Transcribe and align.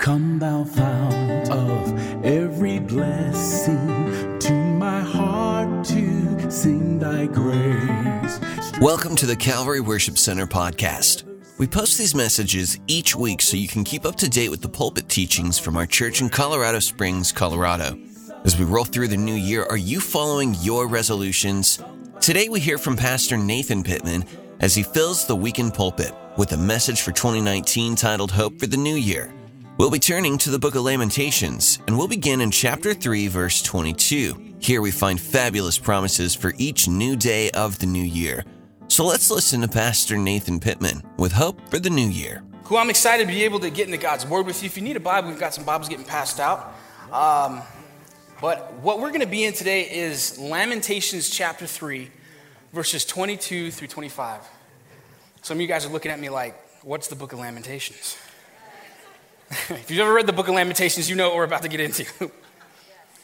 Come, 0.00 0.38
thou 0.38 0.64
fount 0.64 1.50
of 1.50 2.24
every 2.24 2.78
blessing, 2.78 4.38
to 4.38 4.52
my 4.54 5.00
heart 5.00 5.84
to 5.88 6.50
sing 6.50 6.98
thy 6.98 7.26
grace. 7.26 8.40
Welcome 8.80 9.14
to 9.16 9.26
the 9.26 9.36
Calvary 9.36 9.80
Worship 9.80 10.16
Center 10.16 10.46
podcast. 10.46 11.24
We 11.58 11.66
post 11.66 11.98
these 11.98 12.14
messages 12.14 12.80
each 12.86 13.14
week 13.14 13.42
so 13.42 13.58
you 13.58 13.68
can 13.68 13.84
keep 13.84 14.06
up 14.06 14.16
to 14.16 14.30
date 14.30 14.48
with 14.48 14.62
the 14.62 14.70
pulpit 14.70 15.06
teachings 15.10 15.58
from 15.58 15.76
our 15.76 15.84
church 15.84 16.22
in 16.22 16.30
Colorado 16.30 16.78
Springs, 16.78 17.30
Colorado. 17.30 17.98
As 18.46 18.58
we 18.58 18.64
roll 18.64 18.84
through 18.84 19.08
the 19.08 19.18
new 19.18 19.34
year, 19.34 19.66
are 19.66 19.76
you 19.76 20.00
following 20.00 20.56
your 20.62 20.88
resolutions? 20.88 21.78
Today 22.22 22.48
we 22.48 22.58
hear 22.58 22.78
from 22.78 22.96
Pastor 22.96 23.36
Nathan 23.36 23.82
Pittman 23.82 24.24
as 24.60 24.74
he 24.74 24.82
fills 24.82 25.26
the 25.26 25.36
weekend 25.36 25.74
pulpit 25.74 26.14
with 26.38 26.52
a 26.52 26.56
message 26.56 27.02
for 27.02 27.12
2019 27.12 27.96
titled 27.96 28.30
Hope 28.30 28.58
for 28.58 28.66
the 28.66 28.78
New 28.78 28.96
Year. 28.96 29.34
We'll 29.80 29.88
be 29.88 29.98
turning 29.98 30.36
to 30.36 30.50
the 30.50 30.58
book 30.58 30.74
of 30.74 30.82
Lamentations, 30.82 31.78
and 31.86 31.96
we'll 31.96 32.06
begin 32.06 32.42
in 32.42 32.50
chapter 32.50 32.92
3, 32.92 33.28
verse 33.28 33.62
22. 33.62 34.56
Here 34.58 34.82
we 34.82 34.90
find 34.90 35.18
fabulous 35.18 35.78
promises 35.78 36.34
for 36.34 36.52
each 36.58 36.86
new 36.86 37.16
day 37.16 37.50
of 37.52 37.78
the 37.78 37.86
new 37.86 38.04
year. 38.04 38.44
So 38.88 39.06
let's 39.06 39.30
listen 39.30 39.62
to 39.62 39.68
Pastor 39.68 40.18
Nathan 40.18 40.60
Pittman 40.60 41.02
with 41.16 41.32
Hope 41.32 41.66
for 41.70 41.78
the 41.78 41.88
New 41.88 42.10
Year. 42.10 42.42
Cool, 42.62 42.76
I'm 42.76 42.90
excited 42.90 43.26
to 43.26 43.32
be 43.32 43.42
able 43.44 43.58
to 43.60 43.70
get 43.70 43.86
into 43.86 43.96
God's 43.96 44.26
Word 44.26 44.44
with 44.44 44.62
you. 44.62 44.66
If 44.66 44.76
you 44.76 44.82
need 44.82 44.96
a 44.96 45.00
Bible, 45.00 45.30
we've 45.30 45.40
got 45.40 45.54
some 45.54 45.64
Bibles 45.64 45.88
getting 45.88 46.04
passed 46.04 46.40
out. 46.40 46.74
Um, 47.10 47.62
but 48.42 48.74
what 48.82 49.00
we're 49.00 49.08
going 49.08 49.22
to 49.22 49.26
be 49.26 49.44
in 49.44 49.54
today 49.54 49.90
is 49.90 50.38
Lamentations 50.38 51.30
chapter 51.30 51.66
3, 51.66 52.10
verses 52.74 53.06
22 53.06 53.70
through 53.70 53.88
25. 53.88 54.42
Some 55.40 55.56
of 55.56 55.62
you 55.62 55.66
guys 55.66 55.86
are 55.86 55.90
looking 55.90 56.12
at 56.12 56.20
me 56.20 56.28
like, 56.28 56.54
what's 56.84 57.08
the 57.08 57.16
book 57.16 57.32
of 57.32 57.38
Lamentations? 57.38 58.18
if 59.70 59.90
you've 59.90 59.98
ever 59.98 60.14
read 60.14 60.26
the 60.26 60.32
book 60.32 60.46
of 60.46 60.54
Lamentations, 60.54 61.10
you 61.10 61.16
know 61.16 61.28
what 61.28 61.36
we're 61.36 61.44
about 61.44 61.62
to 61.62 61.68
get 61.68 61.80
into. 61.80 62.04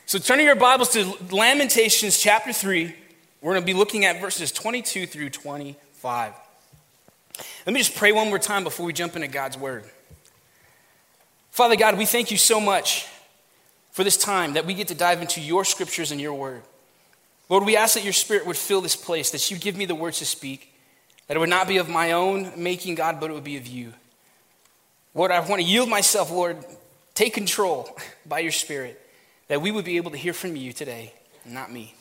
so 0.06 0.18
turn 0.18 0.40
your 0.40 0.56
Bibles 0.56 0.88
to 0.90 1.14
Lamentations 1.30 2.18
chapter 2.18 2.52
3. 2.52 2.92
We're 3.40 3.52
going 3.52 3.62
to 3.62 3.66
be 3.66 3.74
looking 3.74 4.04
at 4.04 4.20
verses 4.20 4.50
22 4.50 5.06
through 5.06 5.30
25. 5.30 6.32
Let 7.64 7.72
me 7.72 7.78
just 7.78 7.94
pray 7.94 8.10
one 8.10 8.28
more 8.28 8.40
time 8.40 8.64
before 8.64 8.84
we 8.84 8.92
jump 8.92 9.14
into 9.14 9.28
God's 9.28 9.56
word. 9.56 9.84
Father 11.52 11.76
God, 11.76 11.96
we 11.96 12.06
thank 12.06 12.32
you 12.32 12.38
so 12.38 12.58
much 12.58 13.06
for 13.92 14.02
this 14.02 14.16
time 14.16 14.54
that 14.54 14.66
we 14.66 14.74
get 14.74 14.88
to 14.88 14.96
dive 14.96 15.20
into 15.20 15.40
your 15.40 15.64
scriptures 15.64 16.10
and 16.10 16.20
your 16.20 16.34
word. 16.34 16.62
Lord, 17.48 17.64
we 17.64 17.76
ask 17.76 17.94
that 17.94 18.02
your 18.02 18.12
spirit 18.12 18.46
would 18.46 18.56
fill 18.56 18.80
this 18.80 18.96
place, 18.96 19.30
that 19.30 19.48
you 19.48 19.58
give 19.58 19.76
me 19.76 19.84
the 19.84 19.94
words 19.94 20.18
to 20.18 20.26
speak, 20.26 20.74
that 21.28 21.36
it 21.36 21.40
would 21.40 21.48
not 21.48 21.68
be 21.68 21.76
of 21.76 21.88
my 21.88 22.10
own 22.10 22.50
making, 22.56 22.96
God, 22.96 23.20
but 23.20 23.30
it 23.30 23.34
would 23.34 23.44
be 23.44 23.56
of 23.58 23.68
you. 23.68 23.92
Lord, 25.16 25.30
I 25.30 25.40
want 25.40 25.62
to 25.62 25.66
yield 25.66 25.88
myself, 25.88 26.30
Lord. 26.30 26.58
Take 27.14 27.32
control 27.32 27.88
by 28.26 28.40
your 28.40 28.52
Spirit 28.52 29.00
that 29.48 29.62
we 29.62 29.70
would 29.70 29.86
be 29.86 29.96
able 29.96 30.10
to 30.10 30.16
hear 30.18 30.34
from 30.34 30.54
you 30.56 30.74
today, 30.74 31.14
not 31.46 31.72
me. 31.72 31.94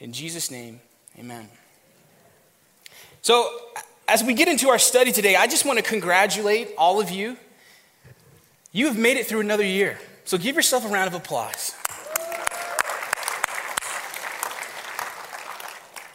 In 0.00 0.12
Jesus' 0.12 0.50
name, 0.50 0.80
amen. 1.16 1.48
So, 3.22 3.48
as 4.08 4.24
we 4.24 4.34
get 4.34 4.48
into 4.48 4.70
our 4.70 4.78
study 4.78 5.12
today, 5.12 5.36
I 5.36 5.46
just 5.46 5.64
want 5.64 5.78
to 5.78 5.84
congratulate 5.84 6.70
all 6.76 7.00
of 7.00 7.10
you. 7.10 7.36
You 8.72 8.86
have 8.86 8.98
made 8.98 9.16
it 9.16 9.26
through 9.26 9.40
another 9.40 9.64
year. 9.64 9.96
So, 10.24 10.36
give 10.36 10.56
yourself 10.56 10.84
a 10.84 10.88
round 10.88 11.06
of 11.06 11.14
applause. 11.14 11.76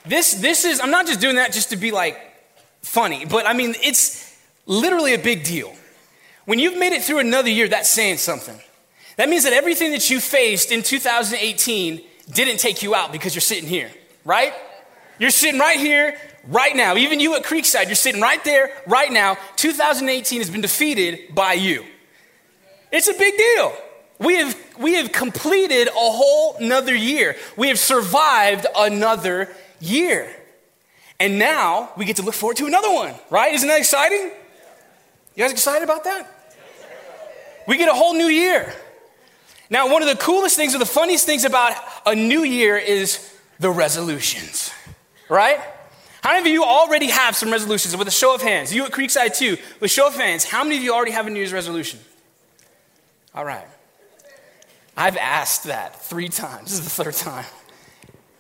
This, 0.06 0.34
this 0.34 0.66
is, 0.66 0.82
I'm 0.82 0.92
not 0.92 1.08
just 1.08 1.22
doing 1.22 1.38
that 1.38 1.54
just 1.54 1.70
to 1.70 1.78
be 1.78 1.92
like 1.92 2.20
funny, 2.82 3.24
but 3.24 3.48
I 3.48 3.54
mean, 3.54 3.76
it's 3.82 4.38
literally 4.66 5.14
a 5.14 5.20
big 5.20 5.46
deal. 5.46 5.74
When 6.46 6.60
you've 6.60 6.78
made 6.78 6.94
it 6.94 7.04
through 7.04 7.20
another 7.20 7.50
year, 7.50 7.68
that's 7.68 7.90
saying 7.90 8.18
something. 8.18 8.60
That 9.18 9.30
means 9.30 9.44
that 9.44 9.54
everything 9.54 9.92
that 9.92 10.10
you 10.10 10.20
faced 10.20 10.72
in 10.72 10.84
2018 10.84 12.02
didn't 12.32 12.58
take 12.58 12.82
you 12.82 12.96
out 12.96 13.12
because 13.12 13.36
you're 13.36 13.42
sitting 13.42 13.70
here, 13.70 13.92
right? 14.26 14.54
You're 15.20 15.30
sitting 15.30 15.60
right 15.60 15.80
here, 15.80 16.18
right 16.48 16.76
now. 16.76 16.98
Even 16.98 17.20
you 17.20 17.36
at 17.36 17.44
Creekside, 17.44 17.86
you're 17.86 17.96
sitting 17.96 18.22
right 18.22 18.44
there, 18.44 18.72
right 18.88 19.12
now. 19.12 19.38
2018 19.56 20.40
has 20.40 20.50
been 20.50 20.62
defeated 20.62 21.34
by 21.36 21.54
you. 21.54 21.86
It's 22.92 23.08
a 23.08 23.14
big 23.14 23.38
deal. 23.38 23.74
We 24.20 24.36
have, 24.36 24.58
we 24.80 24.94
have 24.96 25.12
completed 25.12 25.88
a 25.88 25.92
whole 25.92 26.56
another 26.58 26.96
year. 26.96 27.36
We 27.58 27.68
have 27.70 27.80
survived 27.80 28.66
another 28.76 29.54
year. 29.80 30.34
And 31.20 31.40
now 31.40 31.92
we 31.98 32.06
get 32.06 32.18
to 32.18 32.22
look 32.22 32.34
forward 32.34 32.58
to 32.58 32.66
another 32.66 32.92
one, 32.92 33.14
right? 33.30 33.54
Isn't 33.54 33.68
that 33.68 33.80
exciting? 33.80 34.32
You 35.36 35.44
guys 35.44 35.52
excited 35.52 35.84
about 35.84 36.04
that? 36.04 36.33
We 37.68 37.78
get 37.78 37.90
a 37.90 37.94
whole 37.94 38.14
new 38.14 38.28
year. 38.28 38.74
Now, 39.70 39.92
one 39.92 40.02
of 40.02 40.10
the 40.10 40.16
coolest 40.16 40.56
things 40.56 40.76
or 40.76 40.80
the 40.80 40.86
funniest 40.86 41.26
things 41.26 41.46
about 41.46 41.76
a 42.06 42.16
new 42.16 42.44
year 42.44 42.78
is 42.78 43.34
the 43.60 43.72
resolutions, 43.72 44.72
right? 45.30 45.60
How 46.22 46.32
many 46.32 46.42
of 46.42 46.48
you 46.48 46.64
already 46.64 47.08
have 47.08 47.36
some 47.36 47.52
resolutions? 47.52 47.98
With 47.98 48.08
a 48.08 48.12
show 48.12 48.36
of 48.36 48.42
hands, 48.42 48.74
you 48.74 48.86
at 48.86 48.92
Creekside 48.92 49.38
too, 49.38 49.58
with 49.80 49.92
show 49.92 50.08
of 50.08 50.16
hands, 50.16 50.46
how 50.46 50.64
many 50.64 50.78
of 50.78 50.84
you 50.84 50.94
already 50.94 51.12
have 51.12 51.28
a 51.28 51.30
New 51.30 51.40
Year's 51.40 51.54
resolution? 51.54 52.00
All 53.36 53.44
right. 53.44 53.68
I've 54.96 55.18
asked 55.18 55.66
that 55.66 56.02
three 56.02 56.30
times. 56.30 56.64
This 56.70 56.80
is 56.80 56.84
the 56.84 57.04
third 57.04 57.16
time. 57.16 57.46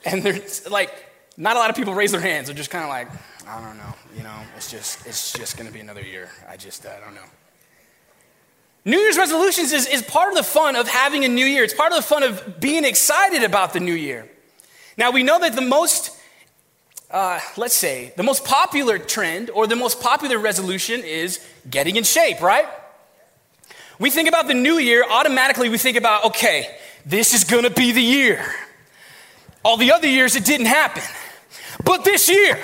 And 0.05 0.21
there's 0.21 0.69
like, 0.69 0.91
not 1.35 1.55
a 1.55 1.59
lot 1.59 1.69
of 1.69 1.75
people 1.75 1.93
raise 1.93 2.11
their 2.11 2.21
hands. 2.21 2.47
They're 2.47 2.55
just 2.55 2.69
kind 2.69 2.83
of 2.83 2.89
like, 2.89 3.07
I 3.47 3.65
don't 3.65 3.77
know. 3.77 3.93
You 4.15 4.23
know, 4.23 4.39
it's 4.55 4.69
just, 4.69 5.05
it's 5.07 5.33
just 5.33 5.57
going 5.57 5.67
to 5.67 5.73
be 5.73 5.79
another 5.79 6.01
year. 6.01 6.29
I 6.47 6.57
just, 6.57 6.85
I 6.85 6.99
don't 6.99 7.15
know. 7.15 7.25
New 8.85 8.97
Year's 8.97 9.17
resolutions 9.17 9.71
is, 9.71 9.87
is 9.87 10.01
part 10.01 10.29
of 10.29 10.35
the 10.35 10.43
fun 10.43 10.75
of 10.75 10.87
having 10.87 11.23
a 11.23 11.29
new 11.29 11.45
year. 11.45 11.63
It's 11.63 11.73
part 11.73 11.91
of 11.93 11.97
the 11.97 12.03
fun 12.03 12.23
of 12.23 12.59
being 12.59 12.83
excited 12.83 13.43
about 13.43 13.71
the 13.71 13.79
new 13.79 13.93
year. 13.93 14.29
Now, 14.97 15.11
we 15.11 15.23
know 15.23 15.39
that 15.39 15.55
the 15.55 15.61
most, 15.61 16.11
uh, 17.09 17.39
let's 17.55 17.75
say, 17.75 18.13
the 18.17 18.23
most 18.23 18.43
popular 18.43 18.99
trend 18.99 19.49
or 19.49 19.67
the 19.67 19.77
most 19.77 20.01
popular 20.01 20.37
resolution 20.37 21.01
is 21.01 21.39
getting 21.69 21.95
in 21.95 22.03
shape, 22.03 22.41
right? 22.41 22.67
We 23.99 24.09
think 24.09 24.27
about 24.27 24.47
the 24.47 24.53
new 24.53 24.77
year, 24.79 25.05
automatically 25.09 25.69
we 25.69 25.77
think 25.77 25.95
about, 25.95 26.25
okay, 26.25 26.75
this 27.05 27.33
is 27.33 27.45
gonna 27.45 27.69
be 27.69 27.93
the 27.93 28.01
year. 28.01 28.43
All 29.63 29.77
the 29.77 29.93
other 29.93 30.07
years 30.07 30.35
it 30.35 30.43
didn't 30.43 30.65
happen. 30.65 31.03
But 31.85 32.03
this 32.03 32.29
year, 32.29 32.59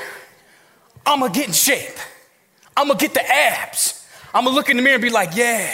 I'm 1.05 1.21
gonna 1.21 1.33
get 1.33 1.47
in 1.47 1.53
shape. 1.53 1.97
I'm 2.75 2.87
gonna 2.87 2.99
get 2.99 3.13
the 3.13 3.25
abs. 3.25 4.05
I'm 4.33 4.43
gonna 4.43 4.55
look 4.55 4.69
in 4.69 4.75
the 4.77 4.83
mirror 4.83 4.95
and 4.95 5.01
be 5.01 5.09
like, 5.09 5.35
yeah, 5.35 5.73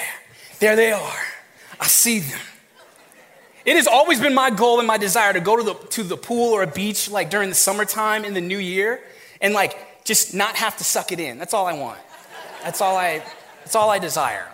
there 0.59 0.75
they 0.75 0.91
are. 0.91 1.21
I 1.79 1.87
see 1.87 2.19
them. 2.19 2.39
It 3.65 3.75
has 3.75 3.87
always 3.87 4.19
been 4.19 4.35
my 4.35 4.51
goal 4.51 4.79
and 4.79 4.87
my 4.87 4.97
desire 4.97 5.33
to 5.33 5.39
go 5.39 5.57
to 5.57 5.63
the, 5.63 5.73
to 5.73 6.03
the 6.03 6.17
pool 6.17 6.53
or 6.53 6.61
a 6.61 6.67
beach 6.67 7.09
like 7.09 7.29
during 7.29 7.49
the 7.49 7.55
summertime 7.55 8.23
in 8.23 8.35
the 8.35 8.41
new 8.41 8.59
year 8.59 9.01
and 9.41 9.53
like 9.53 10.05
just 10.05 10.35
not 10.35 10.55
have 10.55 10.77
to 10.77 10.83
suck 10.83 11.11
it 11.11 11.19
in. 11.19 11.39
That's 11.39 11.53
all 11.53 11.65
I 11.65 11.73
want. 11.73 11.99
That's 12.63 12.79
all 12.79 12.95
I, 12.95 13.23
that's 13.59 13.75
all 13.75 13.89
I 13.89 13.97
desire. 13.97 14.47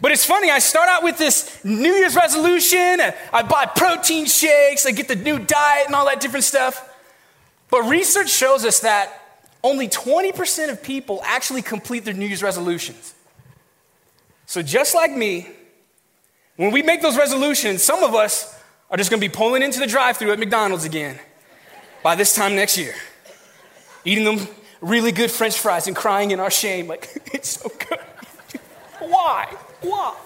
But 0.00 0.10
it's 0.10 0.24
funny, 0.24 0.50
I 0.50 0.58
start 0.58 0.88
out 0.88 1.04
with 1.04 1.16
this 1.16 1.64
New 1.64 1.92
Year's 1.92 2.16
resolution, 2.16 3.00
I 3.32 3.42
buy 3.42 3.66
protein 3.66 4.26
shakes, 4.26 4.84
I 4.84 4.90
get 4.90 5.06
the 5.06 5.14
new 5.14 5.38
diet 5.38 5.86
and 5.86 5.94
all 5.94 6.06
that 6.06 6.20
different 6.20 6.44
stuff. 6.44 6.92
But 7.70 7.82
research 7.82 8.28
shows 8.28 8.64
us 8.64 8.80
that 8.80 9.12
only 9.62 9.88
20% 9.88 10.70
of 10.70 10.82
people 10.82 11.22
actually 11.24 11.62
complete 11.62 12.04
their 12.04 12.14
New 12.14 12.26
Year's 12.26 12.42
resolutions. 12.42 13.14
So, 14.52 14.60
just 14.60 14.94
like 14.94 15.16
me, 15.16 15.48
when 16.56 16.72
we 16.72 16.82
make 16.82 17.00
those 17.00 17.16
resolutions, 17.16 17.82
some 17.82 18.02
of 18.02 18.14
us 18.14 18.54
are 18.90 18.98
just 18.98 19.08
gonna 19.08 19.18
be 19.18 19.30
pulling 19.30 19.62
into 19.62 19.78
the 19.78 19.86
drive 19.86 20.18
through 20.18 20.30
at 20.30 20.38
McDonald's 20.38 20.84
again 20.84 21.18
by 22.02 22.16
this 22.16 22.34
time 22.34 22.54
next 22.54 22.76
year, 22.76 22.94
eating 24.04 24.24
them 24.24 24.46
really 24.82 25.10
good 25.10 25.30
french 25.30 25.58
fries 25.58 25.86
and 25.86 25.96
crying 25.96 26.32
in 26.32 26.38
our 26.38 26.50
shame, 26.50 26.86
like, 26.86 27.08
it's 27.32 27.62
so 27.62 27.70
good. 27.88 27.98
Why? 28.98 29.46
Why? 29.80 30.16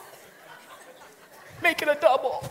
Make 1.62 1.82
it 1.82 1.88
a 1.88 1.94
double. 1.94 2.42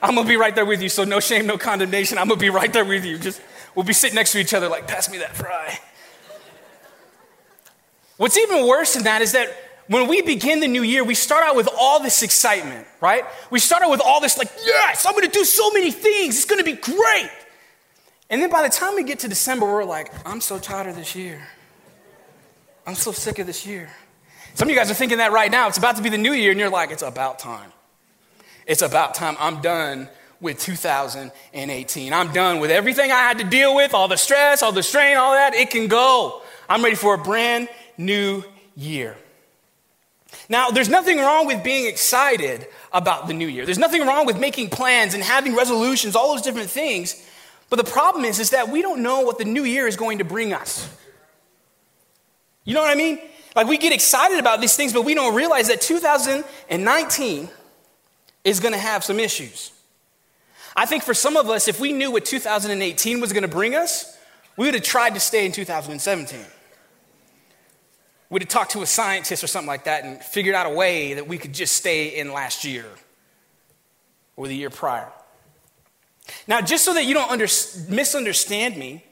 I'm 0.00 0.14
gonna 0.14 0.28
be 0.28 0.36
right 0.36 0.54
there 0.54 0.64
with 0.64 0.80
you, 0.80 0.88
so 0.88 1.02
no 1.02 1.18
shame, 1.18 1.44
no 1.44 1.58
condemnation. 1.58 2.18
I'm 2.18 2.28
gonna 2.28 2.38
be 2.38 2.50
right 2.50 2.72
there 2.72 2.84
with 2.84 3.04
you. 3.04 3.18
Just 3.18 3.42
we'll 3.74 3.84
be 3.84 3.92
sitting 3.92 4.14
next 4.14 4.30
to 4.30 4.38
each 4.38 4.54
other, 4.54 4.68
like, 4.68 4.86
pass 4.86 5.10
me 5.10 5.18
that 5.18 5.34
fry. 5.34 5.76
What's 8.22 8.38
even 8.38 8.68
worse 8.68 8.94
than 8.94 9.02
that 9.02 9.20
is 9.20 9.32
that 9.32 9.48
when 9.88 10.06
we 10.06 10.22
begin 10.22 10.60
the 10.60 10.68
new 10.68 10.84
year, 10.84 11.02
we 11.02 11.16
start 11.16 11.42
out 11.42 11.56
with 11.56 11.68
all 11.76 12.00
this 12.00 12.22
excitement, 12.22 12.86
right? 13.00 13.24
We 13.50 13.58
start 13.58 13.82
out 13.82 13.90
with 13.90 14.00
all 14.00 14.20
this, 14.20 14.38
like, 14.38 14.48
yes, 14.64 15.04
I'm 15.04 15.14
gonna 15.14 15.26
do 15.26 15.44
so 15.44 15.72
many 15.72 15.90
things, 15.90 16.36
it's 16.36 16.44
gonna 16.44 16.62
be 16.62 16.74
great. 16.74 17.30
And 18.30 18.40
then 18.40 18.48
by 18.48 18.62
the 18.62 18.68
time 18.68 18.94
we 18.94 19.02
get 19.02 19.18
to 19.18 19.28
December, 19.28 19.66
we're 19.66 19.82
like, 19.82 20.12
I'm 20.24 20.40
so 20.40 20.60
tired 20.60 20.86
of 20.86 20.94
this 20.94 21.16
year. 21.16 21.42
I'm 22.86 22.94
so 22.94 23.10
sick 23.10 23.40
of 23.40 23.48
this 23.48 23.66
year. 23.66 23.90
Some 24.54 24.68
of 24.68 24.70
you 24.70 24.78
guys 24.78 24.88
are 24.88 24.94
thinking 24.94 25.18
that 25.18 25.32
right 25.32 25.50
now. 25.50 25.66
It's 25.66 25.78
about 25.78 25.96
to 25.96 26.02
be 26.02 26.08
the 26.08 26.16
new 26.16 26.32
year, 26.32 26.52
and 26.52 26.60
you're 26.60 26.70
like, 26.70 26.92
it's 26.92 27.02
about 27.02 27.40
time. 27.40 27.72
It's 28.68 28.82
about 28.82 29.16
time. 29.16 29.36
I'm 29.40 29.60
done 29.62 30.08
with 30.40 30.60
2018. 30.60 32.12
I'm 32.12 32.32
done 32.32 32.60
with 32.60 32.70
everything 32.70 33.10
I 33.10 33.18
had 33.18 33.38
to 33.38 33.44
deal 33.44 33.74
with, 33.74 33.94
all 33.94 34.06
the 34.06 34.16
stress, 34.16 34.62
all 34.62 34.70
the 34.70 34.84
strain, 34.84 35.16
all 35.16 35.32
that. 35.32 35.56
It 35.56 35.70
can 35.70 35.88
go. 35.88 36.40
I'm 36.68 36.84
ready 36.84 36.94
for 36.94 37.14
a 37.14 37.18
brand 37.18 37.68
new 38.04 38.44
year. 38.76 39.16
Now, 40.48 40.70
there's 40.70 40.88
nothing 40.88 41.18
wrong 41.18 41.46
with 41.46 41.62
being 41.62 41.86
excited 41.86 42.66
about 42.92 43.26
the 43.28 43.34
new 43.34 43.46
year. 43.46 43.64
There's 43.64 43.78
nothing 43.78 44.06
wrong 44.06 44.26
with 44.26 44.38
making 44.38 44.70
plans 44.70 45.14
and 45.14 45.22
having 45.22 45.54
resolutions, 45.54 46.16
all 46.16 46.32
those 46.32 46.42
different 46.42 46.70
things. 46.70 47.22
But 47.70 47.76
the 47.76 47.90
problem 47.90 48.24
is, 48.24 48.38
is 48.38 48.50
that 48.50 48.68
we 48.68 48.82
don't 48.82 49.02
know 49.02 49.20
what 49.20 49.38
the 49.38 49.44
new 49.44 49.64
year 49.64 49.86
is 49.86 49.96
going 49.96 50.18
to 50.18 50.24
bring 50.24 50.52
us. 50.52 50.88
You 52.64 52.74
know 52.74 52.80
what 52.80 52.90
I 52.90 52.94
mean? 52.94 53.18
Like 53.54 53.66
we 53.66 53.76
get 53.78 53.92
excited 53.92 54.38
about 54.38 54.60
these 54.60 54.76
things, 54.76 54.92
but 54.92 55.04
we 55.04 55.14
don't 55.14 55.34
realize 55.34 55.68
that 55.68 55.80
2019 55.80 57.48
is 58.44 58.60
going 58.60 58.72
to 58.72 58.80
have 58.80 59.04
some 59.04 59.20
issues. 59.20 59.72
I 60.74 60.86
think 60.86 61.02
for 61.02 61.14
some 61.14 61.36
of 61.36 61.50
us, 61.50 61.68
if 61.68 61.80
we 61.80 61.92
knew 61.92 62.10
what 62.10 62.24
2018 62.24 63.20
was 63.20 63.32
going 63.32 63.42
to 63.42 63.48
bring 63.48 63.74
us, 63.74 64.16
we 64.56 64.66
would 64.66 64.74
have 64.74 64.82
tried 64.82 65.14
to 65.14 65.20
stay 65.20 65.44
in 65.44 65.52
2017. 65.52 66.40
We'd 68.32 68.40
have 68.40 68.48
talked 68.48 68.70
to 68.70 68.80
a 68.80 68.86
scientist 68.86 69.44
or 69.44 69.46
something 69.46 69.68
like 69.68 69.84
that 69.84 70.04
and 70.04 70.18
figured 70.22 70.54
out 70.54 70.64
a 70.64 70.70
way 70.70 71.12
that 71.12 71.28
we 71.28 71.36
could 71.36 71.52
just 71.52 71.74
stay 71.76 72.18
in 72.18 72.32
last 72.32 72.64
year 72.64 72.86
or 74.36 74.48
the 74.48 74.56
year 74.56 74.70
prior. 74.70 75.12
Now, 76.48 76.62
just 76.62 76.82
so 76.82 76.94
that 76.94 77.04
you 77.04 77.12
don't 77.12 77.30
under, 77.30 77.46
misunderstand 77.90 78.78
me, 78.78 79.04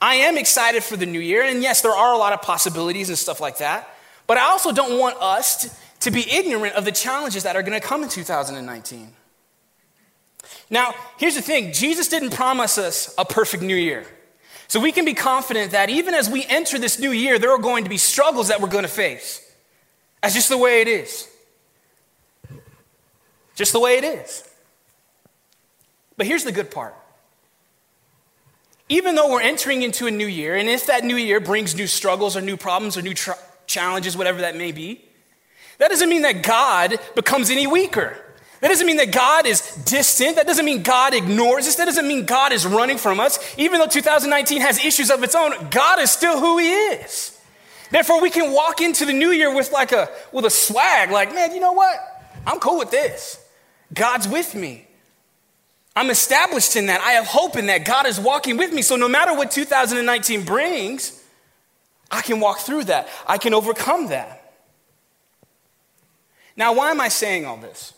I 0.00 0.14
am 0.14 0.38
excited 0.38 0.84
for 0.84 0.96
the 0.96 1.06
new 1.06 1.18
year, 1.18 1.42
and 1.42 1.60
yes, 1.60 1.82
there 1.82 1.90
are 1.90 2.14
a 2.14 2.18
lot 2.18 2.32
of 2.32 2.40
possibilities 2.40 3.08
and 3.08 3.18
stuff 3.18 3.40
like 3.40 3.58
that, 3.58 3.92
but 4.28 4.38
I 4.38 4.42
also 4.42 4.70
don't 4.70 4.96
want 4.96 5.16
us 5.20 5.56
to, 5.64 5.70
to 6.02 6.12
be 6.12 6.30
ignorant 6.30 6.76
of 6.76 6.84
the 6.84 6.92
challenges 6.92 7.42
that 7.42 7.56
are 7.56 7.64
going 7.64 7.80
to 7.80 7.84
come 7.84 8.04
in 8.04 8.08
2019. 8.08 9.12
Now, 10.70 10.94
here's 11.16 11.34
the 11.34 11.42
thing 11.42 11.72
Jesus 11.72 12.06
didn't 12.06 12.30
promise 12.30 12.78
us 12.78 13.12
a 13.18 13.24
perfect 13.24 13.64
new 13.64 13.74
year. 13.74 14.06
So 14.68 14.80
we 14.80 14.92
can 14.92 15.06
be 15.06 15.14
confident 15.14 15.72
that 15.72 15.88
even 15.88 16.12
as 16.12 16.28
we 16.28 16.44
enter 16.46 16.78
this 16.78 16.98
new 16.98 17.10
year, 17.10 17.38
there 17.38 17.50
are 17.50 17.58
going 17.58 17.84
to 17.84 17.90
be 17.90 17.96
struggles 17.96 18.48
that 18.48 18.60
we're 18.60 18.68
going 18.68 18.84
to 18.84 18.88
face. 18.88 19.42
That's 20.22 20.34
just 20.34 20.50
the 20.50 20.58
way 20.58 20.82
it 20.82 20.88
is. 20.88 21.26
Just 23.54 23.72
the 23.72 23.80
way 23.80 23.96
it 23.96 24.04
is. 24.04 24.44
But 26.18 26.26
here's 26.26 26.44
the 26.44 26.52
good 26.52 26.70
part. 26.70 26.94
Even 28.90 29.14
though 29.14 29.30
we're 29.30 29.42
entering 29.42 29.82
into 29.82 30.06
a 30.06 30.10
new 30.10 30.26
year, 30.26 30.54
and 30.56 30.68
if 30.68 30.86
that 30.86 31.02
new 31.02 31.16
year 31.16 31.40
brings 31.40 31.74
new 31.74 31.86
struggles 31.86 32.36
or 32.36 32.40
new 32.40 32.56
problems 32.56 32.96
or 32.96 33.02
new 33.02 33.14
tr- 33.14 33.32
challenges, 33.66 34.16
whatever 34.16 34.42
that 34.42 34.56
may 34.56 34.72
be, 34.72 35.02
that 35.78 35.88
doesn't 35.88 36.08
mean 36.08 36.22
that 36.22 36.42
God 36.42 36.98
becomes 37.14 37.50
any 37.50 37.66
weaker. 37.66 38.18
That 38.60 38.68
doesn't 38.68 38.86
mean 38.86 38.96
that 38.96 39.12
God 39.12 39.46
is 39.46 39.60
distant. 39.84 40.36
That 40.36 40.46
doesn't 40.46 40.64
mean 40.64 40.82
God 40.82 41.14
ignores 41.14 41.68
us. 41.68 41.76
That 41.76 41.84
doesn't 41.84 42.08
mean 42.08 42.26
God 42.26 42.52
is 42.52 42.66
running 42.66 42.98
from 42.98 43.20
us. 43.20 43.38
Even 43.56 43.78
though 43.78 43.86
2019 43.86 44.60
has 44.62 44.84
issues 44.84 45.10
of 45.10 45.22
its 45.22 45.34
own, 45.34 45.68
God 45.70 46.00
is 46.00 46.10
still 46.10 46.40
who 46.40 46.58
He 46.58 46.70
is. 46.70 47.38
Therefore, 47.90 48.20
we 48.20 48.30
can 48.30 48.52
walk 48.52 48.80
into 48.80 49.04
the 49.04 49.12
new 49.12 49.30
year 49.30 49.54
with 49.54 49.70
like 49.72 49.92
a 49.92 50.10
with 50.32 50.44
a 50.44 50.50
swag, 50.50 51.10
like, 51.10 51.32
man, 51.34 51.54
you 51.54 51.60
know 51.60 51.72
what? 51.72 51.96
I'm 52.46 52.58
cool 52.58 52.78
with 52.78 52.90
this. 52.90 53.42
God's 53.94 54.28
with 54.28 54.54
me. 54.54 54.86
I'm 55.96 56.10
established 56.10 56.76
in 56.76 56.86
that. 56.86 57.00
I 57.00 57.12
have 57.12 57.26
hope 57.26 57.56
in 57.56 57.66
that. 57.66 57.84
God 57.84 58.06
is 58.06 58.20
walking 58.20 58.56
with 58.56 58.72
me. 58.72 58.82
So 58.82 58.96
no 58.96 59.08
matter 59.08 59.34
what 59.34 59.50
2019 59.50 60.44
brings, 60.44 61.24
I 62.10 62.22
can 62.22 62.40
walk 62.40 62.60
through 62.60 62.84
that. 62.84 63.08
I 63.26 63.38
can 63.38 63.54
overcome 63.54 64.08
that. 64.08 64.54
Now, 66.56 66.74
why 66.74 66.90
am 66.90 67.00
I 67.00 67.08
saying 67.08 67.46
all 67.46 67.56
this? 67.56 67.94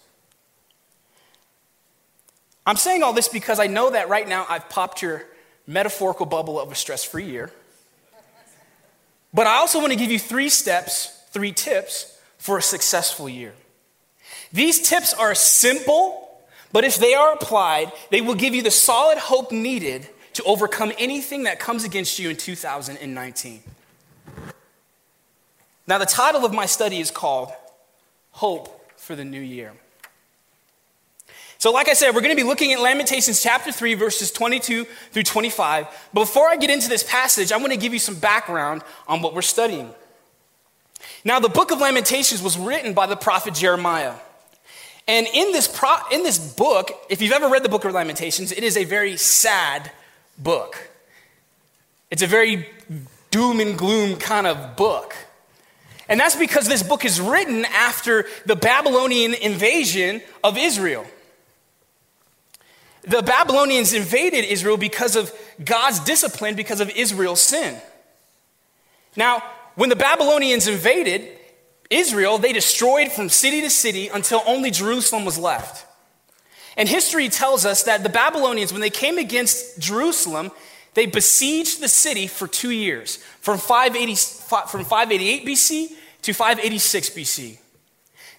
I'm 2.66 2.76
saying 2.76 3.02
all 3.02 3.12
this 3.12 3.28
because 3.28 3.58
I 3.58 3.66
know 3.66 3.90
that 3.90 4.08
right 4.08 4.28
now 4.28 4.46
I've 4.48 4.68
popped 4.68 5.02
your 5.02 5.24
metaphorical 5.66 6.26
bubble 6.26 6.60
of 6.60 6.70
a 6.70 6.74
stress 6.74 7.04
free 7.04 7.24
year. 7.24 7.50
But 9.32 9.46
I 9.46 9.56
also 9.56 9.78
want 9.78 9.92
to 9.92 9.98
give 9.98 10.10
you 10.10 10.18
three 10.18 10.48
steps, 10.48 11.06
three 11.30 11.52
tips 11.52 12.18
for 12.38 12.58
a 12.58 12.62
successful 12.62 13.28
year. 13.28 13.54
These 14.52 14.88
tips 14.88 15.14
are 15.14 15.34
simple, 15.34 16.28
but 16.72 16.84
if 16.84 16.98
they 16.98 17.14
are 17.14 17.32
applied, 17.32 17.92
they 18.10 18.20
will 18.20 18.34
give 18.34 18.54
you 18.54 18.62
the 18.62 18.70
solid 18.70 19.18
hope 19.18 19.52
needed 19.52 20.08
to 20.34 20.42
overcome 20.44 20.92
anything 20.98 21.44
that 21.44 21.60
comes 21.60 21.84
against 21.84 22.18
you 22.18 22.30
in 22.30 22.36
2019. 22.36 23.62
Now, 25.86 25.98
the 25.98 26.06
title 26.06 26.44
of 26.44 26.52
my 26.52 26.66
study 26.66 27.00
is 27.00 27.10
called 27.10 27.50
Hope 28.32 28.90
for 28.96 29.16
the 29.16 29.24
New 29.24 29.40
Year. 29.40 29.72
So, 31.60 31.72
like 31.72 31.90
I 31.90 31.92
said, 31.92 32.14
we're 32.14 32.22
going 32.22 32.34
to 32.34 32.42
be 32.42 32.48
looking 32.48 32.72
at 32.72 32.80
Lamentations 32.80 33.42
chapter 33.42 33.70
3, 33.70 33.92
verses 33.92 34.32
22 34.32 34.86
through 35.12 35.22
25. 35.22 35.86
But 36.14 36.20
before 36.20 36.48
I 36.48 36.56
get 36.56 36.70
into 36.70 36.88
this 36.88 37.02
passage, 37.02 37.52
I 37.52 37.58
want 37.58 37.70
to 37.74 37.78
give 37.78 37.92
you 37.92 37.98
some 37.98 38.14
background 38.14 38.80
on 39.06 39.20
what 39.20 39.34
we're 39.34 39.42
studying. 39.42 39.92
Now, 41.22 41.38
the 41.38 41.50
book 41.50 41.70
of 41.70 41.78
Lamentations 41.78 42.42
was 42.42 42.56
written 42.56 42.94
by 42.94 43.06
the 43.06 43.14
prophet 43.14 43.52
Jeremiah. 43.52 44.14
And 45.06 45.26
in 45.34 45.52
this, 45.52 45.68
pro- 45.68 45.98
in 46.10 46.22
this 46.22 46.38
book, 46.38 46.92
if 47.10 47.20
you've 47.20 47.32
ever 47.32 47.50
read 47.50 47.62
the 47.62 47.68
book 47.68 47.84
of 47.84 47.92
Lamentations, 47.92 48.52
it 48.52 48.64
is 48.64 48.78
a 48.78 48.84
very 48.84 49.18
sad 49.18 49.92
book. 50.38 50.88
It's 52.10 52.22
a 52.22 52.26
very 52.26 52.70
doom 53.30 53.60
and 53.60 53.76
gloom 53.76 54.16
kind 54.16 54.46
of 54.46 54.76
book. 54.76 55.14
And 56.08 56.18
that's 56.18 56.36
because 56.36 56.68
this 56.68 56.82
book 56.82 57.04
is 57.04 57.20
written 57.20 57.66
after 57.66 58.24
the 58.46 58.56
Babylonian 58.56 59.34
invasion 59.34 60.22
of 60.42 60.56
Israel. 60.56 61.04
The 63.02 63.22
Babylonians 63.22 63.92
invaded 63.92 64.44
Israel 64.44 64.76
because 64.76 65.16
of 65.16 65.32
God's 65.64 66.00
discipline, 66.00 66.54
because 66.54 66.80
of 66.80 66.90
Israel's 66.90 67.40
sin. 67.40 67.80
Now, 69.16 69.42
when 69.74 69.88
the 69.88 69.96
Babylonians 69.96 70.68
invaded 70.68 71.26
Israel, 71.88 72.38
they 72.38 72.52
destroyed 72.52 73.10
from 73.10 73.28
city 73.28 73.60
to 73.62 73.70
city 73.70 74.08
until 74.08 74.42
only 74.46 74.70
Jerusalem 74.70 75.24
was 75.24 75.38
left. 75.38 75.86
And 76.76 76.88
history 76.88 77.28
tells 77.28 77.66
us 77.66 77.82
that 77.84 78.02
the 78.02 78.08
Babylonians, 78.08 78.72
when 78.72 78.80
they 78.80 78.90
came 78.90 79.18
against 79.18 79.80
Jerusalem, 79.80 80.50
they 80.94 81.06
besieged 81.06 81.80
the 81.80 81.88
city 81.88 82.26
for 82.26 82.46
two 82.46 82.70
years, 82.70 83.16
from, 83.40 83.58
580, 83.58 84.14
from 84.14 84.84
588 84.84 85.46
BC 85.46 85.88
to 86.22 86.32
586 86.32 87.10
BC. 87.10 87.58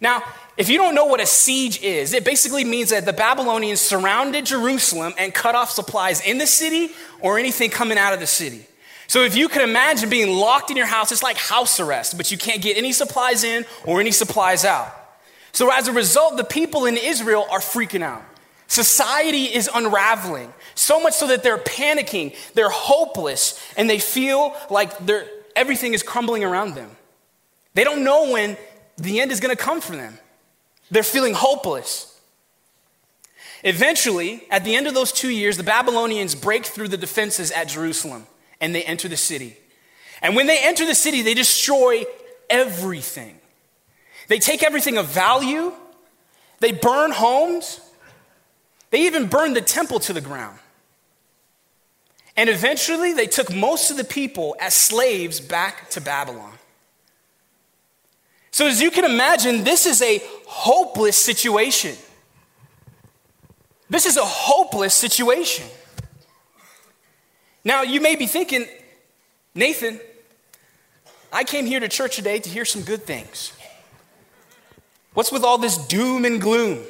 Now, 0.02 0.24
if 0.58 0.68
you 0.68 0.78
don't 0.78 0.96
know 0.96 1.06
what 1.06 1.22
a 1.22 1.26
siege 1.28 1.82
is, 1.82 2.14
it 2.14 2.26
basically 2.26 2.66
means 2.66 2.90
that 2.90 3.06
the 3.06 3.14
Babylonians 3.14 3.80
surrounded 3.80 4.48
Jerusalem 4.48 5.14
and 5.18 5.34
cut 5.34 5.56
off 5.56 5.70
supplies 5.70 6.22
in 6.22 6.40
the 6.40 6.48
city 6.48 6.90
or 7.22 7.38
anything 7.38 7.70
coming 7.70 8.00
out 8.00 8.14
of 8.14 8.20
the 8.20 8.28
city. 8.28 8.66
So 9.08 9.24
if 9.24 9.36
you 9.36 9.48
can 9.48 9.62
imagine 9.62 10.10
being 10.10 10.36
locked 10.36 10.72
in 10.72 10.78
your 10.78 10.88
house, 10.88 11.12
it's 11.12 11.22
like 11.22 11.38
house 11.38 11.80
arrest, 11.80 12.18
but 12.18 12.32
you 12.32 12.38
can't 12.38 12.62
get 12.62 12.78
any 12.78 12.92
supplies 12.92 13.44
in 13.44 13.66
or 13.86 14.00
any 14.00 14.12
supplies 14.12 14.66
out. 14.66 14.88
So 15.52 15.70
as 15.72 15.88
a 15.88 15.94
result, 15.94 16.38
the 16.38 16.44
people 16.44 16.86
in 16.86 16.98
Israel 16.98 17.46
are 17.52 17.60
freaking 17.60 18.02
out. 18.02 18.24
Society 18.68 19.54
is 19.54 19.70
unraveling, 19.74 20.54
so 20.76 21.02
much 21.02 21.14
so 21.14 21.28
that 21.28 21.44
they're 21.44 21.58
panicking, 21.58 22.34
they're 22.54 22.70
hopeless, 22.70 23.62
and 23.76 23.90
they 23.90 24.00
feel 24.00 24.56
like 24.70 24.94
everything 25.58 25.94
is 25.94 26.04
crumbling 26.04 26.46
around 26.46 26.76
them. 26.76 26.90
They 27.74 27.84
don't 27.84 28.06
know 28.06 28.32
when 28.32 28.58
the 29.04 29.20
end 29.20 29.32
is 29.32 29.40
going 29.40 29.56
to 29.56 29.62
come 29.62 29.82
for 29.82 29.96
them. 29.96 30.18
They're 30.90 31.04
feeling 31.04 31.34
hopeless. 31.34 32.08
Eventually, 33.64 34.44
at 34.50 34.64
the 34.64 34.76
end 34.76 34.88
of 34.88 34.94
those 34.94 35.12
two 35.12 35.30
years, 35.30 35.58
the 35.58 35.64
Babylonians 35.64 36.36
break 36.36 36.66
through 36.66 36.88
the 36.88 36.98
defenses 36.98 37.52
at 37.52 37.68
Jerusalem 37.68 38.26
and 38.60 38.74
they 38.74 38.84
enter 38.84 39.08
the 39.08 39.18
city. 39.18 39.58
And 40.22 40.36
when 40.36 40.48
they 40.48 40.60
enter 40.60 40.86
the 40.86 40.96
city, 40.96 41.22
they 41.22 41.34
destroy 41.34 42.04
everything. 42.50 43.40
They 44.28 44.40
take 44.40 44.64
everything 44.64 44.98
of 44.98 45.08
value, 45.08 45.74
they 46.60 46.72
burn 46.72 47.12
homes, 47.12 47.82
they 48.92 49.06
even 49.06 49.28
burn 49.28 49.54
the 49.54 49.62
temple 49.62 50.00
to 50.02 50.14
the 50.14 50.22
ground. 50.22 50.58
And 52.38 52.50
eventually, 52.50 53.14
they 53.14 53.28
took 53.28 53.54
most 53.54 53.92
of 53.92 53.98
the 53.98 54.04
people 54.04 54.56
as 54.60 54.74
slaves 54.74 55.40
back 55.40 55.90
to 55.92 56.02
Babylon. 56.02 56.54
So, 58.52 58.68
as 58.68 58.82
you 58.82 58.92
can 58.92 59.06
imagine, 59.06 59.64
this 59.64 59.86
is 59.86 60.02
a 60.02 60.22
hopeless 60.46 61.16
situation. 61.16 61.96
This 63.90 64.06
is 64.06 64.18
a 64.18 64.26
hopeless 64.26 64.94
situation. 64.94 65.66
Now, 67.64 67.84
you 67.84 68.02
may 68.02 68.16
be 68.16 68.28
thinking, 68.28 68.66
Nathan, 69.54 70.00
I 71.32 71.44
came 71.44 71.66
here 71.66 71.80
to 71.80 71.88
church 71.88 72.16
today 72.16 72.40
to 72.40 72.50
hear 72.50 72.66
some 72.66 72.82
good 72.82 73.04
things. 73.04 73.54
What's 75.14 75.32
with 75.32 75.44
all 75.44 75.58
this 75.58 75.78
doom 75.78 76.26
and 76.26 76.42
gloom? 76.42 76.84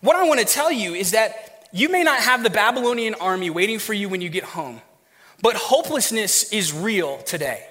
What 0.00 0.16
I 0.16 0.24
want 0.26 0.40
to 0.40 0.46
tell 0.46 0.72
you 0.72 0.94
is 0.94 1.10
that 1.12 1.68
you 1.72 1.88
may 1.88 2.02
not 2.02 2.20
have 2.20 2.42
the 2.42 2.50
Babylonian 2.50 3.14
army 3.14 3.50
waiting 3.50 3.78
for 3.78 3.92
you 3.92 4.08
when 4.08 4.20
you 4.20 4.28
get 4.28 4.44
home, 4.44 4.80
but 5.42 5.54
hopelessness 5.56 6.52
is 6.52 6.72
real 6.72 7.18
today. 7.18 7.67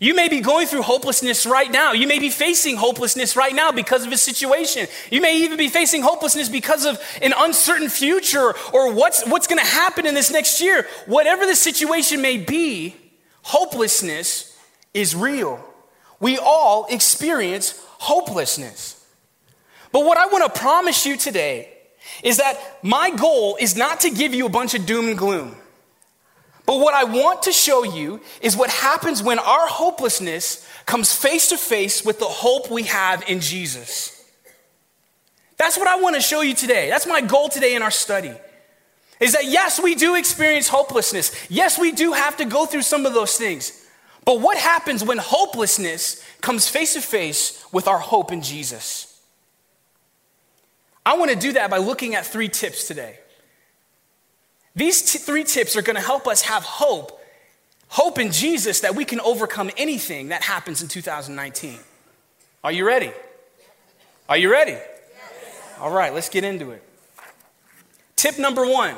You 0.00 0.14
may 0.14 0.28
be 0.28 0.40
going 0.40 0.68
through 0.68 0.82
hopelessness 0.82 1.44
right 1.44 1.70
now. 1.70 1.92
You 1.92 2.06
may 2.06 2.20
be 2.20 2.30
facing 2.30 2.76
hopelessness 2.76 3.34
right 3.34 3.54
now 3.54 3.72
because 3.72 4.06
of 4.06 4.12
a 4.12 4.16
situation. 4.16 4.86
You 5.10 5.20
may 5.20 5.42
even 5.42 5.58
be 5.58 5.68
facing 5.68 6.02
hopelessness 6.02 6.48
because 6.48 6.84
of 6.84 7.00
an 7.20 7.34
uncertain 7.36 7.88
future 7.88 8.54
or 8.72 8.92
what's, 8.92 9.26
what's 9.26 9.48
going 9.48 9.58
to 9.58 9.70
happen 9.70 10.06
in 10.06 10.14
this 10.14 10.30
next 10.30 10.60
year. 10.60 10.86
Whatever 11.06 11.46
the 11.46 11.56
situation 11.56 12.22
may 12.22 12.36
be, 12.36 12.94
hopelessness 13.42 14.56
is 14.94 15.16
real. 15.16 15.64
We 16.20 16.38
all 16.38 16.86
experience 16.90 17.74
hopelessness. 17.98 19.04
But 19.90 20.04
what 20.04 20.18
I 20.18 20.26
want 20.26 20.52
to 20.52 20.60
promise 20.60 21.06
you 21.06 21.16
today 21.16 21.72
is 22.22 22.36
that 22.36 22.78
my 22.82 23.10
goal 23.10 23.56
is 23.60 23.76
not 23.76 24.00
to 24.00 24.10
give 24.10 24.32
you 24.32 24.46
a 24.46 24.50
bunch 24.50 24.74
of 24.74 24.86
doom 24.86 25.08
and 25.08 25.18
gloom. 25.18 25.56
But 26.68 26.80
what 26.80 26.92
I 26.92 27.04
want 27.04 27.44
to 27.44 27.52
show 27.52 27.82
you 27.82 28.20
is 28.42 28.54
what 28.54 28.68
happens 28.68 29.22
when 29.22 29.38
our 29.38 29.66
hopelessness 29.66 30.68
comes 30.84 31.14
face 31.14 31.48
to 31.48 31.56
face 31.56 32.04
with 32.04 32.18
the 32.18 32.26
hope 32.26 32.70
we 32.70 32.82
have 32.82 33.24
in 33.26 33.40
Jesus. 33.40 34.22
That's 35.56 35.78
what 35.78 35.88
I 35.88 35.96
want 35.96 36.16
to 36.16 36.20
show 36.20 36.42
you 36.42 36.52
today. 36.52 36.90
That's 36.90 37.06
my 37.06 37.22
goal 37.22 37.48
today 37.48 37.74
in 37.74 37.80
our 37.80 37.90
study. 37.90 38.34
Is 39.18 39.32
that 39.32 39.46
yes, 39.46 39.80
we 39.82 39.94
do 39.94 40.14
experience 40.14 40.68
hopelessness. 40.68 41.32
Yes, 41.48 41.78
we 41.78 41.90
do 41.90 42.12
have 42.12 42.36
to 42.36 42.44
go 42.44 42.66
through 42.66 42.82
some 42.82 43.06
of 43.06 43.14
those 43.14 43.38
things. 43.38 43.86
But 44.26 44.42
what 44.42 44.58
happens 44.58 45.02
when 45.02 45.16
hopelessness 45.16 46.22
comes 46.42 46.68
face 46.68 46.92
to 46.92 47.00
face 47.00 47.64
with 47.72 47.88
our 47.88 47.98
hope 47.98 48.30
in 48.30 48.42
Jesus? 48.42 49.18
I 51.06 51.16
want 51.16 51.30
to 51.30 51.36
do 51.38 51.54
that 51.54 51.70
by 51.70 51.78
looking 51.78 52.14
at 52.14 52.26
three 52.26 52.50
tips 52.50 52.86
today. 52.86 53.20
These 54.78 55.12
t- 55.12 55.18
three 55.18 55.42
tips 55.42 55.74
are 55.74 55.82
going 55.82 55.96
to 55.96 56.02
help 56.02 56.28
us 56.28 56.42
have 56.42 56.62
hope, 56.62 57.20
hope 57.88 58.16
in 58.20 58.30
Jesus 58.30 58.80
that 58.80 58.94
we 58.94 59.04
can 59.04 59.18
overcome 59.18 59.72
anything 59.76 60.28
that 60.28 60.44
happens 60.44 60.82
in 60.82 60.88
2019. 60.88 61.80
Are 62.62 62.70
you 62.70 62.86
ready? 62.86 63.10
Are 64.28 64.36
you 64.36 64.52
ready? 64.52 64.72
Yes. 64.72 64.84
All 65.80 65.90
right, 65.90 66.14
let's 66.14 66.28
get 66.28 66.44
into 66.44 66.70
it. 66.70 66.84
Tip 68.14 68.38
number 68.38 68.64
one 68.64 68.94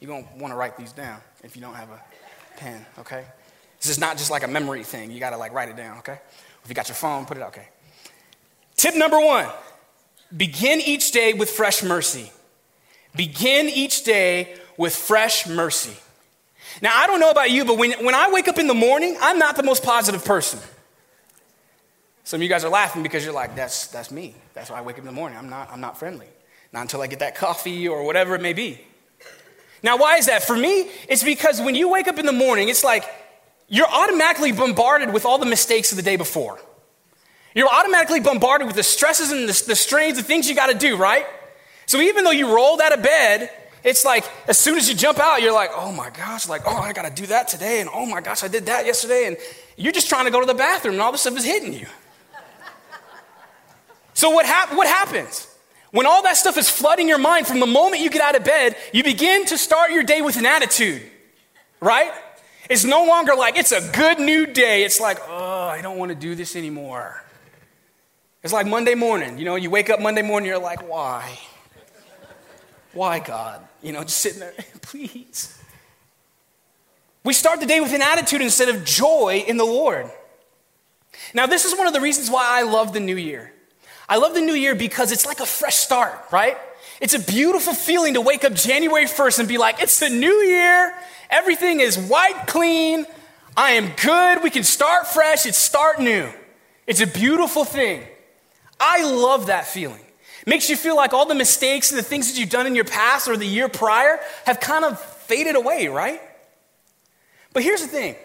you're 0.00 0.08
going 0.10 0.24
to 0.24 0.30
want 0.36 0.52
to 0.52 0.56
write 0.56 0.76
these 0.76 0.92
down 0.92 1.18
if 1.42 1.56
you 1.56 1.62
don't 1.62 1.76
have 1.76 1.88
a 1.88 2.00
pen, 2.58 2.84
okay? 2.98 3.24
This 3.80 3.90
is 3.90 3.98
not 3.98 4.18
just 4.18 4.30
like 4.30 4.42
a 4.42 4.48
memory 4.48 4.84
thing. 4.84 5.10
You 5.10 5.18
got 5.18 5.30
to 5.30 5.38
like 5.38 5.54
write 5.54 5.70
it 5.70 5.76
down, 5.76 5.96
okay? 5.98 6.18
If 6.62 6.68
you 6.68 6.74
got 6.74 6.88
your 6.88 6.96
phone, 6.96 7.24
put 7.24 7.38
it, 7.38 7.42
out, 7.42 7.48
okay. 7.48 7.68
Tip 8.76 8.96
number 8.96 9.18
one 9.18 9.48
Begin 10.36 10.82
each 10.82 11.10
day 11.12 11.32
with 11.32 11.48
fresh 11.48 11.82
mercy. 11.82 12.30
Begin 13.14 13.70
each 13.70 14.04
day 14.04 14.58
with 14.76 14.94
fresh 14.94 15.46
mercy. 15.46 15.96
Now, 16.80 16.96
I 16.96 17.06
don't 17.06 17.20
know 17.20 17.30
about 17.30 17.50
you, 17.50 17.64
but 17.64 17.76
when, 17.76 17.92
when 18.04 18.14
I 18.14 18.30
wake 18.30 18.48
up 18.48 18.58
in 18.58 18.66
the 18.66 18.74
morning, 18.74 19.16
I'm 19.20 19.38
not 19.38 19.56
the 19.56 19.62
most 19.62 19.82
positive 19.82 20.24
person. 20.24 20.58
Some 22.24 22.38
of 22.38 22.42
you 22.42 22.48
guys 22.48 22.64
are 22.64 22.70
laughing 22.70 23.02
because 23.02 23.24
you're 23.24 23.34
like, 23.34 23.54
that's, 23.56 23.88
that's 23.88 24.10
me. 24.10 24.34
That's 24.54 24.70
why 24.70 24.78
I 24.78 24.82
wake 24.82 24.96
up 24.96 25.00
in 25.00 25.06
the 25.06 25.12
morning. 25.12 25.38
I'm 25.38 25.50
not, 25.50 25.70
I'm 25.70 25.80
not 25.80 25.98
friendly. 25.98 26.28
Not 26.72 26.82
until 26.82 27.02
I 27.02 27.06
get 27.06 27.18
that 27.18 27.34
coffee 27.34 27.88
or 27.88 28.04
whatever 28.04 28.34
it 28.34 28.40
may 28.40 28.52
be. 28.52 28.80
Now, 29.82 29.98
why 29.98 30.16
is 30.16 30.26
that? 30.26 30.44
For 30.44 30.56
me, 30.56 30.88
it's 31.08 31.24
because 31.24 31.60
when 31.60 31.74
you 31.74 31.90
wake 31.90 32.06
up 32.08 32.18
in 32.18 32.24
the 32.24 32.32
morning, 32.32 32.68
it's 32.68 32.84
like 32.84 33.04
you're 33.68 33.88
automatically 33.88 34.52
bombarded 34.52 35.12
with 35.12 35.26
all 35.26 35.38
the 35.38 35.46
mistakes 35.46 35.90
of 35.90 35.96
the 35.96 36.02
day 36.02 36.16
before. 36.16 36.58
You're 37.54 37.68
automatically 37.68 38.20
bombarded 38.20 38.66
with 38.66 38.76
the 38.76 38.82
stresses 38.82 39.30
and 39.32 39.48
the, 39.48 39.64
the 39.66 39.76
strains, 39.76 40.16
the 40.16 40.22
things 40.22 40.48
you 40.48 40.54
got 40.54 40.68
to 40.68 40.78
do, 40.78 40.96
right? 40.96 41.26
So 41.86 42.00
even 42.00 42.24
though 42.24 42.30
you 42.30 42.54
rolled 42.54 42.80
out 42.80 42.96
of 42.96 43.02
bed, 43.02 43.50
it's 43.84 44.04
like 44.04 44.24
as 44.48 44.58
soon 44.58 44.76
as 44.76 44.88
you 44.88 44.94
jump 44.94 45.18
out, 45.18 45.42
you're 45.42 45.52
like, 45.52 45.70
oh 45.74 45.92
my 45.92 46.10
gosh, 46.10 46.48
like, 46.48 46.62
oh, 46.66 46.76
I 46.76 46.92
got 46.92 47.04
to 47.04 47.22
do 47.22 47.26
that 47.28 47.48
today. 47.48 47.80
And 47.80 47.90
oh 47.92 48.06
my 48.06 48.20
gosh, 48.20 48.44
I 48.44 48.48
did 48.48 48.66
that 48.66 48.86
yesterday. 48.86 49.26
And 49.26 49.36
you're 49.76 49.92
just 49.92 50.08
trying 50.08 50.26
to 50.26 50.30
go 50.30 50.40
to 50.40 50.46
the 50.46 50.54
bathroom 50.54 50.94
and 50.94 51.02
all 51.02 51.12
this 51.12 51.22
stuff 51.22 51.36
is 51.36 51.44
hitting 51.44 51.72
you. 51.72 51.86
so 54.14 54.30
what, 54.30 54.46
hap- 54.46 54.74
what 54.76 54.86
happens? 54.86 55.48
When 55.90 56.06
all 56.06 56.22
that 56.22 56.36
stuff 56.36 56.56
is 56.56 56.70
flooding 56.70 57.08
your 57.08 57.18
mind 57.18 57.46
from 57.46 57.60
the 57.60 57.66
moment 57.66 58.02
you 58.02 58.08
get 58.08 58.22
out 58.22 58.34
of 58.34 58.44
bed, 58.44 58.76
you 58.92 59.04
begin 59.04 59.44
to 59.46 59.58
start 59.58 59.90
your 59.90 60.02
day 60.02 60.22
with 60.22 60.36
an 60.36 60.46
attitude, 60.46 61.02
right? 61.80 62.10
It's 62.70 62.84
no 62.84 63.04
longer 63.04 63.34
like 63.34 63.58
it's 63.58 63.72
a 63.72 63.90
good 63.92 64.18
new 64.18 64.46
day. 64.46 64.84
It's 64.84 65.00
like, 65.00 65.18
oh, 65.28 65.68
I 65.68 65.82
don't 65.82 65.98
want 65.98 66.08
to 66.08 66.14
do 66.14 66.34
this 66.34 66.56
anymore. 66.56 67.22
It's 68.42 68.52
like 68.52 68.66
Monday 68.66 68.94
morning. 68.94 69.38
You 69.38 69.44
know, 69.44 69.56
you 69.56 69.68
wake 69.68 69.90
up 69.90 70.00
Monday 70.00 70.22
morning, 70.22 70.48
you're 70.48 70.58
like, 70.58 70.88
why? 70.88 71.38
Why, 72.92 73.18
God? 73.18 73.66
You 73.82 73.92
know, 73.92 74.02
just 74.02 74.18
sitting 74.18 74.40
there, 74.40 74.54
please. 74.82 75.58
We 77.24 77.32
start 77.32 77.60
the 77.60 77.66
day 77.66 77.80
with 77.80 77.92
an 77.92 78.02
attitude 78.02 78.42
instead 78.42 78.68
of 78.68 78.84
joy 78.84 79.44
in 79.46 79.56
the 79.56 79.64
Lord. 79.64 80.10
Now, 81.34 81.46
this 81.46 81.64
is 81.64 81.76
one 81.76 81.86
of 81.86 81.92
the 81.92 82.00
reasons 82.00 82.30
why 82.30 82.44
I 82.46 82.62
love 82.62 82.92
the 82.92 83.00
new 83.00 83.16
year. 83.16 83.52
I 84.08 84.16
love 84.16 84.34
the 84.34 84.40
new 84.40 84.54
year 84.54 84.74
because 84.74 85.12
it's 85.12 85.24
like 85.24 85.40
a 85.40 85.46
fresh 85.46 85.76
start, 85.76 86.20
right? 86.32 86.56
It's 87.00 87.14
a 87.14 87.18
beautiful 87.18 87.74
feeling 87.74 88.14
to 88.14 88.20
wake 88.20 88.44
up 88.44 88.54
January 88.54 89.06
1st 89.06 89.40
and 89.40 89.48
be 89.48 89.58
like, 89.58 89.82
it's 89.82 89.98
the 90.00 90.08
new 90.08 90.34
year. 90.42 90.94
Everything 91.30 91.80
is 91.80 91.96
white 91.98 92.46
clean. 92.46 93.06
I 93.56 93.72
am 93.72 93.92
good. 94.02 94.42
We 94.42 94.50
can 94.50 94.64
start 94.64 95.06
fresh. 95.06 95.46
It's 95.46 95.58
start 95.58 96.00
new. 96.00 96.28
It's 96.86 97.00
a 97.00 97.06
beautiful 97.06 97.64
thing. 97.64 98.02
I 98.78 99.04
love 99.04 99.46
that 99.46 99.66
feeling. 99.66 100.01
Makes 100.46 100.68
you 100.68 100.76
feel 100.76 100.96
like 100.96 101.12
all 101.12 101.26
the 101.26 101.34
mistakes 101.34 101.90
and 101.90 101.98
the 101.98 102.02
things 102.02 102.32
that 102.32 102.38
you've 102.38 102.50
done 102.50 102.66
in 102.66 102.74
your 102.74 102.84
past 102.84 103.28
or 103.28 103.36
the 103.36 103.46
year 103.46 103.68
prior 103.68 104.18
have 104.44 104.58
kind 104.58 104.84
of 104.84 105.00
faded 105.00 105.54
away, 105.54 105.86
right? 105.86 106.20
But 107.52 107.62
here's 107.62 107.80
the 107.80 107.88
thing 107.88 108.16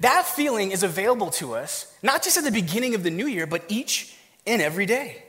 that 0.00 0.26
feeling 0.26 0.72
is 0.72 0.82
available 0.82 1.30
to 1.30 1.54
us, 1.54 1.94
not 2.02 2.22
just 2.22 2.36
at 2.36 2.44
the 2.44 2.50
beginning 2.50 2.94
of 2.94 3.04
the 3.04 3.10
new 3.10 3.26
year, 3.26 3.46
but 3.46 3.62
each 3.68 4.16
and 4.46 4.60
every 4.60 4.86
day. 4.86 5.22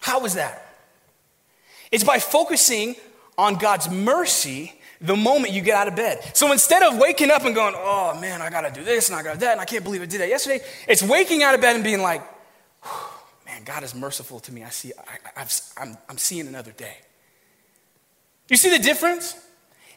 How 0.00 0.24
is 0.24 0.34
that? 0.34 0.66
It's 1.92 2.04
by 2.04 2.18
focusing 2.18 2.96
on 3.38 3.54
God's 3.54 3.88
mercy 3.90 4.74
the 5.00 5.16
moment 5.16 5.52
you 5.54 5.62
get 5.62 5.76
out 5.76 5.88
of 5.88 5.96
bed. 5.96 6.36
So 6.36 6.52
instead 6.52 6.82
of 6.82 6.98
waking 6.98 7.30
up 7.30 7.44
and 7.44 7.54
going, 7.54 7.74
oh 7.76 8.18
man, 8.20 8.42
I 8.42 8.50
gotta 8.50 8.70
do 8.70 8.84
this 8.84 9.08
and 9.08 9.18
I 9.18 9.22
gotta 9.22 9.38
that, 9.40 9.52
and 9.52 9.60
I 9.60 9.64
can't 9.64 9.84
believe 9.84 10.02
I 10.02 10.06
did 10.06 10.20
that 10.20 10.28
yesterday, 10.28 10.64
it's 10.88 11.02
waking 11.02 11.42
out 11.42 11.54
of 11.54 11.60
bed 11.60 11.74
and 11.74 11.84
being 11.84 12.02
like, 12.02 12.22
man, 13.60 13.74
God 13.74 13.84
is 13.84 13.94
merciful 13.94 14.40
to 14.40 14.52
me. 14.52 14.64
I 14.64 14.70
see, 14.70 14.92
I, 15.36 15.46
I'm, 15.76 15.96
I'm 16.08 16.18
seeing 16.18 16.46
another 16.46 16.72
day. 16.72 16.96
You 18.48 18.56
see 18.56 18.70
the 18.70 18.82
difference? 18.82 19.36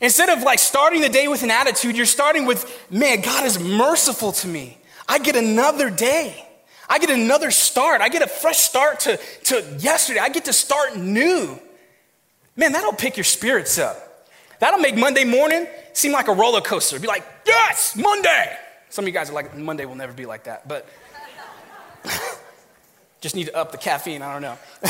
Instead 0.01 0.29
of 0.29 0.43
like 0.43 0.59
starting 0.59 1.01
the 1.01 1.09
day 1.09 1.27
with 1.27 1.43
an 1.43 1.51
attitude, 1.51 1.95
you're 1.95 2.05
starting 2.05 2.45
with, 2.45 2.87
man, 2.91 3.21
God 3.21 3.45
is 3.45 3.59
merciful 3.59 4.31
to 4.33 4.47
me. 4.47 4.77
I 5.07 5.19
get 5.19 5.35
another 5.35 5.89
day. 5.89 6.47
I 6.89 6.99
get 6.99 7.09
another 7.09 7.51
start. 7.51 8.01
I 8.01 8.09
get 8.09 8.21
a 8.21 8.27
fresh 8.27 8.57
start 8.57 9.01
to, 9.01 9.17
to 9.45 9.77
yesterday. 9.79 10.19
I 10.19 10.29
get 10.29 10.45
to 10.45 10.53
start 10.53 10.97
new. 10.97 11.59
Man, 12.55 12.73
that'll 12.73 12.93
pick 12.93 13.17
your 13.17 13.23
spirits 13.23 13.79
up. 13.79 14.29
That'll 14.59 14.79
make 14.79 14.95
Monday 14.95 15.23
morning 15.23 15.67
seem 15.93 16.11
like 16.11 16.27
a 16.27 16.33
roller 16.33 16.61
coaster. 16.61 16.99
Be 16.99 17.07
like, 17.07 17.25
yes, 17.45 17.95
Monday. 17.95 18.57
Some 18.89 19.05
of 19.05 19.07
you 19.07 19.13
guys 19.13 19.29
are 19.29 19.33
like, 19.33 19.57
Monday 19.57 19.85
will 19.85 19.95
never 19.95 20.13
be 20.13 20.25
like 20.25 20.43
that, 20.43 20.67
but 20.67 20.87
Just 23.23 23.37
need 23.37 23.45
to 23.45 23.55
up 23.55 23.71
the 23.71 23.77
caffeine, 23.77 24.21
I 24.21 24.33
don't 24.33 24.41
know. 24.41 24.57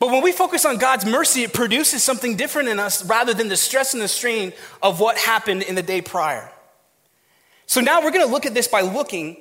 but 0.00 0.10
when 0.10 0.24
we 0.24 0.32
focus 0.32 0.64
on 0.64 0.76
God's 0.76 1.06
mercy, 1.06 1.44
it 1.44 1.52
produces 1.52 2.02
something 2.02 2.34
different 2.34 2.68
in 2.68 2.80
us 2.80 3.04
rather 3.04 3.32
than 3.32 3.46
the 3.46 3.56
stress 3.56 3.94
and 3.94 4.02
the 4.02 4.08
strain 4.08 4.52
of 4.82 4.98
what 4.98 5.16
happened 5.16 5.62
in 5.62 5.76
the 5.76 5.84
day 5.84 6.00
prior. 6.02 6.50
So 7.66 7.80
now 7.80 8.02
we're 8.02 8.10
going 8.10 8.26
to 8.26 8.32
look 8.32 8.44
at 8.44 8.54
this 8.54 8.66
by 8.66 8.80
looking 8.80 9.36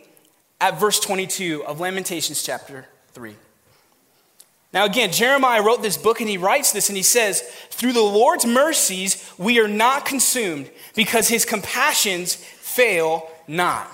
at 0.62 0.80
verse 0.80 1.00
22 1.00 1.66
of 1.66 1.80
Lamentations 1.80 2.44
chapter 2.44 2.86
3. 3.14 3.36
Now, 4.76 4.86
again, 4.86 5.12
Jeremiah 5.12 5.64
wrote 5.64 5.82
this 5.82 5.98
book 5.98 6.22
and 6.22 6.30
he 6.30 6.38
writes 6.38 6.72
this 6.72 6.88
and 6.88 6.96
he 6.96 7.02
says, 7.02 7.42
Through 7.72 7.94
the 7.94 8.02
Lord's 8.02 8.46
mercies 8.46 9.28
we 9.40 9.60
are 9.60 9.68
not 9.68 10.06
consumed 10.06 10.70
because 10.96 11.30
his 11.30 11.46
compassions 11.46 12.36
fail 12.36 13.28
not. 13.48 13.90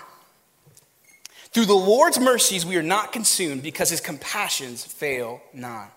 Through 1.52 1.66
the 1.66 1.74
Lord's 1.74 2.20
mercies, 2.20 2.66
we 2.66 2.78
are 2.78 2.84
not 2.84 3.12
consumed 3.12 3.64
because 3.64 3.90
his 3.90 4.02
compassions 4.02 4.86
fail 4.86 5.42
not. 5.54 5.92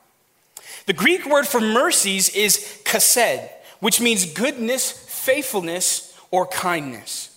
The 0.86 0.92
Greek 0.92 1.26
word 1.26 1.46
for 1.46 1.60
mercies 1.60 2.28
is 2.30 2.80
chesed, 2.84 3.48
which 3.80 4.00
means 4.00 4.32
goodness, 4.32 4.90
faithfulness, 4.90 6.18
or 6.30 6.46
kindness. 6.46 7.28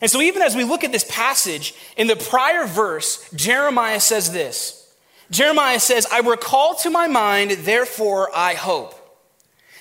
And 0.00 0.10
so, 0.10 0.22
even 0.22 0.42
as 0.42 0.54
we 0.54 0.64
look 0.64 0.84
at 0.84 0.92
this 0.92 1.04
passage, 1.04 1.74
in 1.96 2.06
the 2.06 2.16
prior 2.16 2.66
verse, 2.66 3.28
Jeremiah 3.34 4.00
says 4.00 4.32
this 4.32 4.88
Jeremiah 5.30 5.80
says, 5.80 6.06
I 6.10 6.20
recall 6.20 6.76
to 6.76 6.90
my 6.90 7.08
mind, 7.08 7.50
therefore 7.50 8.30
I 8.34 8.54
hope. 8.54 8.94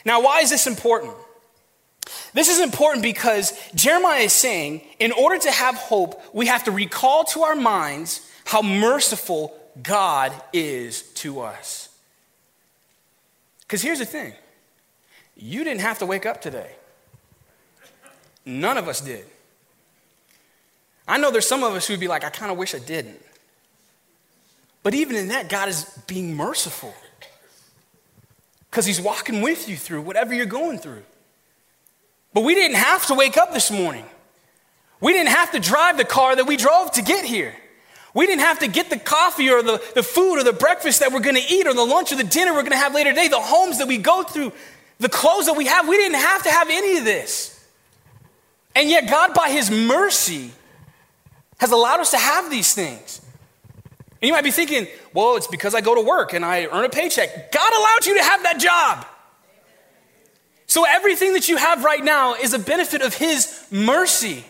Now, 0.04 0.22
why 0.22 0.40
is 0.40 0.50
this 0.50 0.68
important? 0.68 1.14
This 2.34 2.50
is 2.50 2.60
important 2.60 3.04
because 3.04 3.54
Jeremiah 3.74 4.22
is 4.22 4.34
saying, 4.34 4.82
in 5.00 5.12
order 5.12 5.38
to 5.40 5.52
have 5.52 5.76
hope, 5.76 6.22
we 6.34 6.48
have 6.48 6.64
to 6.66 6.72
recall 6.72 7.24
to 7.26 7.44
our 7.44 7.56
minds 7.56 8.22
how 8.46 8.62
merciful 8.62 9.58
God 9.82 10.32
is 10.54 11.04
to 11.16 11.42
us. 11.42 11.90
Because 13.62 13.82
here's 13.82 14.00
the 14.00 14.06
thing 14.06 14.34
you 15.36 15.64
didn't 15.64 15.82
have 15.82 16.00
to 16.00 16.06
wake 16.06 16.26
up 16.26 16.42
today, 16.42 16.72
none 18.46 18.78
of 18.78 18.88
us 18.88 19.02
did. 19.02 19.26
I 21.08 21.18
know 21.18 21.32
there's 21.32 21.48
some 21.48 21.64
of 21.64 21.74
us 21.74 21.88
who'd 21.88 22.00
be 22.00 22.08
like, 22.08 22.24
I 22.24 22.30
kind 22.30 22.52
of 22.52 22.58
wish 22.58 22.76
I 22.76 22.80
didn't. 22.80 23.22
But 24.84 24.94
even 24.94 25.16
in 25.16 25.30
that, 25.30 25.50
God 25.50 25.70
is 25.70 25.86
being 26.08 26.36
merciful 26.36 26.94
because 28.70 28.86
He's 28.86 29.02
walking 29.02 29.42
with 29.42 29.68
you 29.68 29.76
through 29.76 30.02
whatever 30.02 30.34
you're 30.34 30.46
going 30.46 30.80
through. 30.80 31.04
But 32.38 32.44
we 32.44 32.54
didn't 32.54 32.78
have 32.78 33.08
to 33.08 33.16
wake 33.16 33.36
up 33.36 33.52
this 33.52 33.72
morning. 33.72 34.06
We 35.02 35.12
didn't 35.12 35.30
have 35.30 35.54
to 35.54 35.60
drive 35.60 35.98
the 35.98 36.06
car 36.06 36.36
that 36.36 36.46
we 36.46 36.56
drove 36.56 36.92
to 36.92 37.02
get 37.02 37.26
here. 37.26 37.56
We 38.14 38.28
didn't 38.28 38.42
have 38.42 38.60
to 38.60 38.68
get 38.68 38.92
the 38.92 39.00
coffee 39.00 39.50
or 39.50 39.64
the, 39.64 39.82
the 39.96 40.04
food 40.04 40.38
or 40.38 40.44
the 40.44 40.54
breakfast 40.54 41.00
that 41.00 41.12
we're 41.12 41.22
going 41.22 41.36
to 41.38 41.52
eat 41.52 41.66
or 41.66 41.74
the 41.74 41.84
lunch 41.84 42.12
or 42.12 42.16
the 42.16 42.24
dinner 42.24 42.54
we're 42.54 42.62
going 42.62 42.74
to 42.74 42.78
have 42.78 42.94
later 42.94 43.10
today, 43.10 43.28
the 43.28 43.40
homes 43.40 43.80
that 43.80 43.88
we 43.88 43.98
go 43.98 44.22
through, 44.22 44.54
the 45.00 45.10
clothes 45.10 45.48
that 45.48 45.58
we 45.58 45.66
have. 45.66 45.88
We 45.88 45.98
didn't 45.98 46.20
have 46.20 46.44
to 46.44 46.52
have 46.52 46.70
any 46.70 47.00
of 47.00 47.06
this. 47.06 47.60
And 48.76 48.88
yet, 48.88 49.10
God, 49.10 49.34
by 49.34 49.50
His 49.50 49.72
mercy, 49.72 50.52
has 51.58 51.72
allowed 51.72 52.02
us 52.02 52.12
to 52.12 52.18
have 52.18 52.52
these 52.52 52.72
things. 52.72 53.20
And 54.22 54.28
you 54.28 54.32
might 54.32 54.44
be 54.44 54.52
thinking, 54.52 54.86
well, 55.12 55.38
it's 55.38 55.48
because 55.48 55.74
I 55.74 55.82
go 55.82 55.96
to 55.96 56.02
work 56.02 56.34
and 56.34 56.46
I 56.46 56.66
earn 56.66 56.86
a 56.86 56.90
paycheck. 56.90 57.52
God 57.52 57.74
allowed 57.74 58.06
you 58.06 58.16
to 58.16 58.24
have 58.24 58.44
that 58.44 58.60
job. 58.60 59.08
So 60.68 60.86
everything 60.86 61.34
that 61.34 61.48
you 61.48 61.58
have 61.58 61.84
right 61.84 62.04
now 62.04 62.36
is 62.36 62.54
a 62.54 62.60
benefit 62.60 63.02
of 63.02 63.14
His 63.14 63.66
mercy. 63.72 64.46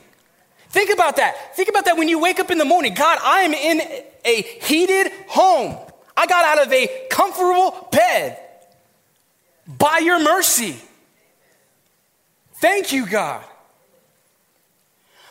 Think 0.70 0.92
about 0.94 1.16
that. 1.18 1.56
Think 1.56 1.70
about 1.70 1.86
that 1.86 1.98
when 1.98 2.08
you 2.08 2.20
wake 2.20 2.40
up 2.40 2.52
in 2.52 2.58
the 2.58 2.66
morning. 2.66 2.94
God, 2.94 3.20
I 3.24 3.42
am 3.42 3.54
in 3.54 3.82
a 4.26 4.42
heated 4.42 5.12
home. 5.28 5.78
I 6.16 6.26
got 6.26 6.44
out 6.44 6.66
of 6.66 6.74
a 6.74 7.08
comfortable 7.10 7.88
bed 7.92 8.40
by 9.68 10.00
your 10.00 10.22
mercy. 10.22 10.76
Thank 12.56 12.92
you, 12.92 13.06
God. 13.06 13.44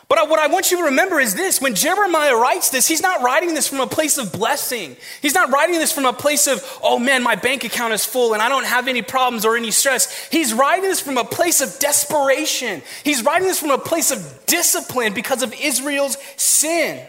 But 0.09 0.29
what 0.29 0.39
I 0.39 0.47
want 0.47 0.71
you 0.71 0.77
to 0.77 0.83
remember 0.83 1.19
is 1.19 1.35
this 1.35 1.59
when 1.59 1.75
Jeremiah 1.75 2.35
writes 2.35 2.69
this, 2.69 2.87
he's 2.87 3.01
not 3.01 3.21
writing 3.21 3.53
this 3.53 3.67
from 3.67 3.81
a 3.81 3.87
place 3.87 4.17
of 4.17 4.31
blessing. 4.31 4.95
He's 5.21 5.33
not 5.33 5.51
writing 5.51 5.75
this 5.75 5.91
from 5.91 6.05
a 6.05 6.13
place 6.13 6.47
of, 6.47 6.63
oh 6.81 6.97
man, 6.97 7.23
my 7.23 7.35
bank 7.35 7.65
account 7.65 7.93
is 7.93 8.05
full 8.05 8.33
and 8.33 8.41
I 8.41 8.47
don't 8.47 8.65
have 8.65 8.87
any 8.87 9.01
problems 9.01 9.43
or 9.43 9.57
any 9.57 9.71
stress. 9.71 10.29
He's 10.29 10.53
writing 10.53 10.83
this 10.83 11.01
from 11.01 11.17
a 11.17 11.25
place 11.25 11.59
of 11.59 11.77
desperation. 11.79 12.81
He's 13.03 13.21
writing 13.23 13.49
this 13.49 13.59
from 13.59 13.71
a 13.71 13.77
place 13.77 14.11
of 14.11 14.45
discipline 14.45 15.13
because 15.13 15.43
of 15.43 15.53
Israel's 15.59 16.17
sin. 16.37 17.05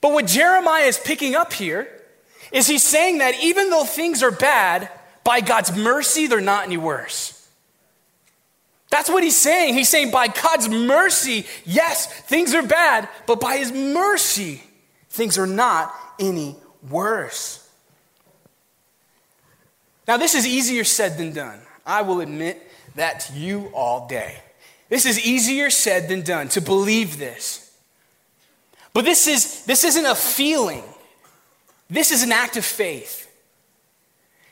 But 0.00 0.12
what 0.12 0.26
Jeremiah 0.26 0.84
is 0.84 0.98
picking 0.98 1.34
up 1.34 1.52
here 1.52 1.86
is 2.50 2.66
he's 2.66 2.82
saying 2.82 3.18
that 3.18 3.34
even 3.42 3.68
though 3.68 3.84
things 3.84 4.22
are 4.22 4.30
bad, 4.30 4.88
by 5.24 5.40
God's 5.40 5.74
mercy, 5.74 6.26
they're 6.26 6.40
not 6.40 6.66
any 6.66 6.76
worse. 6.76 7.33
That's 8.94 9.10
what 9.10 9.24
he's 9.24 9.36
saying. 9.36 9.74
He's 9.74 9.88
saying, 9.88 10.12
by 10.12 10.28
God's 10.28 10.68
mercy, 10.68 11.46
yes, 11.64 12.06
things 12.06 12.54
are 12.54 12.62
bad, 12.62 13.08
but 13.26 13.40
by 13.40 13.56
his 13.56 13.72
mercy, 13.72 14.62
things 15.10 15.36
are 15.36 15.48
not 15.48 15.92
any 16.20 16.54
worse. 16.88 17.68
Now, 20.06 20.16
this 20.16 20.36
is 20.36 20.46
easier 20.46 20.84
said 20.84 21.18
than 21.18 21.32
done. 21.32 21.58
I 21.84 22.02
will 22.02 22.20
admit 22.20 22.70
that 22.94 23.18
to 23.22 23.32
you 23.32 23.68
all 23.74 24.06
day. 24.06 24.36
This 24.90 25.06
is 25.06 25.18
easier 25.26 25.70
said 25.70 26.08
than 26.08 26.22
done 26.22 26.46
to 26.50 26.60
believe 26.60 27.18
this. 27.18 27.76
But 28.92 29.04
this, 29.04 29.26
is, 29.26 29.64
this 29.64 29.82
isn't 29.82 30.06
a 30.06 30.14
feeling, 30.14 30.84
this 31.90 32.12
is 32.12 32.22
an 32.22 32.30
act 32.30 32.56
of 32.56 32.64
faith. 32.64 33.23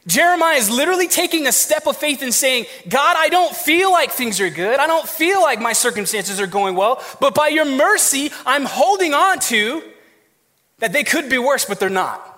Jeremiah 0.06 0.56
is 0.56 0.68
literally 0.68 1.06
taking 1.06 1.46
a 1.46 1.52
step 1.52 1.86
of 1.86 1.96
faith 1.96 2.22
and 2.22 2.34
saying, 2.34 2.66
God, 2.88 3.16
I 3.16 3.28
don't 3.28 3.54
feel 3.54 3.92
like 3.92 4.10
things 4.10 4.40
are 4.40 4.50
good. 4.50 4.80
I 4.80 4.86
don't 4.88 5.08
feel 5.08 5.40
like 5.40 5.60
my 5.60 5.72
circumstances 5.72 6.40
are 6.40 6.48
going 6.48 6.74
well, 6.74 7.02
but 7.20 7.34
by 7.34 7.48
your 7.48 7.64
mercy, 7.64 8.30
I'm 8.44 8.64
holding 8.64 9.14
on 9.14 9.38
to 9.40 9.82
that 10.78 10.92
they 10.92 11.04
could 11.04 11.30
be 11.30 11.38
worse, 11.38 11.64
but 11.64 11.78
they're 11.78 11.88
not. 11.88 12.28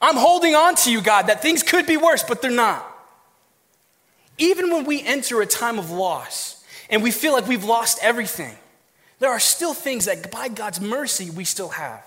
I'm 0.00 0.16
holding 0.16 0.54
on 0.54 0.76
to 0.76 0.92
you, 0.92 1.00
God, 1.02 1.26
that 1.26 1.42
things 1.42 1.62
could 1.62 1.86
be 1.86 1.96
worse, 1.96 2.22
but 2.22 2.40
they're 2.40 2.50
not. 2.50 2.86
Even 4.38 4.70
when 4.70 4.84
we 4.84 5.02
enter 5.02 5.42
a 5.42 5.46
time 5.46 5.78
of 5.78 5.90
loss 5.90 6.64
and 6.88 7.02
we 7.02 7.10
feel 7.10 7.32
like 7.32 7.48
we've 7.48 7.64
lost 7.64 7.98
everything, 8.00 8.56
there 9.18 9.30
are 9.30 9.40
still 9.40 9.74
things 9.74 10.06
that 10.06 10.30
by 10.30 10.48
God's 10.48 10.80
mercy 10.80 11.30
we 11.30 11.44
still 11.44 11.68
have. 11.70 12.02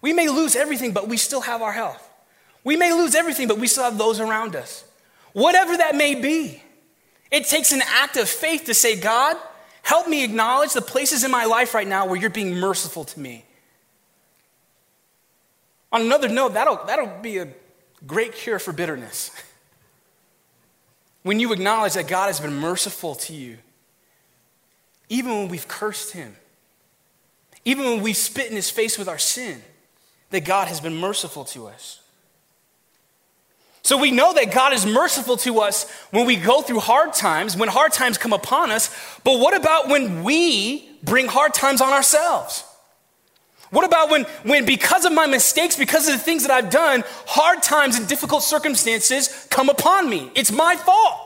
We 0.00 0.12
may 0.12 0.28
lose 0.28 0.56
everything, 0.56 0.92
but 0.92 1.06
we 1.06 1.16
still 1.16 1.42
have 1.42 1.62
our 1.62 1.72
health. 1.72 2.08
We 2.64 2.76
may 2.76 2.92
lose 2.92 3.14
everything, 3.14 3.48
but 3.48 3.58
we 3.58 3.66
still 3.66 3.84
have 3.84 3.98
those 3.98 4.20
around 4.20 4.54
us. 4.54 4.84
Whatever 5.32 5.76
that 5.76 5.94
may 5.94 6.14
be, 6.14 6.62
it 7.30 7.46
takes 7.46 7.72
an 7.72 7.82
act 7.86 8.16
of 8.16 8.28
faith 8.28 8.64
to 8.66 8.74
say, 8.74 9.00
God, 9.00 9.36
help 9.82 10.06
me 10.06 10.22
acknowledge 10.22 10.74
the 10.74 10.82
places 10.82 11.24
in 11.24 11.30
my 11.30 11.44
life 11.44 11.74
right 11.74 11.88
now 11.88 12.06
where 12.06 12.16
you're 12.16 12.30
being 12.30 12.54
merciful 12.54 13.04
to 13.04 13.20
me. 13.20 13.44
On 15.90 16.02
another 16.02 16.28
note, 16.28 16.54
that'll, 16.54 16.84
that'll 16.86 17.20
be 17.20 17.38
a 17.38 17.48
great 18.06 18.34
cure 18.34 18.58
for 18.58 18.72
bitterness. 18.72 19.30
when 21.22 21.40
you 21.40 21.52
acknowledge 21.52 21.94
that 21.94 22.06
God 22.06 22.26
has 22.26 22.40
been 22.40 22.54
merciful 22.54 23.14
to 23.16 23.32
you, 23.32 23.58
even 25.08 25.32
when 25.32 25.48
we've 25.48 25.68
cursed 25.68 26.12
him, 26.12 26.36
even 27.64 27.84
when 27.84 28.02
we've 28.02 28.16
spit 28.16 28.50
in 28.50 28.56
his 28.56 28.70
face 28.70 28.98
with 28.98 29.08
our 29.08 29.18
sin, 29.18 29.62
that 30.30 30.44
God 30.44 30.68
has 30.68 30.80
been 30.80 30.96
merciful 30.96 31.44
to 31.46 31.68
us. 31.68 32.01
So 33.84 33.98
we 33.98 34.12
know 34.12 34.32
that 34.34 34.52
God 34.52 34.72
is 34.72 34.86
merciful 34.86 35.36
to 35.38 35.60
us 35.60 35.90
when 36.10 36.24
we 36.24 36.36
go 36.36 36.62
through 36.62 36.80
hard 36.80 37.12
times, 37.12 37.56
when 37.56 37.68
hard 37.68 37.92
times 37.92 38.16
come 38.16 38.32
upon 38.32 38.70
us. 38.70 38.90
But 39.24 39.40
what 39.40 39.56
about 39.56 39.88
when 39.88 40.22
we 40.22 40.88
bring 41.02 41.26
hard 41.26 41.52
times 41.52 41.80
on 41.80 41.92
ourselves? 41.92 42.64
What 43.70 43.84
about 43.84 44.10
when, 44.10 44.24
when 44.44 44.66
because 44.66 45.04
of 45.04 45.12
my 45.12 45.26
mistakes, 45.26 45.76
because 45.76 46.06
of 46.06 46.12
the 46.14 46.20
things 46.20 46.46
that 46.46 46.52
I've 46.52 46.70
done, 46.70 47.02
hard 47.26 47.62
times 47.62 47.96
and 47.98 48.06
difficult 48.06 48.42
circumstances 48.42 49.48
come 49.50 49.68
upon 49.68 50.08
me? 50.08 50.30
It's 50.34 50.52
my 50.52 50.76
fault. 50.76 51.18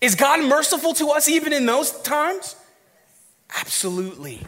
Is 0.00 0.16
God 0.16 0.44
merciful 0.44 0.94
to 0.94 1.10
us 1.10 1.28
even 1.28 1.52
in 1.52 1.64
those 1.64 1.92
times? 2.02 2.56
Absolutely. 3.58 4.44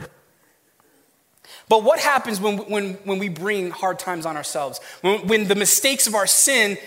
But 1.69 1.85
what 1.85 1.99
happens 1.99 2.41
when, 2.41 2.59
when, 2.59 2.95
when 3.05 3.19
we 3.19 3.29
bring 3.29 3.71
hard 3.71 3.99
times 3.99 4.27
on 4.27 4.37
ourselves? 4.37 4.81
When, 5.03 5.27
when 5.27 5.49
the 5.49 5.55
mistakes 5.55 6.07
of 6.07 6.15
our 6.15 6.27
sin 6.27 6.79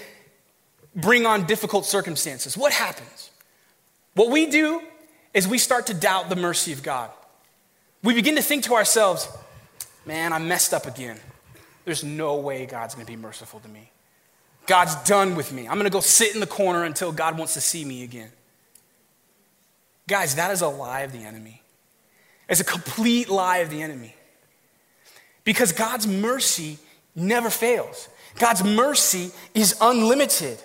bring 0.95 1.25
on 1.25 1.45
difficult 1.45 1.85
circumstances? 1.85 2.57
What 2.57 2.73
happens? 2.73 3.31
What 4.15 4.29
we 4.29 4.45
do 4.45 4.81
is 5.33 5.47
we 5.47 5.57
start 5.57 5.87
to 5.87 5.93
doubt 5.93 6.29
the 6.29 6.35
mercy 6.35 6.71
of 6.73 6.83
God. 6.83 7.09
We 8.03 8.13
begin 8.13 8.35
to 8.35 8.41
think 8.41 8.65
to 8.65 8.75
ourselves, 8.75 9.27
man, 10.05 10.33
I 10.33 10.39
messed 10.39 10.73
up 10.73 10.85
again. 10.85 11.19
There's 11.85 12.03
no 12.03 12.35
way 12.35 12.65
God's 12.65 12.95
gonna 12.95 13.05
be 13.05 13.15
merciful 13.15 13.59
to 13.61 13.67
me. 13.67 13.89
God's 14.65 14.95
done 15.07 15.35
with 15.35 15.51
me. 15.51 15.67
I'm 15.67 15.77
gonna 15.77 15.89
go 15.89 15.99
sit 15.99 16.33
in 16.33 16.39
the 16.39 16.47
corner 16.47 16.83
until 16.83 17.11
God 17.11 17.37
wants 17.37 17.53
to 17.55 17.61
see 17.61 17.83
me 17.83 18.03
again. 18.03 18.31
Guys, 20.07 20.35
that 20.35 20.51
is 20.51 20.61
a 20.61 20.67
lie 20.67 21.01
of 21.01 21.11
the 21.11 21.19
enemy. 21.19 21.61
It's 22.49 22.59
a 22.59 22.65
complete 22.65 23.29
lie 23.29 23.57
of 23.57 23.69
the 23.69 23.81
enemy. 23.81 24.15
Because 25.43 25.71
God's 25.71 26.07
mercy 26.07 26.77
never 27.15 27.49
fails. 27.49 28.09
God's 28.35 28.63
mercy 28.63 29.31
is 29.53 29.75
unlimited. 29.81 30.57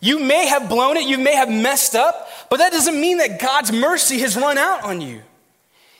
You 0.00 0.18
may 0.18 0.46
have 0.46 0.68
blown 0.68 0.96
it, 0.96 1.06
you 1.06 1.18
may 1.18 1.36
have 1.36 1.48
messed 1.48 1.94
up, 1.94 2.28
but 2.50 2.56
that 2.56 2.72
doesn't 2.72 3.00
mean 3.00 3.18
that 3.18 3.40
God's 3.40 3.70
mercy 3.72 4.18
has 4.18 4.36
run 4.36 4.58
out 4.58 4.82
on 4.82 5.00
you. 5.00 5.22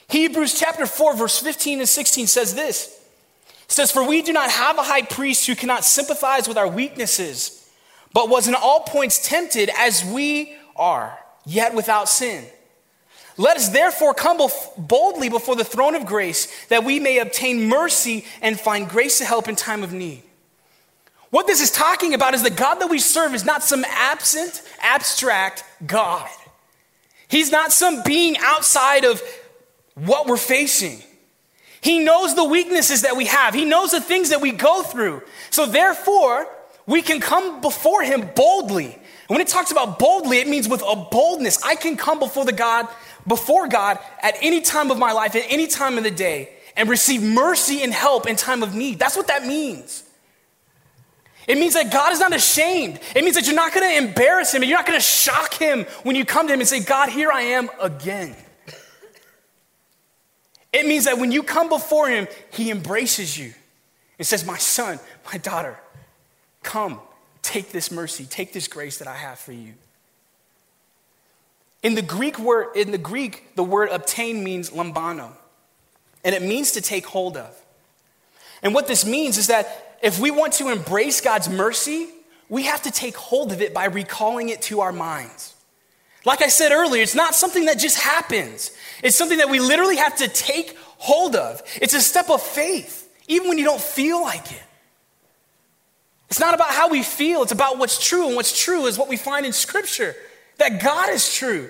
Hebrews 0.09 0.59
chapter 0.59 0.87
4, 0.87 1.17
verse 1.17 1.39
15 1.39 1.79
and 1.79 1.89
16 1.89 2.27
says 2.27 2.55
this. 2.55 3.01
It 3.65 3.71
says, 3.71 3.93
For 3.93 4.07
we 4.07 4.23
do 4.23 4.33
not 4.33 4.51
have 4.51 4.77
a 4.77 4.83
high 4.83 5.03
priest 5.03 5.47
who 5.47 5.55
cannot 5.55 5.85
sympathize 5.85 6.49
with 6.49 6.59
our 6.59 6.69
weaknesses, 6.69 7.71
but 8.13 8.29
was 8.29 8.49
in 8.49 8.55
all 8.55 8.81
points 8.81 9.27
tempted 9.27 9.71
as 9.79 10.05
we 10.05 10.55
are, 10.77 11.17
yet 11.47 11.75
without 11.75 12.09
sin. 12.09 12.45
Let 13.43 13.57
us 13.57 13.71
therefore 13.71 14.15
come 14.15 14.41
boldly 14.79 15.29
before 15.29 15.57
the 15.57 15.65
throne 15.65 15.97
of 15.97 16.07
grace 16.07 16.47
that 16.67 16.85
we 16.85 17.01
may 17.01 17.19
obtain 17.19 17.69
mercy 17.69 18.25
and 18.41 18.59
find 18.59 18.89
grace 18.89 19.19
to 19.19 19.25
help 19.25 19.49
in 19.49 19.57
time 19.57 19.83
of 19.83 19.93
need. 19.93 20.23
What 21.31 21.49
this 21.49 21.61
is 21.61 21.73
talking 21.73 22.15
about 22.15 22.35
is 22.35 22.45
the 22.45 22.51
God 22.51 22.77
that 22.77 22.89
we 22.89 23.01
serve 23.01 23.35
is 23.35 23.45
not 23.45 23.65
some 23.65 23.85
absent, 23.89 24.63
abstract 24.81 25.65
God. 25.85 26.29
He's 27.27 27.51
not 27.51 27.73
some 27.73 28.05
being 28.05 28.37
outside 28.39 29.05
of 29.05 29.21
what 29.97 30.29
we're 30.29 30.37
facing. 30.37 31.03
He 31.81 31.99
knows 31.99 32.37
the 32.37 32.45
weaknesses 32.45 33.03
that 33.03 33.17
we 33.17 33.25
have, 33.25 33.55
He 33.55 33.65
knows 33.65 33.91
the 33.91 34.01
things 34.01 34.31
that 34.31 34.41
we 34.41 34.53
go 34.53 34.85
through. 34.85 35.21
So, 35.51 35.67
therefore, 35.67 36.47
we 36.87 37.03
can 37.03 37.19
come 37.19 37.61
before 37.61 38.05
Him 38.05 38.31
boldly. 38.37 38.95
And 39.33 39.37
when 39.37 39.41
it 39.41 39.49
talks 39.49 39.73
about 39.73 39.99
boldly, 39.99 40.39
it 40.39 40.47
means 40.47 40.69
with 40.69 40.83
a 40.87 40.95
boldness. 41.11 41.61
I 41.65 41.75
can 41.75 41.97
come 41.97 42.21
before 42.21 42.45
the 42.45 42.53
God 42.53 42.87
before 43.27 43.69
God 43.69 43.99
at 44.23 44.37
any 44.41 44.61
time 44.61 44.91
of 44.91 44.99
my 44.99 45.13
life, 45.13 45.35
at 45.37 45.45
any 45.49 45.67
time 45.67 45.99
of 45.99 46.05
the 46.05 46.11
day, 46.11 46.51
and 46.77 46.89
receive 46.89 47.23
mercy 47.23 47.83
and 47.83 47.93
help 47.93 48.27
in 48.27 48.37
time 48.37 48.63
of 48.63 48.75
need. 48.75 48.99
That's 48.99 49.17
what 49.17 49.29
that 49.29 49.47
means. 49.47 50.05
It 51.47 51.59
means 51.59 51.75
that 51.75 51.93
God 51.93 52.13
is 52.13 52.21
not 52.21 52.33
ashamed. 52.33 53.01
It 53.17 53.25
means 53.25 53.35
that 53.35 53.47
you're 53.47 53.57
not 53.57 53.75
going 53.75 53.89
to 53.89 54.09
embarrass 54.09 54.55
him 54.55 54.63
and 54.63 54.71
you're 54.71 54.79
not 54.79 54.87
going 54.87 54.99
to 54.99 55.05
shock 55.05 55.55
him 55.55 55.85
when 56.05 56.15
you 56.15 56.25
come 56.25 56.47
to 56.47 56.53
him 56.53 56.61
and 56.61 56.69
say, 56.69 56.81
God, 56.81 57.09
here 57.09 57.33
I 57.33 57.43
am 57.43 57.69
again. 57.81 58.37
It 60.73 60.87
means 60.87 61.05
that 61.05 61.19
when 61.19 61.33
you 61.33 61.43
come 61.43 61.69
before 61.69 62.09
him, 62.09 62.29
he 62.53 62.71
embraces 62.71 63.37
you 63.37 63.53
and 64.19 64.27
says, 64.27 64.47
My 64.47 64.57
son, 64.57 64.99
my 65.31 65.39
daughter, 65.39 65.79
come, 66.63 67.01
take 67.43 67.73
this 67.73 67.91
mercy, 67.91 68.25
take 68.25 68.53
this 68.53 68.69
grace 68.69 68.99
that 68.99 69.09
I 69.09 69.17
have 69.17 69.39
for 69.39 69.53
you. 69.53 69.75
In 71.83 71.95
the 71.95 72.03
Greek 72.03 72.39
word, 72.39 72.77
in 72.77 72.93
the 72.93 72.99
Greek, 72.99 73.55
the 73.57 73.65
word 73.65 73.89
obtain 73.91 74.45
means 74.45 74.71
lambano, 74.71 75.33
and 76.25 76.35
it 76.35 76.43
means 76.43 76.73
to 76.73 76.81
take 76.81 77.07
hold 77.07 77.37
of. 77.37 77.55
And 78.63 78.75
what 78.75 78.87
this 78.87 79.05
means 79.05 79.39
is 79.39 79.49
that 79.49 79.99
if 80.03 80.21
we 80.21 80.31
want 80.31 80.55
to 80.55 80.69
embrace 80.69 81.21
God's 81.21 81.49
mercy, 81.49 82.09
we 82.49 82.65
have 82.65 82.83
to 82.83 82.91
take 82.91 83.17
hold 83.17 83.51
of 83.53 83.61
it 83.61 83.75
by 83.75 83.87
recalling 83.87 84.49
it 84.49 84.63
to 84.63 84.81
our 84.81 84.93
minds. 84.93 85.55
Like 86.25 86.41
I 86.41 86.49
said 86.49 86.71
earlier, 86.71 87.03
it's 87.03 87.17
not 87.17 87.35
something 87.35 87.65
that 87.65 87.79
just 87.81 87.99
happens. 87.99 88.71
It's 89.03 89.17
something 89.17 89.39
that 89.39 89.51
we 89.51 89.59
literally 89.59 89.97
have 89.97 90.17
to 90.19 90.29
take 90.29 90.77
hold 90.99 91.35
of. 91.35 91.63
It's 91.81 91.95
a 91.95 92.01
step 92.01 92.31
of 92.31 92.41
faith, 92.41 93.13
even 93.27 93.49
when 93.49 93.59
you 93.59 93.65
don't 93.65 93.81
feel 93.81 94.23
like 94.23 94.53
it. 94.53 94.63
It's 96.31 96.39
not 96.39 96.55
about 96.55 96.71
how 96.71 96.89
we 96.89 97.03
feel, 97.03 97.43
it's 97.43 97.53
about 97.53 97.79
what's 97.79 98.03
true. 98.03 98.29
And 98.29 98.37
what's 98.37 98.59
true 98.59 98.87
is 98.87 98.97
what 98.97 99.09
we 99.09 99.17
find 99.17 99.45
in 99.45 99.53
Scripture 99.53 100.15
that 100.63 100.81
God 100.81 101.11
is 101.11 101.35
true 101.35 101.69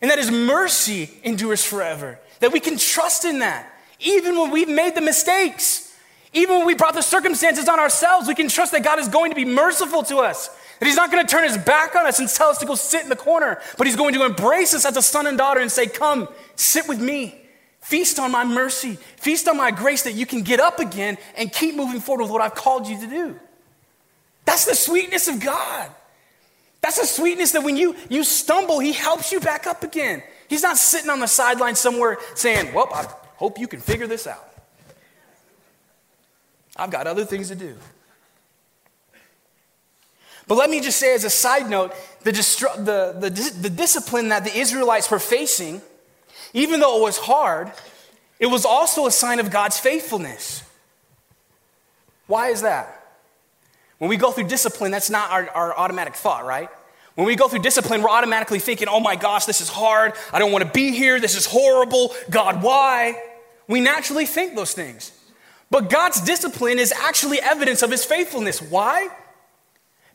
and 0.00 0.10
that 0.10 0.18
His 0.18 0.30
mercy 0.30 1.10
endures 1.22 1.64
forever. 1.64 2.18
That 2.40 2.52
we 2.52 2.60
can 2.60 2.76
trust 2.76 3.24
in 3.24 3.38
that, 3.38 3.72
even 4.00 4.36
when 4.36 4.50
we've 4.50 4.68
made 4.68 4.96
the 4.96 5.00
mistakes, 5.00 5.96
even 6.32 6.58
when 6.58 6.66
we 6.66 6.74
brought 6.74 6.94
the 6.94 7.02
circumstances 7.02 7.68
on 7.68 7.78
ourselves, 7.78 8.26
we 8.26 8.34
can 8.34 8.48
trust 8.48 8.72
that 8.72 8.82
God 8.82 8.98
is 8.98 9.08
going 9.08 9.30
to 9.30 9.36
be 9.36 9.44
merciful 9.44 10.02
to 10.04 10.18
us. 10.18 10.48
That 10.80 10.86
He's 10.86 10.96
not 10.96 11.12
going 11.12 11.24
to 11.24 11.30
turn 11.30 11.44
His 11.44 11.56
back 11.56 11.94
on 11.94 12.06
us 12.06 12.18
and 12.18 12.28
tell 12.28 12.48
us 12.48 12.58
to 12.58 12.66
go 12.66 12.74
sit 12.74 13.04
in 13.04 13.08
the 13.08 13.16
corner, 13.16 13.60
but 13.78 13.86
He's 13.86 13.96
going 13.96 14.14
to 14.14 14.24
embrace 14.24 14.74
us 14.74 14.84
as 14.84 14.96
a 14.96 15.02
son 15.02 15.28
and 15.28 15.38
daughter 15.38 15.60
and 15.60 15.70
say, 15.70 15.86
Come, 15.86 16.28
sit 16.56 16.88
with 16.88 17.00
me. 17.00 17.38
Feast 17.80 18.18
on 18.18 18.32
my 18.32 18.44
mercy. 18.44 18.94
Feast 19.16 19.46
on 19.46 19.56
my 19.56 19.70
grace 19.70 20.02
that 20.02 20.14
you 20.14 20.26
can 20.26 20.42
get 20.42 20.58
up 20.58 20.80
again 20.80 21.18
and 21.36 21.52
keep 21.52 21.76
moving 21.76 22.00
forward 22.00 22.22
with 22.22 22.32
what 22.32 22.40
I've 22.40 22.54
called 22.54 22.88
you 22.88 22.98
to 22.98 23.06
do. 23.06 23.38
That's 24.44 24.64
the 24.64 24.74
sweetness 24.74 25.28
of 25.28 25.40
God. 25.40 25.90
That's 26.82 27.00
the 27.00 27.06
sweetness 27.06 27.52
that 27.52 27.62
when 27.62 27.76
you, 27.76 27.96
you 28.10 28.24
stumble, 28.24 28.80
He 28.80 28.92
helps 28.92 29.32
you 29.32 29.40
back 29.40 29.66
up 29.66 29.84
again. 29.84 30.22
He's 30.48 30.62
not 30.62 30.76
sitting 30.76 31.08
on 31.08 31.20
the 31.20 31.28
sideline 31.28 31.76
somewhere 31.76 32.18
saying, 32.34 32.74
Well, 32.74 32.88
I 32.92 33.06
hope 33.36 33.58
you 33.58 33.68
can 33.68 33.80
figure 33.80 34.06
this 34.06 34.26
out. 34.26 34.48
I've 36.76 36.90
got 36.90 37.06
other 37.06 37.24
things 37.24 37.48
to 37.48 37.54
do. 37.54 37.76
But 40.48 40.56
let 40.56 40.70
me 40.70 40.80
just 40.80 40.98
say, 40.98 41.14
as 41.14 41.24
a 41.24 41.30
side 41.30 41.70
note, 41.70 41.94
the, 42.22 42.32
distru- 42.32 42.76
the, 42.76 43.14
the, 43.18 43.30
the 43.60 43.70
discipline 43.70 44.30
that 44.30 44.44
the 44.44 44.56
Israelites 44.56 45.10
were 45.10 45.20
facing, 45.20 45.80
even 46.52 46.80
though 46.80 46.98
it 46.98 47.02
was 47.02 47.16
hard, 47.16 47.70
it 48.40 48.46
was 48.46 48.64
also 48.64 49.06
a 49.06 49.10
sign 49.12 49.38
of 49.38 49.50
God's 49.50 49.78
faithfulness. 49.78 50.64
Why 52.26 52.48
is 52.48 52.62
that? 52.62 53.01
When 54.02 54.08
we 54.08 54.16
go 54.16 54.32
through 54.32 54.48
discipline, 54.48 54.90
that's 54.90 55.10
not 55.10 55.30
our, 55.30 55.48
our 55.50 55.78
automatic 55.78 56.16
thought, 56.16 56.44
right? 56.44 56.68
When 57.14 57.24
we 57.24 57.36
go 57.36 57.46
through 57.46 57.60
discipline, 57.60 58.02
we're 58.02 58.10
automatically 58.10 58.58
thinking, 58.58 58.88
oh 58.88 58.98
my 58.98 59.14
gosh, 59.14 59.44
this 59.44 59.60
is 59.60 59.68
hard. 59.68 60.14
I 60.32 60.40
don't 60.40 60.50
want 60.50 60.64
to 60.64 60.70
be 60.72 60.90
here. 60.90 61.20
This 61.20 61.36
is 61.36 61.46
horrible. 61.46 62.12
God, 62.28 62.64
why? 62.64 63.14
We 63.68 63.80
naturally 63.80 64.26
think 64.26 64.56
those 64.56 64.72
things. 64.72 65.12
But 65.70 65.88
God's 65.88 66.20
discipline 66.20 66.80
is 66.80 66.90
actually 66.90 67.40
evidence 67.40 67.80
of 67.82 67.92
his 67.92 68.04
faithfulness. 68.04 68.60
Why? 68.60 69.08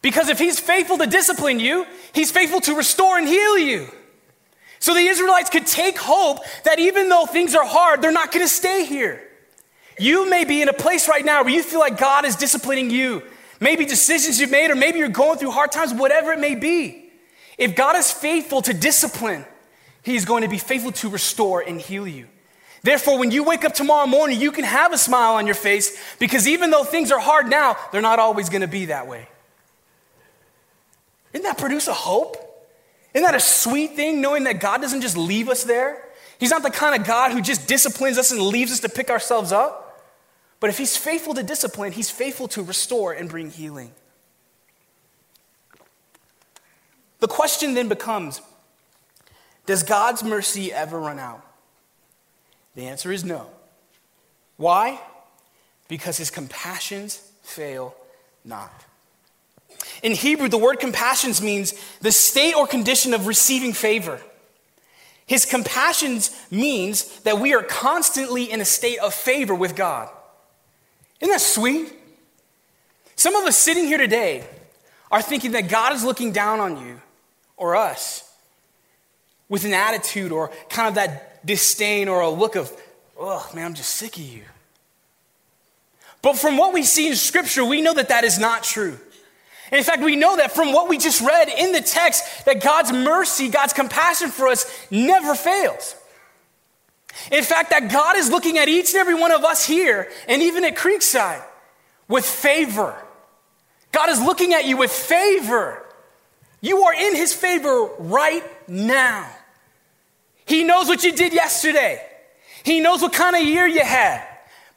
Because 0.02 0.28
if 0.28 0.38
he's 0.38 0.60
faithful 0.60 0.98
to 0.98 1.08
discipline 1.08 1.62
you, 1.62 1.88
he's 2.12 2.30
faithful 2.30 2.60
to 2.60 2.76
restore 2.76 3.18
and 3.18 3.26
heal 3.26 3.58
you. 3.58 3.88
So 4.80 4.96
the 4.96 5.08
Israelites 5.08 5.50
could 5.50 5.66
take 5.66 5.98
hope 5.98 6.40
that 6.66 6.78
even 6.80 7.08
though 7.08 7.26
things 7.26 7.56
are 7.56 7.66
hard, 7.66 8.02
they're 8.02 8.12
not 8.12 8.34
going 8.34 8.44
to 8.44 8.52
stay 8.52 8.84
here. 8.84 9.24
You 9.98 10.30
may 10.30 10.44
be 10.44 10.62
in 10.62 10.68
a 10.68 10.74
place 10.74 11.08
right 11.08 11.24
now 11.24 11.44
where 11.44 11.54
you 11.54 11.64
feel 11.64 11.80
like 11.80 11.98
God 11.98 12.26
is 12.26 12.36
disciplining 12.36 12.90
you. 12.90 13.24
Maybe 13.60 13.86
decisions 13.86 14.40
you've 14.40 14.52
made, 14.52 14.70
or 14.72 14.76
maybe 14.76 15.00
you're 15.00 15.10
going 15.10 15.40
through 15.40 15.52
hard 15.52 15.72
times, 15.72 15.94
whatever 15.94 16.32
it 16.32 16.40
may 16.40 16.56
be. 16.56 17.10
If 17.58 17.76
God 17.76 17.96
is 17.96 18.12
faithful 18.12 18.62
to 18.64 18.74
discipline, 18.74 19.46
He's 20.04 20.26
going 20.26 20.44
to 20.44 20.48
be 20.48 20.58
faithful 20.58 20.92
to 20.94 21.10
restore 21.10 21.62
and 21.62 21.82
heal 21.82 22.08
you. 22.08 22.28
Therefore, 22.84 23.20
when 23.20 23.32
you 23.32 23.44
wake 23.44 23.66
up 23.66 23.74
tomorrow 23.74 24.08
morning, 24.08 24.40
you 24.40 24.52
can 24.52 24.64
have 24.64 24.94
a 24.94 24.98
smile 24.98 25.34
on 25.34 25.46
your 25.46 25.56
face 25.56 25.98
because 26.20 26.48
even 26.48 26.70
though 26.70 26.84
things 26.84 27.12
are 27.12 27.20
hard 27.20 27.50
now, 27.50 27.76
they're 27.92 28.02
not 28.02 28.20
always 28.20 28.50
going 28.50 28.62
to 28.62 28.68
be 28.68 28.86
that 28.86 29.08
way. 29.08 29.28
Didn't 31.34 31.44
that 31.44 31.58
produce 31.58 31.88
a 31.88 31.94
hope? 31.94 32.38
Isn't 33.14 33.26
that 33.26 33.36
a 33.36 33.40
sweet 33.40 33.96
thing 33.96 34.22
knowing 34.22 34.46
that 34.46 34.60
God 34.60 34.82
doesn't 34.82 35.02
just 35.02 35.18
leave 35.18 35.50
us 35.50 35.64
there? 35.64 36.08
He's 36.40 36.52
not 36.52 36.64
the 36.64 36.70
kind 36.70 37.00
of 37.00 37.06
God 37.06 37.32
who 37.32 37.42
just 37.42 37.68
disciplines 37.68 38.18
us 38.18 38.32
and 38.32 38.40
leaves 38.40 38.72
us 38.72 38.80
to 38.82 38.90
pick 38.90 39.10
ourselves 39.10 39.52
up. 39.52 39.87
But 40.60 40.70
if 40.70 40.78
he's 40.78 40.98
faithful 40.98 41.34
to 41.36 41.44
discipline, 41.44 41.92
he's 41.92 42.10
faithful 42.10 42.48
to 42.50 42.64
restore 42.64 43.14
and 43.14 43.30
bring 43.30 43.52
healing. 43.52 43.92
The 47.20 47.28
question 47.28 47.74
then 47.74 47.88
becomes 47.88 48.42
Does 49.66 49.84
God's 49.84 50.24
mercy 50.24 50.72
ever 50.72 51.00
run 51.00 51.20
out? 51.20 51.44
The 52.76 52.88
answer 52.88 53.12
is 53.12 53.24
no. 53.24 53.48
Why? 54.58 55.00
Because 55.88 56.18
his 56.18 56.30
compassions 56.30 57.18
fail 57.44 57.96
not. 58.44 58.72
In 60.04 60.14
Hebrew, 60.14 60.48
the 60.48 60.58
word 60.58 60.80
compassions 60.80 61.42
means 61.42 61.74
the 62.02 62.12
state 62.12 62.54
or 62.54 62.68
condition 62.68 63.14
of 63.14 63.28
receiving 63.28 63.74
favor. 63.74 64.22
His 65.26 65.46
compassions 65.46 66.32
means 66.50 67.20
that 67.22 67.40
we 67.40 67.54
are 67.54 67.64
constantly 67.64 68.50
in 68.50 68.62
a 68.62 68.66
state 68.66 69.00
of 69.00 69.14
favor 69.14 69.54
with 69.54 69.76
God. 69.76 70.10
Isn't 71.20 71.32
that 71.32 71.42
sweet? 71.42 71.94
Some 73.16 73.36
of 73.36 73.46
us 73.46 73.58
sitting 73.58 73.86
here 73.86 73.98
today 73.98 74.48
are 75.12 75.22
thinking 75.22 75.52
that 75.52 75.70
God 75.70 75.94
is 75.94 76.04
looking 76.04 76.32
down 76.32 76.60
on 76.60 76.86
you 76.86 77.02
or 77.56 77.76
us 77.76 78.24
with 79.50 79.66
an 79.66 79.74
attitude 79.74 80.32
or 80.32 80.52
kind 80.70 80.88
of 80.88 80.96
that 80.96 81.46
disdain 81.46 82.08
or 82.08 82.22
a 82.22 82.30
look 82.30 82.56
of, 82.56 82.72
oh 83.18 83.50
man, 83.56 83.66
I'm 83.66 83.74
just 83.74 83.96
sick 83.96 84.18
of 84.18 84.24
you. 84.24 84.44
But 86.22 86.38
from 86.38 86.58
what 86.58 86.74
we 86.74 86.84
see 86.84 87.08
in 87.08 87.16
Scripture, 87.16 87.64
we 87.64 87.82
know 87.82 87.94
that 87.94 88.10
that 88.10 88.24
is 88.24 88.38
not 88.38 88.64
true. 88.64 88.98
In 89.72 89.84
fact, 89.84 90.02
we 90.02 90.16
know 90.16 90.38
that 90.38 90.54
from 90.54 90.72
what 90.72 90.90
we 90.90 90.98
just 90.98 91.22
read 91.22 91.50
in 91.50 91.72
the 91.72 91.82
text, 91.82 92.46
that 92.46 92.62
God's 92.62 92.92
mercy, 92.92 93.50
God's 93.50 93.74
compassion 93.74 94.30
for 94.30 94.48
us 94.48 94.66
never 94.92 95.36
fails. 95.36 95.96
In 97.32 97.44
fact, 97.44 97.72
that 97.72 97.92
God 97.92 98.18
is 98.18 98.30
looking 98.30 98.58
at 98.58 98.68
each 98.68 98.94
and 98.94 99.00
every 99.00 99.16
one 99.16 99.32
of 99.32 99.44
us 99.44 99.66
here, 99.66 100.10
and 100.28 100.42
even 100.42 100.64
at 100.64 100.76
Creekside, 100.76 101.44
with 102.08 102.26
favor. 102.26 102.96
God 103.92 104.10
is 104.10 104.22
looking 104.22 104.54
at 104.54 104.66
you 104.66 104.78
with 104.78 104.92
favor. 104.92 105.84
You 106.62 106.84
are 106.84 106.94
in 106.94 107.16
His 107.16 107.34
favor 107.34 107.90
right 108.00 108.44
now. 108.70 109.30
He 110.46 110.64
knows 110.64 110.88
what 110.88 111.04
you 111.04 111.12
did 111.12 111.34
yesterday, 111.34 112.02
He 112.64 112.80
knows 112.80 113.02
what 113.02 113.14
kind 113.14 113.36
of 113.36 113.42
year 113.44 113.68
you 113.68 113.84
had. 113.84 114.26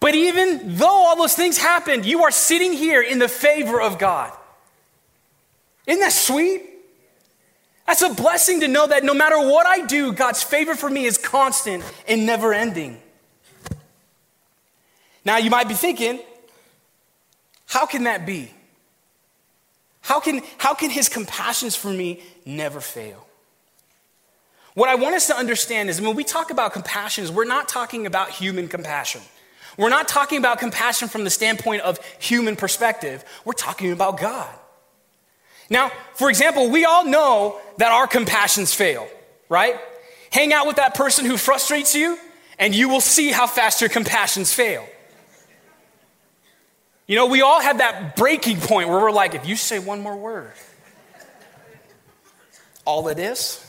But 0.00 0.14
even 0.14 0.76
though 0.76 0.86
all 0.86 1.16
those 1.16 1.34
things 1.34 1.58
happened, 1.58 2.06
you 2.06 2.22
are 2.22 2.30
sitting 2.30 2.72
here 2.72 3.02
in 3.02 3.18
the 3.18 3.28
favor 3.28 3.80
of 3.80 3.98
God. 3.98 4.32
Isn't 5.86 6.00
that 6.00 6.12
sweet? 6.12 6.69
That's 7.90 8.02
a 8.02 8.14
blessing 8.14 8.60
to 8.60 8.68
know 8.68 8.86
that 8.86 9.02
no 9.02 9.14
matter 9.14 9.36
what 9.36 9.66
I 9.66 9.84
do, 9.84 10.12
God's 10.12 10.44
favor 10.44 10.76
for 10.76 10.88
me 10.88 11.06
is 11.06 11.18
constant 11.18 11.82
and 12.06 12.24
never 12.24 12.54
ending. 12.54 13.02
Now, 15.24 15.38
you 15.38 15.50
might 15.50 15.66
be 15.66 15.74
thinking, 15.74 16.20
how 17.66 17.86
can 17.86 18.04
that 18.04 18.24
be? 18.24 18.54
How 20.02 20.20
can, 20.20 20.42
how 20.58 20.72
can 20.72 20.90
his 20.90 21.08
compassions 21.08 21.74
for 21.74 21.88
me 21.88 22.22
never 22.46 22.80
fail? 22.80 23.26
What 24.74 24.88
I 24.88 24.94
want 24.94 25.16
us 25.16 25.26
to 25.26 25.36
understand 25.36 25.90
is 25.90 26.00
when 26.00 26.14
we 26.14 26.22
talk 26.22 26.52
about 26.52 26.72
compassions, 26.72 27.32
we're 27.32 27.44
not 27.44 27.68
talking 27.68 28.06
about 28.06 28.30
human 28.30 28.68
compassion. 28.68 29.20
We're 29.76 29.88
not 29.88 30.06
talking 30.06 30.38
about 30.38 30.60
compassion 30.60 31.08
from 31.08 31.24
the 31.24 31.30
standpoint 31.30 31.82
of 31.82 31.98
human 32.20 32.54
perspective. 32.54 33.24
We're 33.44 33.52
talking 33.54 33.90
about 33.90 34.20
God. 34.20 34.59
Now, 35.70 35.92
for 36.14 36.28
example, 36.28 36.68
we 36.68 36.84
all 36.84 37.04
know 37.04 37.60
that 37.78 37.92
our 37.92 38.08
compassions 38.08 38.74
fail, 38.74 39.08
right? 39.48 39.76
Hang 40.32 40.52
out 40.52 40.66
with 40.66 40.76
that 40.76 40.94
person 40.94 41.24
who 41.24 41.36
frustrates 41.36 41.94
you, 41.94 42.18
and 42.58 42.74
you 42.74 42.88
will 42.88 43.00
see 43.00 43.30
how 43.30 43.46
fast 43.46 43.80
your 43.80 43.88
compassions 43.88 44.52
fail. 44.52 44.86
You 47.06 47.16
know, 47.16 47.26
we 47.26 47.40
all 47.40 47.60
have 47.60 47.78
that 47.78 48.16
breaking 48.16 48.58
point 48.58 48.88
where 48.88 49.00
we're 49.00 49.12
like, 49.12 49.34
if 49.34 49.46
you 49.46 49.56
say 49.56 49.78
one 49.78 50.00
more 50.00 50.16
word, 50.16 50.52
all 52.84 53.08
it 53.08 53.18
is 53.18 53.64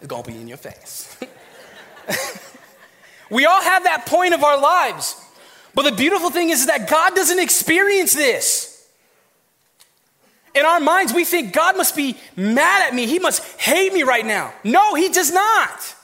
is 0.00 0.08
gonna 0.08 0.22
be 0.22 0.36
in 0.36 0.48
your 0.48 0.58
face. 0.58 1.16
we 3.30 3.44
all 3.46 3.62
have 3.62 3.84
that 3.84 4.06
point 4.06 4.34
of 4.34 4.42
our 4.42 4.60
lives. 4.60 5.16
But 5.74 5.82
the 5.82 5.92
beautiful 5.92 6.30
thing 6.30 6.50
is 6.50 6.66
that 6.66 6.88
God 6.88 7.14
doesn't 7.14 7.38
experience 7.38 8.14
this. 8.14 8.71
In 10.54 10.66
our 10.66 10.80
minds, 10.80 11.14
we 11.14 11.24
think 11.24 11.52
God 11.52 11.76
must 11.76 11.96
be 11.96 12.16
mad 12.36 12.86
at 12.86 12.94
me. 12.94 13.06
He 13.06 13.18
must 13.18 13.42
hate 13.60 13.92
me 13.92 14.02
right 14.02 14.24
now. 14.24 14.52
No, 14.64 14.94
He 14.94 15.08
does 15.08 15.32
not. 15.32 15.96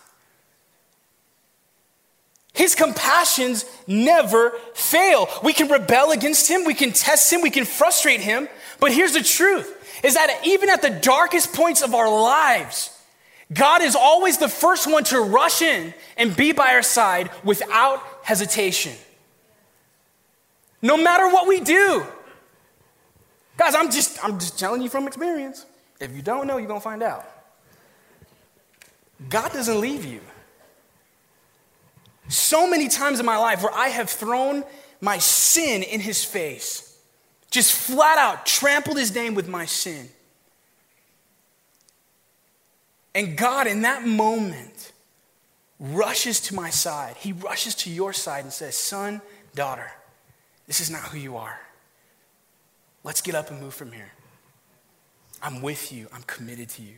His 2.55 2.75
compassions 2.75 3.65
never 3.87 4.51
fail. 4.75 5.29
We 5.45 5.53
can 5.53 5.69
rebel 5.69 6.11
against 6.11 6.51
Him, 6.51 6.65
we 6.65 6.75
can 6.75 6.93
test 6.93 7.33
Him, 7.33 7.41
we 7.41 7.51
can 7.51 7.65
frustrate 7.65 8.21
Him. 8.21 8.49
But 8.81 8.93
here's 8.93 9.13
the 9.13 9.23
truth 9.23 9.75
is 10.03 10.15
that 10.15 10.41
even 10.45 10.71
at 10.71 10.83
the 10.83 10.91
darkest 10.91 11.53
points 11.53 11.83
of 11.83 11.95
our 11.95 12.11
lives, 12.11 12.91
God 13.53 13.83
is 13.83 13.97
always 13.97 14.39
the 14.39 14.49
first 14.49 14.91
one 14.91 15.05
to 15.05 15.21
rush 15.21 15.63
in 15.63 15.95
and 16.17 16.37
be 16.37 16.53
by 16.53 16.75
our 16.75 16.83
side 16.83 17.31
without 17.45 18.03
hesitation. 18.23 18.93
No 20.83 20.97
matter 20.97 21.29
what 21.29 21.49
we 21.49 21.61
do. 21.61 22.05
Guys, 23.59 23.75
I'm 23.75 23.91
just, 23.91 24.25
I'm 24.25 24.39
just 24.39 24.59
telling 24.59 24.81
you 24.81 24.89
from 24.89 25.07
experience. 25.09 25.67
If 26.01 26.15
you 26.15 26.23
don't 26.23 26.47
know, 26.47 26.59
you're 26.59 26.69
going 26.69 26.81
to 26.81 26.85
find 26.85 27.03
out. 27.03 27.29
God 29.29 29.53
doesn't 29.53 29.81
leave 29.81 30.05
you. 30.05 30.21
So 32.29 32.71
many 32.71 32.89
times 32.89 33.19
in 33.19 33.27
my 33.27 33.37
life 33.37 33.63
where 33.63 33.75
I 33.75 33.89
have 33.89 34.09
thrown 34.09 34.63
my 35.01 35.19
sin 35.19 35.83
in 35.83 35.99
his 35.99 36.25
face, 36.25 36.99
just 37.51 37.73
flat 37.73 38.17
out 38.17 38.47
trampled 38.47 38.97
his 38.97 39.13
name 39.13 39.35
with 39.35 39.49
my 39.49 39.65
sin. 39.65 40.09
And 43.13 43.37
God, 43.37 43.67
in 43.67 43.83
that 43.83 44.07
moment, 44.07 44.93
rushes 45.81 46.39
to 46.43 46.55
my 46.55 46.71
side. 46.71 47.17
He 47.17 47.33
rushes 47.33 47.75
to 47.77 47.91
your 47.91 48.13
side 48.13 48.45
and 48.45 48.53
says, 48.53 48.77
Son, 48.77 49.21
daughter, 49.57 49.91
this 50.69 50.81
is 50.81 50.91
not 50.91 51.01
who 51.01 51.19
you 51.19 51.37
are. 51.37 51.59
Let's 53.09 53.23
get 53.23 53.35
up 53.35 53.51
and 53.51 53.59
move 53.59 53.73
from 53.73 53.91
here. 53.91 54.13
I'm 55.43 55.63
with 55.63 55.93
you, 55.93 56.09
I'm 56.13 56.21
committed 56.25 56.69
to 56.69 56.83
you. 56.83 56.97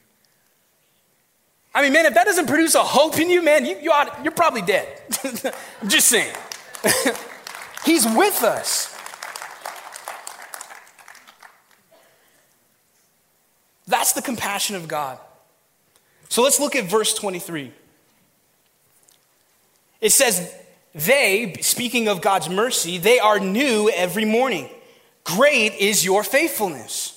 I 1.72 1.82
mean, 1.82 1.92
man, 1.92 2.04
if 2.04 2.14
that 2.14 2.24
doesn't 2.24 2.48
produce 2.48 2.74
a 2.74 2.82
hope 2.82 3.20
in 3.20 3.30
you, 3.30 3.42
man, 3.42 3.64
you, 3.64 3.78
you 3.78 3.92
ought, 3.92 4.24
you're 4.24 4.32
probably 4.32 4.62
dead. 4.62 4.88
I'm 5.80 5.88
just 5.88 6.08
saying. 6.08 6.34
He's 7.84 8.04
with 8.06 8.42
us. 8.42 8.92
That's 13.86 14.12
the 14.12 14.22
compassion 14.22 14.74
of 14.74 14.88
God. 14.88 15.16
So 16.28 16.42
let's 16.42 16.58
look 16.58 16.74
at 16.74 16.86
verse 16.86 17.14
23. 17.14 17.72
It 20.00 20.10
says, 20.10 20.52
They, 20.92 21.54
speaking 21.60 22.08
of 22.08 22.20
God's 22.20 22.48
mercy, 22.48 22.98
they 22.98 23.20
are 23.20 23.38
new 23.38 23.88
every 23.90 24.24
morning. 24.24 24.70
Great 25.24 25.74
is 25.74 26.04
your 26.04 26.24
faithfulness. 26.24 27.16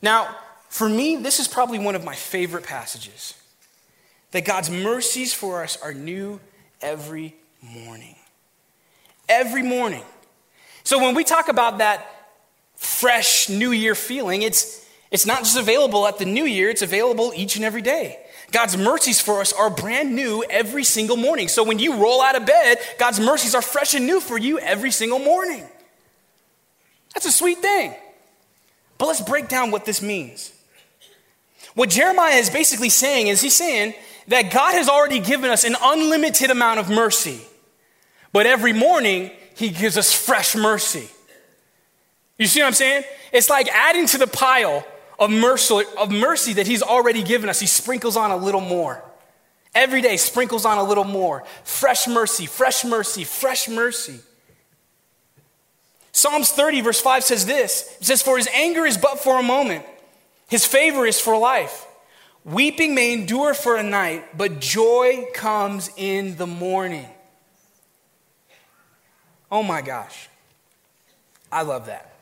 Now, 0.00 0.36
for 0.68 0.88
me, 0.88 1.16
this 1.16 1.38
is 1.38 1.48
probably 1.48 1.78
one 1.78 1.94
of 1.94 2.04
my 2.04 2.14
favorite 2.14 2.64
passages. 2.64 3.34
That 4.32 4.44
God's 4.44 4.70
mercies 4.70 5.34
for 5.34 5.62
us 5.62 5.76
are 5.82 5.92
new 5.92 6.40
every 6.80 7.34
morning. 7.60 8.16
Every 9.28 9.62
morning. 9.62 10.02
So 10.84 10.98
when 10.98 11.14
we 11.14 11.24
talk 11.24 11.48
about 11.48 11.78
that 11.78 12.06
fresh 12.74 13.48
New 13.48 13.70
Year 13.70 13.94
feeling, 13.94 14.42
it's, 14.42 14.88
it's 15.10 15.26
not 15.26 15.40
just 15.40 15.56
available 15.56 16.06
at 16.06 16.18
the 16.18 16.24
New 16.24 16.44
Year, 16.44 16.70
it's 16.70 16.82
available 16.82 17.32
each 17.36 17.56
and 17.56 17.64
every 17.64 17.82
day. 17.82 18.18
God's 18.50 18.76
mercies 18.76 19.20
for 19.20 19.40
us 19.40 19.52
are 19.52 19.70
brand 19.70 20.14
new 20.14 20.44
every 20.50 20.84
single 20.84 21.16
morning. 21.16 21.48
So 21.48 21.62
when 21.62 21.78
you 21.78 21.96
roll 21.96 22.20
out 22.20 22.36
of 22.36 22.44
bed, 22.44 22.78
God's 22.98 23.20
mercies 23.20 23.54
are 23.54 23.62
fresh 23.62 23.94
and 23.94 24.06
new 24.06 24.20
for 24.20 24.36
you 24.36 24.58
every 24.58 24.90
single 24.90 25.18
morning. 25.18 25.64
That's 27.14 27.26
a 27.26 27.32
sweet 27.32 27.58
thing. 27.58 27.94
But 28.98 29.06
let's 29.06 29.20
break 29.20 29.48
down 29.48 29.70
what 29.70 29.84
this 29.84 30.00
means. 30.00 30.52
What 31.74 31.90
Jeremiah 31.90 32.36
is 32.36 32.50
basically 32.50 32.88
saying 32.88 33.28
is 33.28 33.40
he's 33.40 33.56
saying 33.56 33.94
that 34.28 34.52
God 34.52 34.74
has 34.74 34.88
already 34.88 35.18
given 35.18 35.50
us 35.50 35.64
an 35.64 35.74
unlimited 35.82 36.50
amount 36.50 36.80
of 36.80 36.88
mercy, 36.90 37.40
but 38.32 38.46
every 38.46 38.72
morning 38.72 39.30
he 39.56 39.70
gives 39.70 39.96
us 39.96 40.12
fresh 40.12 40.54
mercy. 40.54 41.08
You 42.38 42.46
see 42.46 42.60
what 42.60 42.66
I'm 42.68 42.72
saying? 42.74 43.04
It's 43.32 43.48
like 43.48 43.68
adding 43.68 44.06
to 44.06 44.18
the 44.18 44.26
pile 44.26 44.86
of 45.18 45.30
mercy, 45.30 45.82
of 45.98 46.10
mercy 46.10 46.54
that 46.54 46.66
he's 46.66 46.82
already 46.82 47.22
given 47.22 47.48
us. 47.48 47.60
He 47.60 47.66
sprinkles 47.66 48.16
on 48.16 48.30
a 48.30 48.36
little 48.36 48.60
more. 48.60 49.02
Every 49.74 50.02
day 50.02 50.16
sprinkles 50.16 50.64
on 50.64 50.78
a 50.78 50.82
little 50.82 51.04
more. 51.04 51.44
Fresh 51.64 52.08
mercy, 52.08 52.46
fresh 52.46 52.84
mercy, 52.84 53.24
fresh 53.24 53.68
mercy. 53.68 54.20
Psalms 56.12 56.50
30, 56.50 56.82
verse 56.82 57.00
5 57.00 57.24
says 57.24 57.46
this 57.46 57.96
It 58.00 58.06
says, 58.06 58.22
For 58.22 58.36
his 58.36 58.48
anger 58.54 58.86
is 58.86 58.98
but 58.98 59.18
for 59.18 59.38
a 59.38 59.42
moment, 59.42 59.84
his 60.48 60.64
favor 60.64 61.06
is 61.06 61.20
for 61.20 61.36
life. 61.36 61.86
Weeping 62.44 62.94
may 62.94 63.12
endure 63.12 63.54
for 63.54 63.76
a 63.76 63.82
night, 63.82 64.36
but 64.36 64.60
joy 64.60 65.26
comes 65.32 65.90
in 65.96 66.36
the 66.36 66.46
morning. 66.46 67.08
Oh 69.50 69.62
my 69.62 69.80
gosh. 69.80 70.28
I 71.52 71.62
love 71.62 71.86
that. 71.86 72.14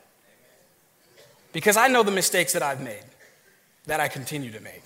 Because 1.52 1.76
I 1.76 1.88
know 1.88 2.02
the 2.02 2.10
mistakes 2.10 2.52
that 2.52 2.62
I've 2.62 2.80
made, 2.80 3.02
that 3.86 4.00
I 4.00 4.08
continue 4.08 4.50
to 4.52 4.60
make. 4.60 4.82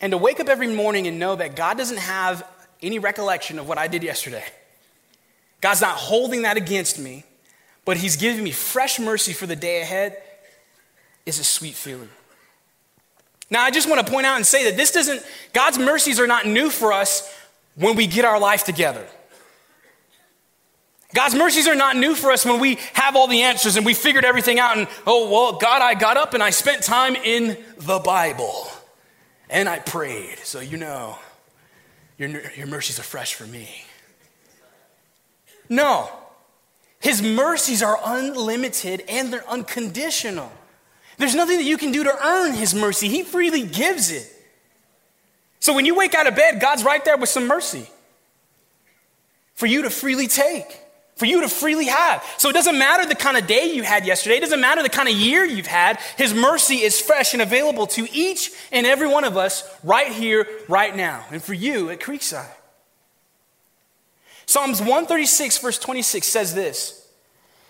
And 0.00 0.10
to 0.10 0.18
wake 0.18 0.38
up 0.38 0.48
every 0.48 0.72
morning 0.72 1.06
and 1.06 1.18
know 1.18 1.36
that 1.36 1.56
God 1.56 1.78
doesn't 1.78 1.98
have 1.98 2.46
any 2.82 2.98
recollection 2.98 3.58
of 3.58 3.66
what 3.66 3.78
I 3.78 3.88
did 3.88 4.02
yesterday. 4.02 4.44
God's 5.60 5.80
not 5.80 5.96
holding 5.96 6.42
that 6.42 6.56
against 6.56 6.98
me, 6.98 7.24
but 7.84 7.96
He's 7.96 8.16
giving 8.16 8.42
me 8.42 8.50
fresh 8.50 8.98
mercy 8.98 9.32
for 9.32 9.46
the 9.46 9.56
day 9.56 9.80
ahead 9.80 10.16
is 11.26 11.38
a 11.38 11.44
sweet 11.44 11.74
feeling. 11.74 12.10
Now, 13.50 13.62
I 13.62 13.70
just 13.70 13.88
want 13.88 14.04
to 14.04 14.10
point 14.10 14.26
out 14.26 14.36
and 14.36 14.46
say 14.46 14.64
that 14.64 14.76
this 14.76 14.90
doesn't, 14.90 15.22
God's 15.52 15.78
mercies 15.78 16.18
are 16.18 16.26
not 16.26 16.46
new 16.46 16.70
for 16.70 16.92
us 16.92 17.32
when 17.76 17.96
we 17.96 18.06
get 18.06 18.24
our 18.24 18.40
life 18.40 18.64
together. 18.64 19.06
God's 21.14 21.36
mercies 21.36 21.68
are 21.68 21.76
not 21.76 21.96
new 21.96 22.16
for 22.16 22.32
us 22.32 22.44
when 22.44 22.58
we 22.58 22.78
have 22.94 23.14
all 23.14 23.28
the 23.28 23.42
answers 23.42 23.76
and 23.76 23.86
we 23.86 23.94
figured 23.94 24.24
everything 24.24 24.58
out 24.58 24.76
and, 24.76 24.88
oh, 25.06 25.30
well, 25.30 25.58
God, 25.58 25.80
I 25.80 25.94
got 25.94 26.16
up 26.16 26.34
and 26.34 26.42
I 26.42 26.50
spent 26.50 26.82
time 26.82 27.14
in 27.14 27.56
the 27.78 28.00
Bible 28.00 28.66
and 29.48 29.68
I 29.68 29.78
prayed. 29.78 30.38
So, 30.40 30.58
you 30.58 30.76
know, 30.76 31.16
your, 32.18 32.30
your 32.56 32.66
mercies 32.66 32.98
are 32.98 33.04
fresh 33.04 33.34
for 33.34 33.46
me. 33.46 33.84
No. 35.68 36.10
His 37.04 37.20
mercies 37.20 37.82
are 37.82 37.98
unlimited 38.02 39.04
and 39.10 39.30
they're 39.30 39.46
unconditional. 39.46 40.50
There's 41.18 41.34
nothing 41.34 41.58
that 41.58 41.64
you 41.64 41.76
can 41.76 41.92
do 41.92 42.02
to 42.02 42.26
earn 42.26 42.54
His 42.54 42.74
mercy, 42.74 43.08
He 43.08 43.22
freely 43.22 43.62
gives 43.62 44.10
it. 44.10 44.26
So 45.60 45.74
when 45.74 45.84
you 45.84 45.94
wake 45.94 46.14
out 46.14 46.26
of 46.26 46.34
bed, 46.34 46.62
God's 46.62 46.82
right 46.82 47.04
there 47.04 47.18
with 47.18 47.28
some 47.28 47.46
mercy 47.46 47.86
for 49.52 49.66
you 49.66 49.82
to 49.82 49.90
freely 49.90 50.28
take, 50.28 50.80
for 51.16 51.26
you 51.26 51.42
to 51.42 51.48
freely 51.48 51.84
have. 51.84 52.24
So 52.38 52.48
it 52.48 52.54
doesn't 52.54 52.78
matter 52.78 53.06
the 53.06 53.14
kind 53.14 53.36
of 53.36 53.46
day 53.46 53.70
you 53.74 53.82
had 53.82 54.06
yesterday, 54.06 54.38
it 54.38 54.40
doesn't 54.40 54.62
matter 54.62 54.82
the 54.82 54.88
kind 54.88 55.06
of 55.06 55.14
year 55.14 55.44
you've 55.44 55.66
had. 55.66 55.98
His 56.16 56.32
mercy 56.32 56.76
is 56.76 56.98
fresh 56.98 57.34
and 57.34 57.42
available 57.42 57.86
to 57.88 58.08
each 58.14 58.50
and 58.72 58.86
every 58.86 59.08
one 59.08 59.24
of 59.24 59.36
us 59.36 59.62
right 59.82 60.10
here, 60.10 60.48
right 60.68 60.96
now, 60.96 61.22
and 61.30 61.42
for 61.42 61.52
you 61.52 61.90
at 61.90 62.00
Creekside. 62.00 62.48
Psalms 64.46 64.80
136, 64.80 65.58
verse 65.58 65.78
26 65.78 66.26
says 66.26 66.54
this. 66.54 67.08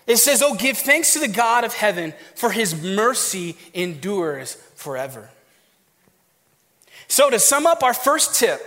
It 0.07 0.17
says, 0.17 0.41
Oh, 0.41 0.55
give 0.55 0.77
thanks 0.77 1.13
to 1.13 1.19
the 1.19 1.27
God 1.27 1.63
of 1.63 1.73
heaven, 1.73 2.13
for 2.35 2.51
his 2.51 2.79
mercy 2.81 3.57
endures 3.73 4.55
forever. 4.75 5.29
So, 7.07 7.29
to 7.29 7.39
sum 7.39 7.65
up 7.65 7.83
our 7.83 7.93
first 7.93 8.35
tip, 8.35 8.61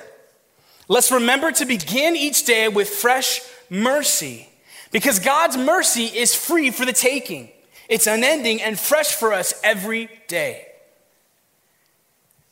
let's 0.88 1.12
remember 1.12 1.52
to 1.52 1.66
begin 1.66 2.16
each 2.16 2.44
day 2.44 2.68
with 2.68 2.88
fresh 2.88 3.40
mercy, 3.70 4.48
because 4.90 5.18
God's 5.18 5.56
mercy 5.56 6.04
is 6.04 6.34
free 6.34 6.70
for 6.70 6.84
the 6.84 6.92
taking. 6.92 7.50
It's 7.88 8.06
unending 8.06 8.60
and 8.60 8.78
fresh 8.78 9.14
for 9.14 9.32
us 9.32 9.54
every 9.64 10.10
day. 10.28 10.66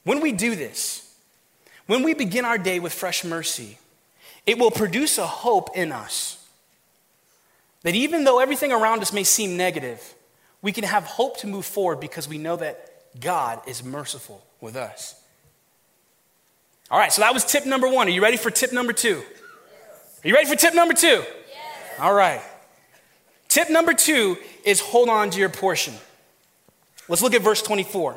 When 0.05 0.21
we 0.21 0.33
do 0.33 0.55
this, 0.55 1.15
when 1.87 2.03
we 2.03 2.15
begin 2.15 2.45
our 2.45 2.59
day 2.59 2.79
with 2.79 2.93
fresh 2.93 3.25
mercy, 3.25 3.79
it 4.47 4.59
will 4.59 4.71
produce 4.71 5.19
a 5.19 5.27
hope 5.27 5.71
in 5.77 5.93
us 5.93 6.45
that 7.83 7.95
even 7.95 8.25
though 8.25 8.41
everything 8.41 8.73
around 8.73 9.03
us 9.03 9.13
may 9.13 9.25
seem 9.25 9.57
negative, 9.57 10.15
we 10.63 10.73
can 10.73 10.85
have 10.85 11.05
hope 11.05 11.37
to 11.39 11.47
move 11.47 11.65
forward 11.65 12.01
because 12.01 12.29
we 12.29 12.39
know 12.39 12.57
that 12.57 12.93
God 13.21 13.61
is 13.69 13.85
merciful 13.85 14.45
with 14.61 14.77
us. 14.77 15.21
All 16.91 16.99
right, 16.99 17.13
so 17.13 17.23
that 17.23 17.35
was 17.35 17.45
tip 17.45 17.67
number 17.67 17.89
one. 17.89 18.07
Are 18.07 18.11
you 18.11 18.23
ready 18.23 18.37
for 18.37 18.51
tip 18.51 18.73
number 18.73 18.93
two? 18.93 19.23
Are 20.25 20.29
you 20.29 20.35
ready 20.35 20.49
for 20.49 20.57
tip 20.57 20.75
number 20.75 20.95
two? 20.95 21.07
Yes. 21.07 22.01
All 22.01 22.15
right. 22.15 22.41
Tip 23.49 23.71
number 23.71 23.95
two 23.95 24.37
is 24.65 24.81
hold 24.81 25.09
on 25.09 25.31
to 25.31 25.39
your 25.39 25.49
portion. 25.49 25.95
Let's 27.09 27.23
look 27.23 27.35
at 27.35 27.43
verse 27.43 27.63
24. 27.63 28.17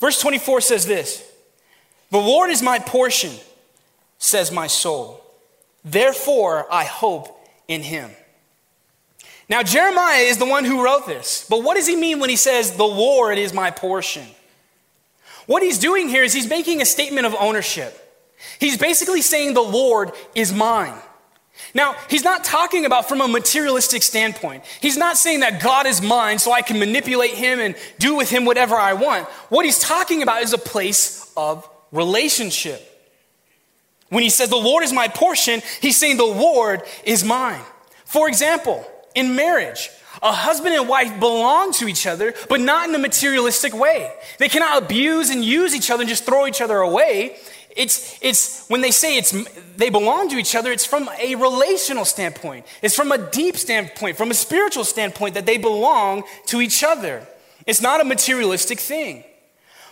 Verse 0.00 0.20
24 0.20 0.60
says 0.62 0.86
this 0.86 1.24
The 2.10 2.18
Lord 2.18 2.50
is 2.50 2.62
my 2.62 2.78
portion, 2.78 3.32
says 4.20 4.52
my 4.52 4.68
soul. 4.68 5.20
Therefore, 5.84 6.72
I 6.72 6.84
hope 6.84 7.36
in 7.66 7.82
him. 7.82 8.10
Now, 9.48 9.64
Jeremiah 9.64 10.20
is 10.20 10.38
the 10.38 10.46
one 10.46 10.64
who 10.64 10.84
wrote 10.84 11.06
this, 11.06 11.44
but 11.50 11.64
what 11.64 11.74
does 11.74 11.88
he 11.88 11.96
mean 11.96 12.20
when 12.20 12.30
he 12.30 12.36
says, 12.36 12.76
The 12.76 12.84
Lord 12.84 13.36
is 13.36 13.52
my 13.52 13.72
portion? 13.72 14.26
What 15.46 15.64
he's 15.64 15.78
doing 15.78 16.08
here 16.08 16.22
is 16.22 16.32
he's 16.32 16.48
making 16.48 16.80
a 16.80 16.84
statement 16.84 17.26
of 17.26 17.34
ownership. 17.34 17.96
He's 18.60 18.78
basically 18.78 19.22
saying, 19.22 19.54
The 19.54 19.60
Lord 19.60 20.12
is 20.36 20.52
mine. 20.52 20.94
Now, 21.74 21.96
he's 22.08 22.24
not 22.24 22.44
talking 22.44 22.84
about 22.84 23.08
from 23.08 23.20
a 23.20 23.28
materialistic 23.28 24.02
standpoint. 24.02 24.64
He's 24.80 24.96
not 24.96 25.16
saying 25.16 25.40
that 25.40 25.62
God 25.62 25.86
is 25.86 26.00
mine 26.00 26.38
so 26.38 26.52
I 26.52 26.62
can 26.62 26.78
manipulate 26.78 27.32
him 27.32 27.58
and 27.58 27.74
do 27.98 28.16
with 28.16 28.30
him 28.30 28.44
whatever 28.44 28.76
I 28.76 28.92
want. 28.92 29.26
What 29.48 29.64
he's 29.64 29.78
talking 29.78 30.22
about 30.22 30.42
is 30.42 30.52
a 30.52 30.58
place 30.58 31.32
of 31.36 31.68
relationship. 31.92 32.89
When 34.10 34.22
he 34.22 34.30
says, 34.30 34.50
The 34.50 34.56
Lord 34.56 34.84
is 34.84 34.92
my 34.92 35.08
portion, 35.08 35.62
he's 35.80 35.96
saying, 35.96 36.18
The 36.18 36.24
Lord 36.24 36.82
is 37.04 37.24
mine. 37.24 37.62
For 38.04 38.28
example, 38.28 38.84
in 39.14 39.34
marriage, 39.34 39.88
a 40.22 40.32
husband 40.32 40.74
and 40.74 40.88
wife 40.88 41.18
belong 41.18 41.72
to 41.74 41.88
each 41.88 42.06
other, 42.06 42.34
but 42.48 42.60
not 42.60 42.88
in 42.88 42.94
a 42.94 42.98
materialistic 42.98 43.72
way. 43.72 44.12
They 44.38 44.48
cannot 44.48 44.82
abuse 44.82 45.30
and 45.30 45.44
use 45.44 45.74
each 45.74 45.90
other 45.90 46.02
and 46.02 46.08
just 46.08 46.24
throw 46.24 46.46
each 46.46 46.60
other 46.60 46.78
away. 46.78 47.36
It's, 47.76 48.18
it's 48.20 48.66
when 48.68 48.80
they 48.80 48.90
say 48.90 49.16
it's, 49.16 49.30
they 49.76 49.90
belong 49.90 50.28
to 50.30 50.36
each 50.36 50.56
other, 50.56 50.72
it's 50.72 50.84
from 50.84 51.08
a 51.20 51.36
relational 51.36 52.04
standpoint. 52.04 52.66
It's 52.82 52.96
from 52.96 53.12
a 53.12 53.18
deep 53.30 53.56
standpoint, 53.56 54.16
from 54.16 54.32
a 54.32 54.34
spiritual 54.34 54.84
standpoint 54.84 55.34
that 55.34 55.46
they 55.46 55.56
belong 55.56 56.24
to 56.46 56.60
each 56.60 56.82
other. 56.82 57.26
It's 57.66 57.80
not 57.80 58.00
a 58.00 58.04
materialistic 58.04 58.80
thing. 58.80 59.24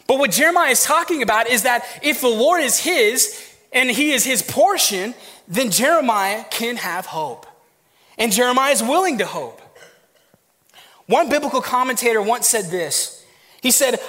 But 0.09 0.18
what 0.18 0.33
Jeremiah 0.33 0.70
is 0.70 0.83
talking 0.83 1.22
about 1.22 1.48
is 1.48 1.62
that 1.62 1.85
if 2.02 2.20
the 2.20 2.28
Lord 2.28 2.62
is 2.62 2.81
his 2.81 3.48
and 3.72 3.90
he 3.90 4.12
is 4.12 4.24
his 4.24 4.42
portion, 4.42 5.14
then 5.46 5.70
Jeremiah 5.70 6.44
can 6.50 6.76
have 6.76 7.07
hope. 7.07 7.46
And 8.16 8.33
Jeremiah 8.33 8.72
is 8.72 8.83
willing 8.83 9.18
to 9.18 9.26
hope. 9.26 9.61
One 11.07 11.28
biblical 11.28 11.62
commentator 11.62 12.20
once 12.20 12.48
said 12.48 12.66
this 12.66 13.24
He 13.62 13.70
said, 13.70 14.00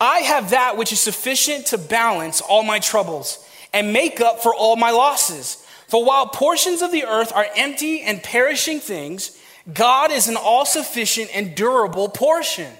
I 0.00 0.18
have 0.18 0.50
that 0.50 0.76
which 0.76 0.92
is 0.92 1.00
sufficient 1.00 1.66
to 1.66 1.78
balance 1.78 2.40
all 2.40 2.62
my 2.62 2.78
troubles 2.78 3.46
and 3.72 3.92
make 3.92 4.20
up 4.20 4.42
for 4.42 4.54
all 4.54 4.76
my 4.76 4.90
losses. 4.90 5.64
For 5.88 6.04
while 6.04 6.26
portions 6.26 6.82
of 6.82 6.90
the 6.90 7.04
earth 7.04 7.32
are 7.32 7.46
empty 7.54 8.00
and 8.00 8.22
perishing 8.22 8.80
things, 8.80 9.38
God 9.72 10.10
is 10.10 10.26
an 10.26 10.36
all 10.36 10.64
sufficient 10.64 11.30
and 11.34 11.54
durable 11.54 12.08
portion. 12.08 12.72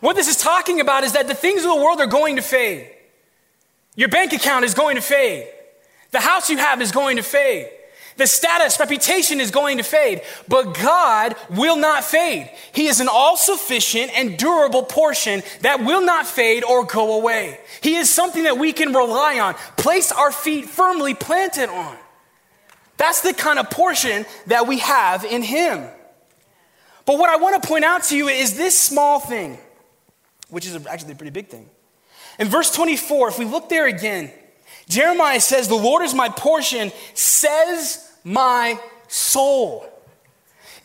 What 0.00 0.16
this 0.16 0.28
is 0.28 0.36
talking 0.36 0.80
about 0.80 1.04
is 1.04 1.12
that 1.12 1.26
the 1.26 1.34
things 1.34 1.64
of 1.64 1.70
the 1.70 1.82
world 1.82 2.00
are 2.00 2.06
going 2.06 2.36
to 2.36 2.42
fade. 2.42 2.90
Your 3.96 4.08
bank 4.08 4.32
account 4.32 4.64
is 4.64 4.74
going 4.74 4.96
to 4.96 5.02
fade. 5.02 5.48
The 6.10 6.20
house 6.20 6.50
you 6.50 6.58
have 6.58 6.80
is 6.80 6.92
going 6.92 7.16
to 7.16 7.22
fade. 7.22 7.68
The 8.16 8.26
status, 8.26 8.78
reputation 8.78 9.40
is 9.40 9.50
going 9.50 9.78
to 9.78 9.82
fade, 9.82 10.22
but 10.46 10.74
God 10.74 11.36
will 11.48 11.76
not 11.76 12.04
fade. 12.04 12.50
He 12.72 12.86
is 12.86 13.00
an 13.00 13.08
all 13.10 13.36
sufficient 13.36 14.16
and 14.16 14.36
durable 14.36 14.82
portion 14.82 15.42
that 15.62 15.80
will 15.80 16.04
not 16.04 16.26
fade 16.26 16.62
or 16.62 16.84
go 16.84 17.18
away. 17.18 17.60
He 17.80 17.96
is 17.96 18.12
something 18.12 18.42
that 18.44 18.58
we 18.58 18.74
can 18.74 18.92
rely 18.92 19.38
on, 19.38 19.54
place 19.78 20.12
our 20.12 20.32
feet 20.32 20.66
firmly 20.66 21.14
planted 21.14 21.70
on. 21.70 21.96
That's 22.98 23.22
the 23.22 23.32
kind 23.32 23.58
of 23.58 23.70
portion 23.70 24.26
that 24.48 24.66
we 24.66 24.80
have 24.80 25.24
in 25.24 25.42
Him. 25.42 25.88
But 27.06 27.18
what 27.18 27.30
I 27.30 27.36
want 27.36 27.62
to 27.62 27.66
point 27.66 27.84
out 27.84 28.04
to 28.04 28.16
you 28.16 28.28
is 28.28 28.56
this 28.58 28.78
small 28.78 29.18
thing, 29.18 29.58
which 30.50 30.66
is 30.66 30.86
actually 30.86 31.12
a 31.12 31.16
pretty 31.16 31.30
big 31.30 31.48
thing. 31.48 31.70
In 32.40 32.48
verse 32.48 32.70
24, 32.70 33.28
if 33.28 33.38
we 33.38 33.44
look 33.44 33.68
there 33.68 33.86
again, 33.86 34.32
Jeremiah 34.88 35.40
says, 35.40 35.68
The 35.68 35.74
Lord 35.74 36.02
is 36.02 36.14
my 36.14 36.30
portion, 36.30 36.90
says 37.12 38.10
my 38.24 38.80
soul. 39.08 39.86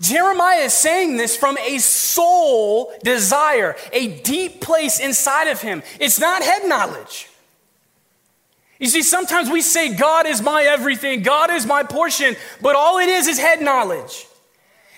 Jeremiah 0.01 0.63
is 0.63 0.73
saying 0.73 1.15
this 1.15 1.37
from 1.37 1.57
a 1.57 1.77
soul 1.77 2.93
desire, 3.03 3.77
a 3.93 4.19
deep 4.19 4.59
place 4.59 4.99
inside 4.99 5.47
of 5.47 5.61
him. 5.61 5.81
It's 6.01 6.19
not 6.19 6.43
head 6.43 6.67
knowledge. 6.67 7.29
You 8.77 8.87
see, 8.87 9.01
sometimes 9.01 9.49
we 9.49 9.61
say, 9.61 9.95
God 9.95 10.27
is 10.27 10.41
my 10.41 10.63
everything, 10.63 11.21
God 11.21 11.49
is 11.49 11.65
my 11.65 11.83
portion, 11.83 12.35
but 12.61 12.75
all 12.75 12.97
it 12.97 13.07
is 13.07 13.27
is 13.27 13.39
head 13.39 13.61
knowledge. 13.61 14.27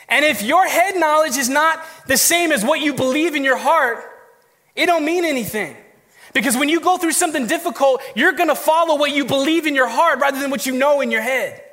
And 0.09 0.25
if 0.25 0.41
your 0.41 0.65
head 0.65 0.97
knowledge 0.97 1.37
is 1.37 1.49
not 1.49 1.85
the 2.07 2.17
same 2.17 2.51
as 2.51 2.65
what 2.65 2.79
you 2.79 2.95
believe 2.95 3.35
in 3.35 3.43
your 3.43 3.57
heart, 3.57 4.03
it 4.75 4.87
don't 4.87 5.05
mean 5.05 5.23
anything. 5.23 5.77
Because 6.37 6.55
when 6.55 6.69
you 6.69 6.79
go 6.79 6.99
through 6.99 7.13
something 7.13 7.47
difficult, 7.47 7.99
you're 8.15 8.33
going 8.33 8.49
to 8.49 8.55
follow 8.55 8.95
what 8.95 9.09
you 9.09 9.25
believe 9.25 9.65
in 9.65 9.73
your 9.73 9.87
heart 9.87 10.19
rather 10.19 10.39
than 10.39 10.51
what 10.51 10.67
you 10.67 10.71
know 10.71 11.01
in 11.01 11.09
your 11.09 11.23
head. 11.23 11.63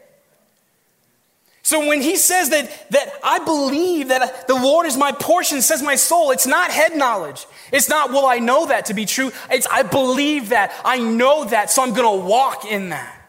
So 1.61 1.87
when 1.87 2.01
he 2.01 2.17
says 2.17 2.49
that, 2.49 2.89
that 2.89 3.13
I 3.23 3.41
believe 3.41 4.09
that 4.09 4.49
the 4.49 4.55
Lord 4.55 4.87
is 4.87 4.97
my 4.97 5.13
portion, 5.13 5.61
says 5.61 5.83
my 5.83 5.97
soul, 5.97 6.31
it's 6.31 6.47
not 6.47 6.71
head 6.71 6.97
knowledge. 6.97 7.45
It's 7.73 7.91
not, 7.91 8.09
well, 8.09 8.25
I 8.25 8.39
know 8.39 8.65
that 8.69 8.87
to 8.87 8.95
be 8.95 9.05
true. 9.05 9.33
It's, 9.51 9.67
I 9.71 9.83
believe 9.83 10.49
that. 10.49 10.73
I 10.83 10.99
know 10.99 11.45
that, 11.45 11.71
so 11.71 11.83
I'm 11.83 11.93
going 11.93 12.19
to 12.19 12.27
walk 12.27 12.65
in 12.65 12.89
that. 12.89 13.29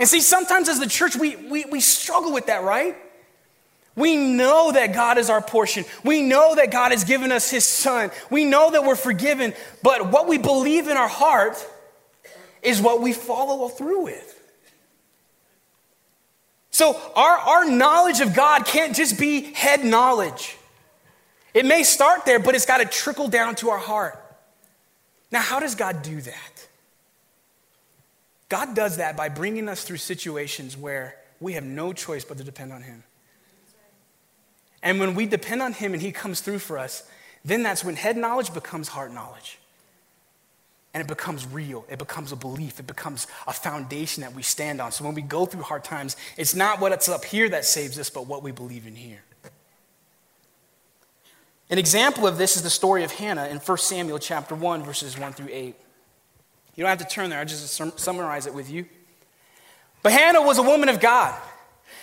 And 0.00 0.08
see, 0.08 0.20
sometimes 0.20 0.68
as 0.68 0.80
the 0.80 0.88
church, 0.88 1.14
we, 1.14 1.36
we, 1.36 1.66
we 1.66 1.78
struggle 1.78 2.32
with 2.32 2.46
that, 2.46 2.64
right? 2.64 2.96
We 3.96 4.16
know 4.16 4.72
that 4.72 4.92
God 4.92 5.18
is 5.18 5.30
our 5.30 5.40
portion. 5.40 5.84
We 6.02 6.22
know 6.22 6.54
that 6.56 6.72
God 6.72 6.90
has 6.90 7.04
given 7.04 7.30
us 7.30 7.50
His 7.50 7.64
Son. 7.64 8.10
We 8.28 8.44
know 8.44 8.70
that 8.72 8.84
we're 8.84 8.96
forgiven. 8.96 9.54
But 9.82 10.10
what 10.10 10.26
we 10.26 10.38
believe 10.38 10.88
in 10.88 10.96
our 10.96 11.08
heart 11.08 11.64
is 12.62 12.80
what 12.80 13.00
we 13.00 13.12
follow 13.12 13.68
through 13.68 14.04
with. 14.04 14.30
So 16.70 17.00
our, 17.14 17.36
our 17.36 17.70
knowledge 17.70 18.20
of 18.20 18.34
God 18.34 18.66
can't 18.66 18.96
just 18.96 19.16
be 19.16 19.42
head 19.52 19.84
knowledge. 19.84 20.56
It 21.52 21.64
may 21.64 21.84
start 21.84 22.24
there, 22.24 22.40
but 22.40 22.56
it's 22.56 22.66
got 22.66 22.78
to 22.78 22.84
trickle 22.84 23.28
down 23.28 23.54
to 23.56 23.70
our 23.70 23.78
heart. 23.78 24.20
Now, 25.30 25.40
how 25.40 25.60
does 25.60 25.76
God 25.76 26.02
do 26.02 26.20
that? 26.20 26.66
God 28.48 28.74
does 28.74 28.96
that 28.96 29.16
by 29.16 29.28
bringing 29.28 29.68
us 29.68 29.84
through 29.84 29.98
situations 29.98 30.76
where 30.76 31.16
we 31.38 31.52
have 31.52 31.64
no 31.64 31.92
choice 31.92 32.24
but 32.24 32.38
to 32.38 32.44
depend 32.44 32.72
on 32.72 32.82
Him. 32.82 33.04
And 34.84 35.00
when 35.00 35.16
we 35.16 35.26
depend 35.26 35.62
on 35.62 35.72
Him 35.72 35.94
and 35.94 36.02
He 36.02 36.12
comes 36.12 36.40
through 36.40 36.60
for 36.60 36.78
us, 36.78 37.02
then 37.44 37.64
that's 37.64 37.82
when 37.82 37.96
head 37.96 38.16
knowledge 38.16 38.54
becomes 38.54 38.88
heart 38.88 39.12
knowledge 39.12 39.58
and 40.94 41.00
it 41.00 41.08
becomes 41.08 41.44
real. 41.46 41.84
It 41.90 41.98
becomes 41.98 42.30
a 42.30 42.36
belief. 42.36 42.78
It 42.78 42.86
becomes 42.86 43.26
a 43.48 43.52
foundation 43.52 44.20
that 44.20 44.32
we 44.32 44.42
stand 44.42 44.80
on. 44.80 44.92
So 44.92 45.04
when 45.04 45.14
we 45.14 45.22
go 45.22 45.44
through 45.44 45.62
hard 45.62 45.82
times, 45.82 46.16
it's 46.36 46.54
not 46.54 46.80
what's 46.80 47.08
up 47.08 47.24
here 47.24 47.48
that 47.48 47.64
saves 47.64 47.98
us, 47.98 48.08
but 48.08 48.28
what 48.28 48.44
we 48.44 48.52
believe 48.52 48.86
in 48.86 48.94
here. 48.94 49.22
An 51.68 51.78
example 51.78 52.26
of 52.26 52.38
this 52.38 52.56
is 52.56 52.62
the 52.62 52.70
story 52.70 53.02
of 53.02 53.10
Hannah 53.10 53.48
in 53.48 53.56
1 53.56 53.78
Samuel 53.78 54.20
chapter 54.20 54.54
1, 54.54 54.84
verses 54.84 55.18
1 55.18 55.32
through 55.32 55.48
8. 55.50 55.74
You 56.76 56.84
don't 56.84 56.88
have 56.88 56.98
to 56.98 57.12
turn 57.12 57.30
there, 57.30 57.40
I'll 57.40 57.46
just 57.46 57.80
summarize 57.98 58.46
it 58.46 58.54
with 58.54 58.70
you. 58.70 58.86
But 60.02 60.12
Hannah 60.12 60.42
was 60.42 60.58
a 60.58 60.62
woman 60.62 60.88
of 60.88 61.00
God. 61.00 61.40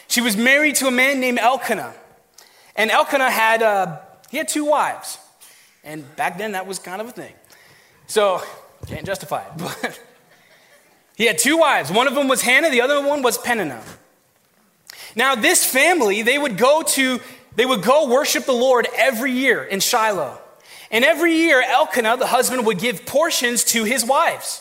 She 0.07 0.19
was 0.19 0.35
married 0.35 0.75
to 0.77 0.87
a 0.87 0.91
man 0.91 1.21
named 1.21 1.39
Elkanah. 1.39 1.93
And 2.81 2.89
Elkanah 2.89 3.29
had, 3.29 3.61
uh, 3.61 3.99
he 4.31 4.37
had 4.37 4.47
two 4.47 4.65
wives. 4.65 5.19
And 5.83 6.03
back 6.15 6.39
then, 6.39 6.53
that 6.53 6.65
was 6.65 6.79
kind 6.79 6.99
of 6.99 7.09
a 7.09 7.11
thing. 7.11 7.31
So 8.07 8.41
can't 8.87 9.05
justify 9.05 9.43
it. 9.43 9.51
But 9.59 9.99
he 11.13 11.27
had 11.27 11.37
two 11.37 11.57
wives. 11.57 11.91
One 11.91 12.07
of 12.07 12.15
them 12.15 12.27
was 12.27 12.41
Hannah, 12.41 12.71
the 12.71 12.81
other 12.81 13.05
one 13.05 13.21
was 13.21 13.37
Peninnah. 13.37 13.83
Now, 15.15 15.35
this 15.35 15.63
family, 15.63 16.23
they 16.23 16.39
would 16.39 16.57
go 16.57 16.81
to, 16.81 17.19
they 17.55 17.67
would 17.67 17.83
go 17.83 18.09
worship 18.09 18.45
the 18.45 18.51
Lord 18.51 18.87
every 18.95 19.31
year 19.31 19.63
in 19.63 19.79
Shiloh. 19.79 20.39
And 20.89 21.05
every 21.05 21.35
year, 21.35 21.61
Elkanah, 21.61 22.17
the 22.17 22.25
husband, 22.25 22.65
would 22.65 22.79
give 22.79 23.05
portions 23.05 23.63
to 23.65 23.83
his 23.83 24.03
wives. 24.03 24.59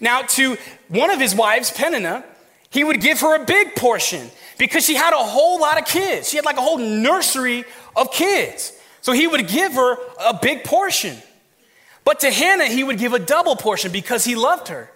Now, 0.00 0.22
to 0.22 0.56
one 0.88 1.10
of 1.10 1.20
his 1.20 1.36
wives, 1.36 1.70
Peninnah, 1.70 2.24
he 2.68 2.82
would 2.82 3.00
give 3.00 3.20
her 3.20 3.40
a 3.40 3.44
big 3.44 3.76
portion 3.76 4.32
because 4.60 4.84
she 4.84 4.94
had 4.94 5.14
a 5.14 5.24
whole 5.24 5.58
lot 5.58 5.78
of 5.80 5.86
kids. 5.86 6.28
She 6.28 6.36
had 6.36 6.44
like 6.44 6.58
a 6.58 6.60
whole 6.60 6.76
nursery 6.76 7.64
of 7.96 8.12
kids. 8.12 8.78
So 9.00 9.12
he 9.12 9.26
would 9.26 9.48
give 9.48 9.72
her 9.72 9.96
a 10.20 10.38
big 10.40 10.64
portion. 10.64 11.16
But 12.04 12.20
to 12.20 12.30
Hannah, 12.30 12.66
he 12.66 12.84
would 12.84 12.98
give 12.98 13.14
a 13.14 13.18
double 13.18 13.56
portion 13.56 13.90
because 13.90 14.22
he 14.22 14.34
loved 14.34 14.68
her. 14.68 14.90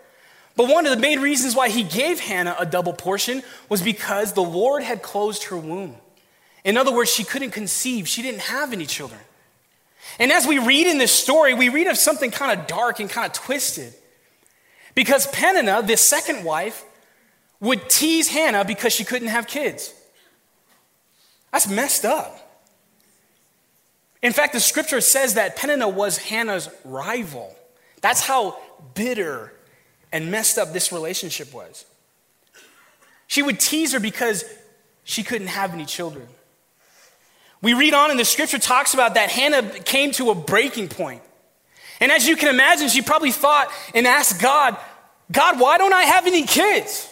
But 0.55 0.69
one 0.69 0.85
of 0.85 0.95
the 0.95 1.01
main 1.01 1.19
reasons 1.21 1.57
why 1.57 1.71
he 1.71 1.83
gave 1.83 2.21
Hannah 2.21 2.55
a 2.59 2.67
double 2.67 2.93
portion 2.93 3.43
was 3.71 3.81
because 3.81 4.35
the 4.35 4.43
Lord 4.43 4.83
had 4.83 5.01
closed 5.01 5.45
her 5.45 5.57
womb. 5.57 5.97
In 6.63 6.77
other 6.77 6.93
words, 6.93 7.11
she 7.11 7.25
couldn't 7.25 7.53
conceive, 7.53 8.07
she 8.07 8.21
didn't 8.21 8.43
have 8.43 8.75
any 8.75 8.85
children. 8.85 9.21
And 10.19 10.31
as 10.31 10.47
we 10.47 10.59
read 10.59 10.87
in 10.87 10.99
this 10.99 11.11
story, 11.11 11.55
we 11.55 11.71
read 11.71 11.87
of 11.87 11.97
something 11.97 12.31
kind 12.31 12.61
of 12.61 12.67
dark 12.67 13.01
and 13.01 13.09
kind 13.09 13.27
of 13.27 13.33
twisted. 13.33 13.95
Because 14.95 15.27
Peninnah, 15.29 15.83
the 15.83 15.97
second 15.97 16.45
wife, 16.45 16.85
would 17.65 17.89
tease 17.89 18.29
Hannah 18.29 18.65
because 18.65 18.93
she 18.93 19.05
couldn't 19.05 19.29
have 19.29 19.47
kids. 19.47 19.93
That's 21.51 21.67
messed 21.69 22.05
up. 22.05 22.41
In 24.23 24.33
fact, 24.33 24.53
the 24.53 24.61
scripture 24.61 25.01
says 25.01 25.35
that 25.35 25.57
Peninnah 25.57 25.89
was 25.89 26.19
Hannah's 26.19 26.69
rival. 26.85 27.55
That's 28.01 28.21
how 28.21 28.59
bitter 28.95 29.53
and 30.13 30.31
messed 30.31 30.59
up 30.59 30.73
this 30.73 30.93
relationship 30.93 31.53
was. 31.53 31.87
She 33.27 33.43
would 33.43 33.59
tease 33.59 33.93
her 33.93 34.01
because 34.01 34.45
she 35.05 35.23
couldn't 35.23 35.49
have 35.49 35.73
any 35.73 35.87
children. 35.87 36.27
We 37.63 37.73
read 37.73 37.95
on 37.95 38.11
and 38.11 38.21
the 38.21 38.25
scripture 38.27 38.59
talks 38.59 38.93
about 38.93 39.15
that 39.15 39.31
Hannah 39.31 39.63
came 39.81 40.13
to 40.13 40.31
a 40.31 40.35
breaking 40.35 40.89
point. 40.89 41.23
And 42.01 42.13
as 42.13 42.29
you 42.29 42.37
can 42.37 42.49
imagine, 42.49 42.89
she 42.89 43.01
probably 43.01 43.33
thought 43.33 43.69
and 43.95 44.07
asked 44.07 44.41
God, 44.41 44.77
God, 45.33 45.59
why 45.59 45.79
don't 45.79 45.95
I 45.95 46.03
have 46.03 46.27
any 46.27 46.43
kids? 46.43 47.09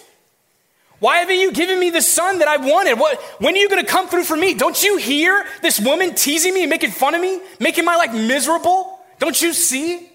Why 1.02 1.16
haven't 1.16 1.40
you 1.40 1.50
given 1.50 1.80
me 1.80 1.90
the 1.90 2.00
son 2.00 2.38
that 2.38 2.46
I 2.46 2.58
wanted? 2.58 2.96
What, 2.96 3.20
when 3.40 3.54
are 3.54 3.56
you 3.56 3.68
going 3.68 3.84
to 3.84 3.90
come 3.90 4.06
through 4.06 4.22
for 4.22 4.36
me? 4.36 4.54
Don't 4.54 4.80
you 4.84 4.98
hear 4.98 5.44
this 5.60 5.80
woman 5.80 6.14
teasing 6.14 6.54
me 6.54 6.62
and 6.62 6.70
making 6.70 6.92
fun 6.92 7.16
of 7.16 7.20
me, 7.20 7.40
making 7.58 7.84
my 7.84 7.96
life 7.96 8.14
miserable? 8.14 9.00
Don't 9.18 9.42
you 9.42 9.52
see? 9.52 10.08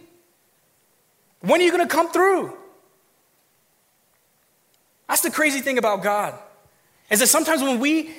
When 1.42 1.60
are 1.60 1.64
you 1.66 1.72
going 1.72 1.86
to 1.86 1.94
come 1.94 2.10
through? 2.10 2.56
That's 5.10 5.20
the 5.20 5.30
crazy 5.30 5.60
thing 5.60 5.78
about 5.78 6.04
God. 6.04 6.40
Is 7.10 7.20
that 7.20 7.28
sometimes 7.28 7.62
when 7.62 7.82
we 7.82 8.16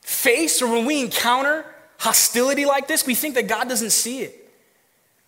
face 0.00 0.62
or 0.62 0.72
when 0.72 0.86
we 0.86 1.02
encounter 1.02 1.66
hostility 1.98 2.64
like 2.64 2.88
this, 2.88 3.06
we 3.06 3.14
think 3.14 3.34
that 3.34 3.46
God 3.46 3.68
doesn't 3.68 3.90
see 3.90 4.20
it. 4.20 4.50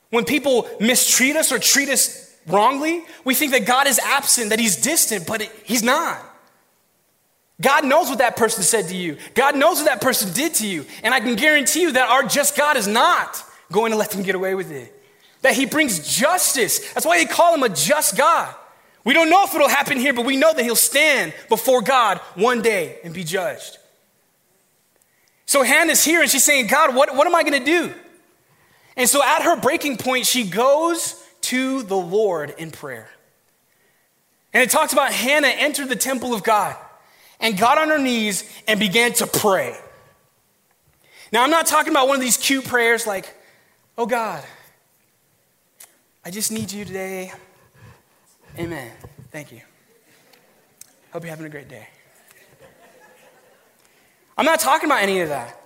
When 0.08 0.24
people 0.24 0.66
mistreat 0.80 1.36
us 1.36 1.52
or 1.52 1.58
treat 1.58 1.90
us 1.90 2.34
wrongly, 2.46 3.04
we 3.26 3.34
think 3.34 3.52
that 3.52 3.66
God 3.66 3.86
is 3.86 3.98
absent, 3.98 4.48
that 4.48 4.58
He's 4.58 4.76
distant, 4.76 5.26
but 5.26 5.42
He's 5.64 5.82
not. 5.82 6.24
God 7.60 7.84
knows 7.84 8.08
what 8.08 8.18
that 8.18 8.36
person 8.36 8.62
said 8.62 8.88
to 8.88 8.96
you. 8.96 9.16
God 9.34 9.56
knows 9.56 9.78
what 9.78 9.86
that 9.86 10.00
person 10.00 10.32
did 10.32 10.54
to 10.54 10.66
you. 10.66 10.86
And 11.02 11.12
I 11.12 11.20
can 11.20 11.34
guarantee 11.34 11.82
you 11.82 11.92
that 11.92 12.08
our 12.08 12.22
just 12.22 12.56
God 12.56 12.76
is 12.76 12.86
not 12.86 13.42
going 13.72 13.90
to 13.90 13.98
let 13.98 14.10
them 14.10 14.22
get 14.22 14.36
away 14.36 14.54
with 14.54 14.70
it. 14.70 14.94
That 15.42 15.54
he 15.54 15.66
brings 15.66 16.16
justice. 16.16 16.92
That's 16.92 17.04
why 17.04 17.18
they 17.18 17.26
call 17.26 17.54
him 17.54 17.64
a 17.64 17.68
just 17.68 18.16
God. 18.16 18.54
We 19.04 19.12
don't 19.12 19.30
know 19.30 19.44
if 19.44 19.54
it'll 19.54 19.68
happen 19.68 19.98
here, 19.98 20.12
but 20.12 20.24
we 20.24 20.36
know 20.36 20.52
that 20.52 20.62
he'll 20.62 20.76
stand 20.76 21.32
before 21.48 21.82
God 21.82 22.18
one 22.34 22.62
day 22.62 22.98
and 23.02 23.12
be 23.12 23.24
judged. 23.24 23.78
So 25.46 25.62
Hannah's 25.62 26.04
here 26.04 26.20
and 26.20 26.30
she's 26.30 26.44
saying, 26.44 26.66
God, 26.66 26.94
what, 26.94 27.14
what 27.16 27.26
am 27.26 27.34
I 27.34 27.42
going 27.42 27.58
to 27.58 27.64
do? 27.64 27.94
And 28.96 29.08
so 29.08 29.22
at 29.22 29.42
her 29.42 29.56
breaking 29.56 29.96
point, 29.96 30.26
she 30.26 30.44
goes 30.44 31.24
to 31.42 31.82
the 31.82 31.96
Lord 31.96 32.54
in 32.58 32.70
prayer. 32.70 33.08
And 34.52 34.62
it 34.62 34.70
talks 34.70 34.92
about 34.92 35.12
Hannah 35.12 35.48
entered 35.48 35.88
the 35.88 35.96
temple 35.96 36.34
of 36.34 36.42
God 36.42 36.76
and 37.40 37.56
got 37.58 37.78
on 37.78 37.88
her 37.88 37.98
knees 37.98 38.50
and 38.66 38.80
began 38.80 39.12
to 39.14 39.26
pray. 39.26 39.76
Now, 41.32 41.42
I'm 41.44 41.50
not 41.50 41.66
talking 41.66 41.92
about 41.92 42.08
one 42.08 42.16
of 42.16 42.22
these 42.22 42.36
cute 42.36 42.64
prayers 42.64 43.06
like, 43.06 43.34
oh 43.96 44.06
God, 44.06 44.42
I 46.24 46.30
just 46.30 46.50
need 46.50 46.72
you 46.72 46.84
today. 46.84 47.32
Amen. 48.58 48.90
Thank 49.30 49.52
you. 49.52 49.60
Hope 51.12 51.22
you're 51.22 51.30
having 51.30 51.46
a 51.46 51.50
great 51.50 51.68
day. 51.68 51.88
I'm 54.36 54.44
not 54.44 54.60
talking 54.60 54.88
about 54.88 55.02
any 55.02 55.20
of 55.20 55.30
that. 55.30 55.58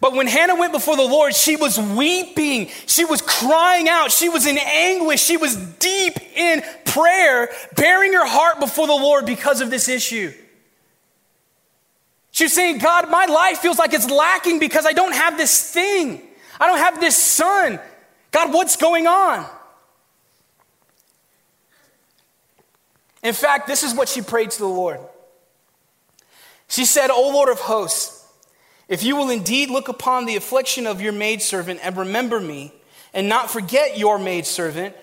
But 0.00 0.12
when 0.12 0.26
Hannah 0.26 0.56
went 0.56 0.72
before 0.72 0.96
the 0.96 1.02
Lord, 1.02 1.34
she 1.34 1.56
was 1.56 1.78
weeping. 1.78 2.68
She 2.86 3.06
was 3.06 3.22
crying 3.22 3.88
out. 3.88 4.10
She 4.12 4.28
was 4.28 4.46
in 4.46 4.58
anguish. 4.58 5.22
She 5.22 5.38
was 5.38 5.56
deep 5.56 6.18
in 6.36 6.62
prayer, 6.84 7.48
baring 7.74 8.12
her 8.12 8.26
heart 8.26 8.60
before 8.60 8.86
the 8.86 8.92
Lord 8.92 9.24
because 9.24 9.62
of 9.62 9.70
this 9.70 9.88
issue. 9.88 10.32
She's 12.34 12.52
saying, 12.52 12.78
God, 12.78 13.08
my 13.12 13.26
life 13.26 13.58
feels 13.58 13.78
like 13.78 13.94
it's 13.94 14.10
lacking 14.10 14.58
because 14.58 14.86
I 14.86 14.92
don't 14.92 15.14
have 15.14 15.38
this 15.38 15.70
thing. 15.70 16.20
I 16.58 16.66
don't 16.66 16.78
have 16.78 16.98
this 16.98 17.16
son. 17.16 17.78
God, 18.32 18.52
what's 18.52 18.74
going 18.74 19.06
on? 19.06 19.46
In 23.22 23.34
fact, 23.34 23.68
this 23.68 23.84
is 23.84 23.94
what 23.94 24.08
she 24.08 24.20
prayed 24.20 24.50
to 24.50 24.58
the 24.58 24.66
Lord. 24.66 24.98
She 26.66 26.84
said, 26.84 27.12
O 27.12 27.30
Lord 27.32 27.50
of 27.50 27.60
hosts, 27.60 28.26
if 28.88 29.04
you 29.04 29.14
will 29.14 29.30
indeed 29.30 29.70
look 29.70 29.86
upon 29.86 30.26
the 30.26 30.34
affliction 30.34 30.88
of 30.88 31.00
your 31.00 31.12
maidservant 31.12 31.78
and 31.84 31.96
remember 31.96 32.40
me, 32.40 32.74
and 33.12 33.28
not 33.28 33.48
forget 33.48 33.96
your 33.96 34.18
maidservant, 34.18 34.96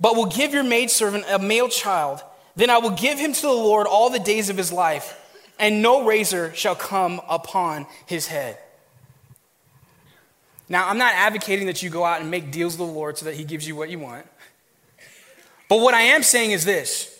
but 0.00 0.16
will 0.16 0.24
give 0.24 0.54
your 0.54 0.64
maidservant 0.64 1.26
a 1.28 1.38
male 1.38 1.68
child, 1.68 2.22
then 2.56 2.70
I 2.70 2.78
will 2.78 2.88
give 2.88 3.18
him 3.18 3.34
to 3.34 3.42
the 3.42 3.48
Lord 3.48 3.86
all 3.86 4.08
the 4.08 4.18
days 4.18 4.48
of 4.48 4.56
his 4.56 4.72
life 4.72 5.20
and 5.58 5.82
no 5.82 6.04
razor 6.04 6.52
shall 6.54 6.74
come 6.74 7.20
upon 7.28 7.86
his 8.06 8.26
head. 8.26 8.58
Now, 10.68 10.88
I'm 10.88 10.98
not 10.98 11.14
advocating 11.14 11.66
that 11.66 11.82
you 11.82 11.90
go 11.90 12.04
out 12.04 12.20
and 12.20 12.30
make 12.30 12.50
deals 12.50 12.78
with 12.78 12.88
the 12.88 12.94
Lord 12.94 13.18
so 13.18 13.26
that 13.26 13.34
he 13.34 13.44
gives 13.44 13.66
you 13.66 13.76
what 13.76 13.90
you 13.90 13.98
want. 13.98 14.26
But 15.68 15.80
what 15.80 15.94
I 15.94 16.02
am 16.02 16.22
saying 16.22 16.52
is 16.52 16.64
this 16.64 17.10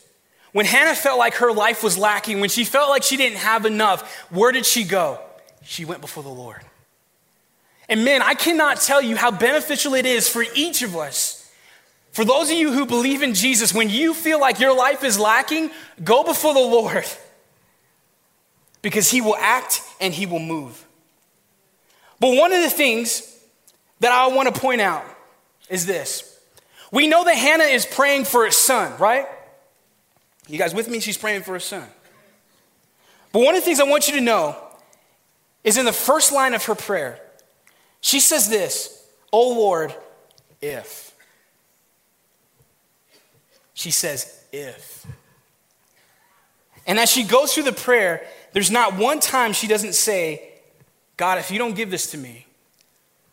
when 0.52 0.66
Hannah 0.66 0.94
felt 0.94 1.18
like 1.18 1.34
her 1.34 1.52
life 1.52 1.82
was 1.82 1.98
lacking, 1.98 2.40
when 2.40 2.48
she 2.48 2.64
felt 2.64 2.88
like 2.88 3.02
she 3.02 3.16
didn't 3.16 3.38
have 3.38 3.66
enough, 3.66 4.28
where 4.30 4.52
did 4.52 4.64
she 4.64 4.84
go? 4.84 5.18
She 5.64 5.84
went 5.84 6.00
before 6.00 6.22
the 6.22 6.28
Lord. 6.28 6.60
And 7.88 8.04
man, 8.04 8.22
I 8.22 8.34
cannot 8.34 8.80
tell 8.80 9.02
you 9.02 9.16
how 9.16 9.30
beneficial 9.30 9.94
it 9.94 10.06
is 10.06 10.28
for 10.28 10.44
each 10.54 10.82
of 10.82 10.96
us. 10.96 11.50
For 12.12 12.24
those 12.24 12.50
of 12.50 12.56
you 12.56 12.72
who 12.72 12.86
believe 12.86 13.22
in 13.22 13.34
Jesus, 13.34 13.74
when 13.74 13.90
you 13.90 14.14
feel 14.14 14.38
like 14.40 14.60
your 14.60 14.74
life 14.74 15.02
is 15.02 15.18
lacking, 15.18 15.70
go 16.02 16.22
before 16.22 16.54
the 16.54 16.60
Lord 16.60 17.04
because 18.84 19.10
he 19.10 19.22
will 19.22 19.36
act 19.36 19.80
and 19.98 20.12
he 20.12 20.26
will 20.26 20.38
move. 20.38 20.86
But 22.20 22.36
one 22.36 22.52
of 22.52 22.60
the 22.60 22.68
things 22.68 23.34
that 24.00 24.12
I 24.12 24.26
want 24.26 24.54
to 24.54 24.60
point 24.60 24.82
out 24.82 25.06
is 25.70 25.86
this. 25.86 26.38
We 26.92 27.08
know 27.08 27.24
that 27.24 27.34
Hannah 27.34 27.64
is 27.64 27.86
praying 27.86 28.26
for 28.26 28.44
a 28.44 28.52
son, 28.52 28.92
right? 28.98 29.26
You 30.48 30.58
guys 30.58 30.74
with 30.74 30.90
me? 30.90 31.00
She's 31.00 31.16
praying 31.16 31.44
for 31.44 31.56
a 31.56 31.60
son. 31.60 31.88
But 33.32 33.38
one 33.38 33.54
of 33.54 33.62
the 33.62 33.64
things 33.64 33.80
I 33.80 33.84
want 33.84 34.06
you 34.06 34.16
to 34.16 34.20
know 34.20 34.54
is 35.64 35.78
in 35.78 35.86
the 35.86 35.92
first 35.92 36.30
line 36.30 36.52
of 36.52 36.62
her 36.66 36.74
prayer, 36.74 37.18
she 38.02 38.20
says 38.20 38.50
this, 38.50 39.02
Oh 39.32 39.54
Lord, 39.54 39.94
if. 40.60 41.16
She 43.72 43.90
says, 43.90 44.44
if. 44.52 45.06
And 46.86 46.98
as 46.98 47.10
she 47.10 47.24
goes 47.24 47.54
through 47.54 47.62
the 47.62 47.72
prayer, 47.72 48.26
there's 48.54 48.70
not 48.70 48.96
one 48.96 49.20
time 49.20 49.52
she 49.52 49.66
doesn't 49.66 49.94
say, 49.94 50.40
God, 51.16 51.38
if 51.38 51.50
you 51.50 51.58
don't 51.58 51.74
give 51.74 51.90
this 51.90 52.12
to 52.12 52.16
me, 52.16 52.46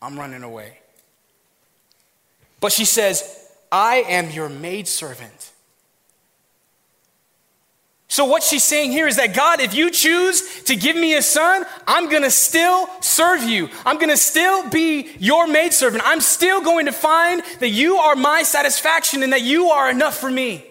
I'm 0.02 0.18
running 0.18 0.42
away. 0.42 0.78
But 2.60 2.72
she 2.72 2.84
says, 2.84 3.48
I 3.70 4.04
am 4.08 4.30
your 4.30 4.48
maidservant. 4.48 5.52
So, 8.08 8.26
what 8.26 8.42
she's 8.42 8.64
saying 8.64 8.92
here 8.92 9.06
is 9.06 9.16
that 9.16 9.32
God, 9.32 9.60
if 9.60 9.74
you 9.74 9.90
choose 9.90 10.64
to 10.64 10.76
give 10.76 10.96
me 10.96 11.14
a 11.14 11.22
son, 11.22 11.64
I'm 11.86 12.10
gonna 12.10 12.30
still 12.30 12.86
serve 13.00 13.42
you. 13.44 13.70
I'm 13.86 13.98
gonna 13.98 14.18
still 14.18 14.68
be 14.68 15.12
your 15.18 15.46
maidservant. 15.46 16.02
I'm 16.04 16.20
still 16.20 16.60
going 16.60 16.86
to 16.86 16.92
find 16.92 17.42
that 17.60 17.70
you 17.70 17.96
are 17.96 18.14
my 18.14 18.42
satisfaction 18.42 19.22
and 19.22 19.32
that 19.32 19.40
you 19.40 19.68
are 19.70 19.88
enough 19.88 20.18
for 20.18 20.30
me. 20.30 20.66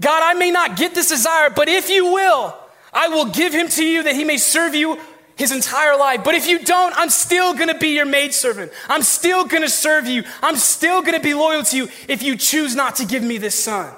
God, 0.00 0.22
I 0.22 0.38
may 0.38 0.50
not 0.50 0.76
get 0.76 0.94
this 0.94 1.08
desire, 1.10 1.50
but 1.50 1.68
if 1.68 1.90
you 1.90 2.14
will, 2.14 2.56
I 2.92 3.08
will 3.08 3.26
give 3.26 3.52
him 3.52 3.68
to 3.68 3.84
you 3.84 4.02
that 4.04 4.14
he 4.14 4.24
may 4.24 4.36
serve 4.36 4.74
you 4.74 4.98
his 5.36 5.52
entire 5.52 5.96
life. 5.96 6.24
But 6.24 6.34
if 6.34 6.48
you 6.48 6.58
don't, 6.58 6.92
I'm 6.98 7.10
still 7.10 7.54
gonna 7.54 7.78
be 7.78 7.88
your 7.88 8.06
maidservant. 8.06 8.72
I'm 8.88 9.02
still 9.02 9.44
gonna 9.44 9.68
serve 9.68 10.06
you. 10.06 10.24
I'm 10.42 10.56
still 10.56 11.00
gonna 11.02 11.20
be 11.20 11.32
loyal 11.32 11.62
to 11.62 11.76
you 11.76 11.88
if 12.08 12.22
you 12.22 12.36
choose 12.36 12.74
not 12.74 12.96
to 12.96 13.06
give 13.06 13.22
me 13.22 13.38
this 13.38 13.54
son. 13.62 13.94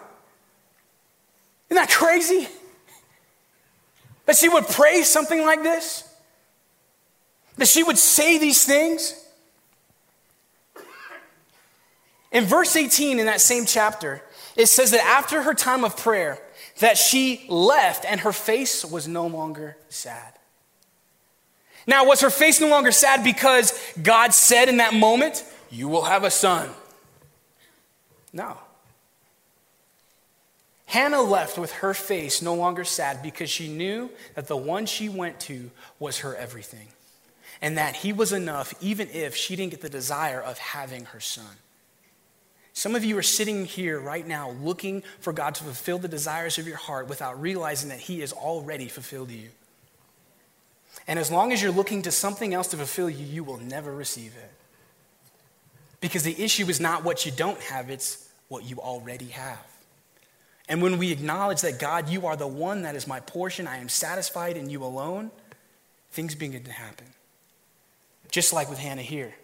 Isn't 1.71 1.83
that 1.83 1.91
crazy? 1.91 2.49
That 4.27 4.37
she 4.37 4.49
would 4.49 4.69
pray 4.69 5.03
something 5.03 5.45
like 5.45 5.63
this? 5.63 6.05
That 7.57 7.69
she 7.69 7.83
would 7.83 7.99
say 7.99 8.39
these 8.39 8.65
things? 8.65 9.15
In 12.33 12.45
verse 12.45 12.77
18 12.77 13.19
in 13.19 13.27
that 13.27 13.41
same 13.41 13.67
chapter, 13.67 14.23
it 14.57 14.67
says 14.67 14.91
that 14.93 15.05
after 15.05 15.43
her 15.43 15.55
time 15.55 15.85
of 15.85 15.97
prayer, 15.97 16.39
that 16.81 16.99
she 16.99 17.47
left 17.49 18.05
and 18.05 18.21
her 18.21 18.33
face 18.33 18.85
was 18.85 19.07
no 19.09 19.27
longer 19.27 19.77
sad. 19.89 20.35
Now, 21.87 22.05
was 22.05 22.21
her 22.21 22.31
face 22.31 22.61
no 22.61 22.69
longer 22.69 22.93
sad 22.93 23.25
because 23.25 23.73
God 24.03 24.35
said 24.35 24.69
in 24.69 24.79
that 24.79 24.93
moment, 24.93 25.45
You 25.71 25.89
will 25.89 26.05
have 26.05 26.25
a 26.25 26.31
son? 26.31 26.69
No. 28.33 28.59
Hannah 30.87 31.23
left 31.23 31.57
with 31.57 31.71
her 31.75 31.95
face 31.95 32.43
no 32.43 32.55
longer 32.55 32.85
sad 32.85 33.23
because 33.23 33.49
she 33.49 33.69
knew 33.69 34.11
that 34.35 34.49
the 34.49 34.57
one 34.57 34.87
she 34.87 35.09
went 35.09 35.39
to 35.41 35.71
was 36.01 36.19
her 36.19 36.35
everything 36.35 36.89
and 37.63 37.79
that 37.79 37.95
he 37.97 38.13
was 38.13 38.33
enough 38.33 38.75
even 38.81 39.09
if 39.13 39.37
she 39.37 39.55
didn't 39.55 39.71
get 39.71 39.83
the 39.83 39.89
desire 39.89 40.41
of 40.41 40.59
having 40.59 41.05
her 41.07 41.21
son. 41.21 41.57
Some 42.81 42.95
of 42.95 43.05
you 43.05 43.19
are 43.19 43.23
sitting 43.23 43.67
here 43.67 44.01
right 44.01 44.27
now 44.27 44.53
looking 44.63 45.03
for 45.19 45.35
God 45.35 45.55
to 45.57 45.65
fulfill 45.65 45.99
the 45.99 46.09
desires 46.09 46.57
of 46.57 46.67
your 46.67 46.79
heart 46.79 47.11
without 47.11 47.39
realizing 47.39 47.91
that 47.91 47.99
He 47.99 48.21
has 48.21 48.33
already 48.33 48.89
fulfilled 48.89 49.31
you. 49.31 49.51
And 51.07 51.19
as 51.19 51.31
long 51.31 51.53
as 51.53 51.61
you're 51.61 51.73
looking 51.73 52.01
to 52.01 52.11
something 52.11 52.55
else 52.55 52.69
to 52.69 52.79
fulfill 52.79 53.11
you, 53.11 53.23
you 53.23 53.45
will 53.45 53.59
never 53.59 53.93
receive 53.93 54.35
it. 54.35 54.51
Because 56.01 56.23
the 56.23 56.43
issue 56.43 56.65
is 56.71 56.81
not 56.81 57.05
what 57.05 57.27
you 57.27 57.33
don't 57.33 57.61
have, 57.61 57.91
it's 57.91 58.31
what 58.49 58.65
you 58.65 58.79
already 58.79 59.29
have. 59.29 59.67
And 60.67 60.81
when 60.81 60.97
we 60.97 61.13
acknowledge 61.13 61.61
that, 61.61 61.79
God, 61.79 62.09
you 62.09 62.27
are 62.27 62.35
the 62.35 62.47
one 62.47 62.81
that 62.81 62.97
is 62.97 63.07
my 63.07 63.21
portion, 63.21 63.67
I 63.67 63.77
am 63.77 63.91
satisfied 63.91 64.57
in 64.57 64.71
you 64.71 64.83
alone, 64.83 65.31
things 66.13 66.35
begin 66.35 66.65
to 66.65 66.73
happen. 66.73 67.09
Just 68.31 68.55
like 68.55 68.71
with 68.71 68.79
Hannah 68.79 69.03
here. 69.03 69.35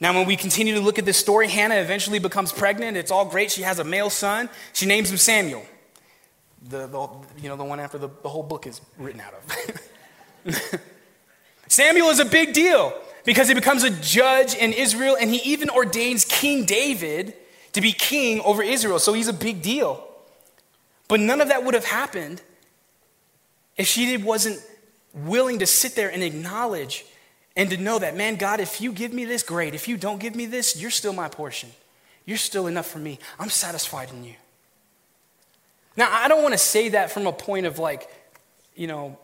Now, 0.00 0.14
when 0.14 0.26
we 0.26 0.36
continue 0.36 0.74
to 0.74 0.80
look 0.80 0.98
at 0.98 1.04
this 1.04 1.16
story, 1.16 1.48
Hannah 1.48 1.76
eventually 1.76 2.20
becomes 2.20 2.52
pregnant. 2.52 2.96
It's 2.96 3.10
all 3.10 3.24
great. 3.24 3.50
She 3.50 3.62
has 3.62 3.78
a 3.80 3.84
male 3.84 4.10
son. 4.10 4.48
She 4.72 4.86
names 4.86 5.10
him 5.10 5.16
Samuel. 5.16 5.64
the, 6.68 6.86
the, 6.86 7.08
you 7.40 7.48
know, 7.48 7.56
the 7.56 7.64
one 7.64 7.80
after 7.80 7.98
the, 7.98 8.08
the 8.22 8.28
whole 8.28 8.44
book 8.44 8.66
is 8.66 8.80
written 8.96 9.20
out 9.20 9.34
of. 9.34 10.80
Samuel 11.68 12.10
is 12.10 12.20
a 12.20 12.24
big 12.24 12.54
deal 12.54 12.92
because 13.24 13.48
he 13.48 13.54
becomes 13.54 13.82
a 13.82 13.90
judge 13.90 14.54
in 14.54 14.72
Israel 14.72 15.16
and 15.20 15.30
he 15.30 15.38
even 15.50 15.68
ordains 15.68 16.24
King 16.24 16.64
David 16.64 17.34
to 17.72 17.80
be 17.80 17.92
king 17.92 18.40
over 18.40 18.62
Israel. 18.62 18.98
So 18.98 19.12
he's 19.12 19.28
a 19.28 19.32
big 19.32 19.62
deal. 19.62 20.04
But 21.08 21.20
none 21.20 21.40
of 21.40 21.48
that 21.48 21.64
would 21.64 21.74
have 21.74 21.84
happened 21.84 22.40
if 23.76 23.86
she 23.86 24.16
wasn't 24.16 24.60
willing 25.12 25.58
to 25.58 25.66
sit 25.66 25.94
there 25.94 26.08
and 26.10 26.22
acknowledge 26.22 27.04
and 27.58 27.68
to 27.70 27.76
know 27.76 27.98
that, 27.98 28.16
man, 28.16 28.36
God, 28.36 28.60
if 28.60 28.80
you 28.80 28.92
give 28.92 29.12
me 29.12 29.24
this, 29.24 29.42
great. 29.42 29.74
If 29.74 29.88
you 29.88 29.96
don't 29.96 30.20
give 30.20 30.36
me 30.36 30.46
this, 30.46 30.80
you're 30.80 30.92
still 30.92 31.12
my 31.12 31.28
portion. 31.28 31.70
You're 32.24 32.38
still 32.38 32.68
enough 32.68 32.86
for 32.86 33.00
me. 33.00 33.18
I'm 33.36 33.50
satisfied 33.50 34.10
in 34.10 34.22
you. 34.22 34.34
Now, 35.96 36.08
I 36.08 36.28
don't 36.28 36.44
want 36.44 36.54
to 36.54 36.58
say 36.58 36.90
that 36.90 37.10
from 37.10 37.26
a 37.26 37.32
point 37.32 37.66
of 37.66 37.80
like, 37.80 38.08
you 38.76 38.86
know, 38.86 39.18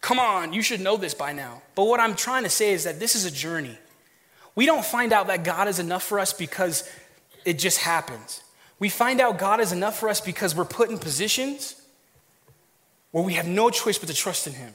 come 0.00 0.18
on, 0.18 0.52
you 0.52 0.60
should 0.60 0.80
know 0.80 0.96
this 0.96 1.14
by 1.14 1.32
now. 1.32 1.62
But 1.76 1.84
what 1.84 2.00
I'm 2.00 2.16
trying 2.16 2.42
to 2.42 2.48
say 2.50 2.72
is 2.72 2.82
that 2.82 2.98
this 2.98 3.14
is 3.14 3.26
a 3.26 3.30
journey. 3.30 3.78
We 4.56 4.66
don't 4.66 4.84
find 4.84 5.12
out 5.12 5.28
that 5.28 5.44
God 5.44 5.68
is 5.68 5.78
enough 5.78 6.02
for 6.02 6.18
us 6.18 6.32
because 6.32 6.90
it 7.44 7.60
just 7.60 7.78
happens. 7.78 8.42
We 8.80 8.88
find 8.88 9.20
out 9.20 9.38
God 9.38 9.60
is 9.60 9.70
enough 9.70 10.00
for 10.00 10.08
us 10.08 10.20
because 10.20 10.56
we're 10.56 10.64
put 10.64 10.90
in 10.90 10.98
positions 10.98 11.80
where 13.12 13.22
we 13.22 13.34
have 13.34 13.46
no 13.46 13.70
choice 13.70 13.98
but 13.98 14.08
to 14.08 14.14
trust 14.14 14.48
in 14.48 14.54
Him. 14.54 14.74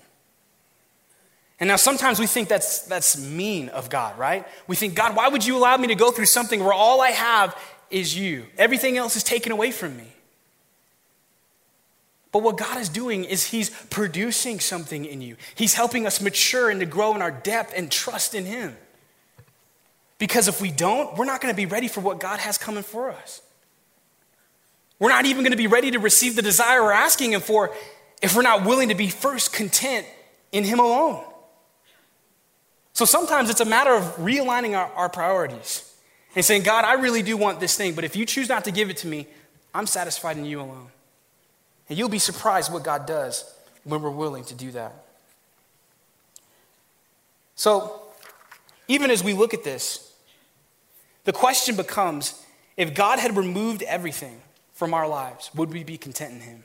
And 1.60 1.68
now 1.68 1.76
sometimes 1.76 2.20
we 2.20 2.28
think 2.28 2.50
that's, 2.50 2.82
that's 2.82 3.18
mean 3.18 3.70
of 3.70 3.90
God, 3.90 4.18
right? 4.18 4.46
We 4.68 4.76
think, 4.76 4.94
God, 4.94 5.16
why 5.16 5.28
would 5.28 5.46
you 5.46 5.58
allow 5.58 5.76
me 5.78 5.88
to 5.88 5.96
go 5.96 6.12
through 6.12 6.28
something 6.28 6.60
where 6.64 6.74
all 6.74 7.02
I 7.02 7.10
have 7.10 7.58
is 7.90 8.16
you? 8.18 8.46
Everything 8.58 8.98
else 8.98 9.16
is 9.16 9.24
taken 9.24 9.52
away 9.52 9.72
from 9.72 9.98
me. 9.98 10.14
But 12.32 12.44
what 12.44 12.58
God 12.58 12.78
is 12.78 12.90
doing 12.90 13.24
is 13.24 13.48
He's 13.48 13.72
producing 13.90 14.60
something 14.60 15.06
in 15.06 15.22
you. 15.22 15.38
He's 15.56 15.74
helping 15.74 16.06
us 16.06 16.22
mature 16.22 16.70
and 16.70 16.80
to 16.80 16.86
grow 16.86 17.16
in 17.16 17.22
our 17.22 17.32
depth 17.32 17.74
and 17.76 17.92
trust 17.92 18.36
in 18.36 18.46
Him. 18.46 18.78
Because 20.20 20.48
if 20.48 20.62
we 20.62 20.70
don't, 20.70 21.18
we're 21.18 21.26
not 21.26 21.42
going 21.42 21.54
to 21.54 21.58
be 21.58 21.66
ready 21.66 21.88
for 21.88 22.02
what 22.02 22.20
God 22.20 22.40
has 22.40 22.58
coming 22.58 22.84
for 22.84 23.10
us. 23.10 23.42
We're 25.00 25.10
not 25.10 25.26
even 25.26 25.44
going 25.44 25.52
to 25.52 25.58
be 25.58 25.68
ready 25.68 25.92
to 25.92 26.00
receive 26.00 26.36
the 26.36 26.42
desire 26.42 26.84
we're 26.84 26.92
asking 26.92 27.34
Him 27.34 27.42
for 27.42 27.74
if 28.22 28.36
we're 28.36 28.42
not 28.42 28.66
willing 28.66 28.90
to 28.90 28.96
be 28.96 29.10
first 29.10 29.54
content 29.54 30.06
in 30.52 30.64
Him 30.64 30.80
alone. 30.80 31.24
So 32.98 33.06
sometimes 33.06 33.52
it's 33.52 33.60
a 33.60 33.66
matter 33.66 33.94
of 33.94 34.04
realigning 34.16 34.76
our, 34.76 34.92
our 34.94 35.08
priorities 35.08 35.88
and 36.36 36.44
saying, 36.44 36.64
God, 36.64 36.84
I 36.84 36.94
really 36.94 37.22
do 37.22 37.38
want 37.38 37.60
this 37.60 37.78
thing, 37.78 37.94
but 37.94 38.04
if 38.04 38.16
you 38.16 38.26
choose 38.26 38.50
not 38.50 38.66
to 38.66 38.72
give 38.72 38.90
it 38.90 38.98
to 38.98 39.08
me, 39.08 39.28
I'm 39.72 39.86
satisfied 39.86 40.36
in 40.36 40.46
you 40.46 40.62
alone. 40.62 40.88
And 41.88 41.96
you'll 41.96 42.10
be 42.10 42.18
surprised 42.18 42.74
what 42.74 42.84
God 42.84 43.06
does 43.06 43.54
when 43.84 44.02
we're 44.02 44.10
willing 44.10 44.46
to 44.46 44.56
do 44.56 44.72
that. 44.72 45.06
So, 47.54 48.02
even 48.88 49.12
as 49.12 49.24
we 49.24 49.34
look 49.34 49.54
at 49.54 49.64
this, 49.64 50.12
the 51.26 51.34
question 51.34 51.76
becomes 51.76 52.44
if 52.78 52.96
God 52.96 53.20
had 53.20 53.38
removed 53.38 53.84
everything 53.84 54.42
from 54.74 54.96
our 54.96 55.08
lives, 55.08 55.52
would 55.54 55.72
we 55.72 55.84
be 55.84 56.00
content 56.00 56.34
in 56.34 56.40
Him? 56.40 56.64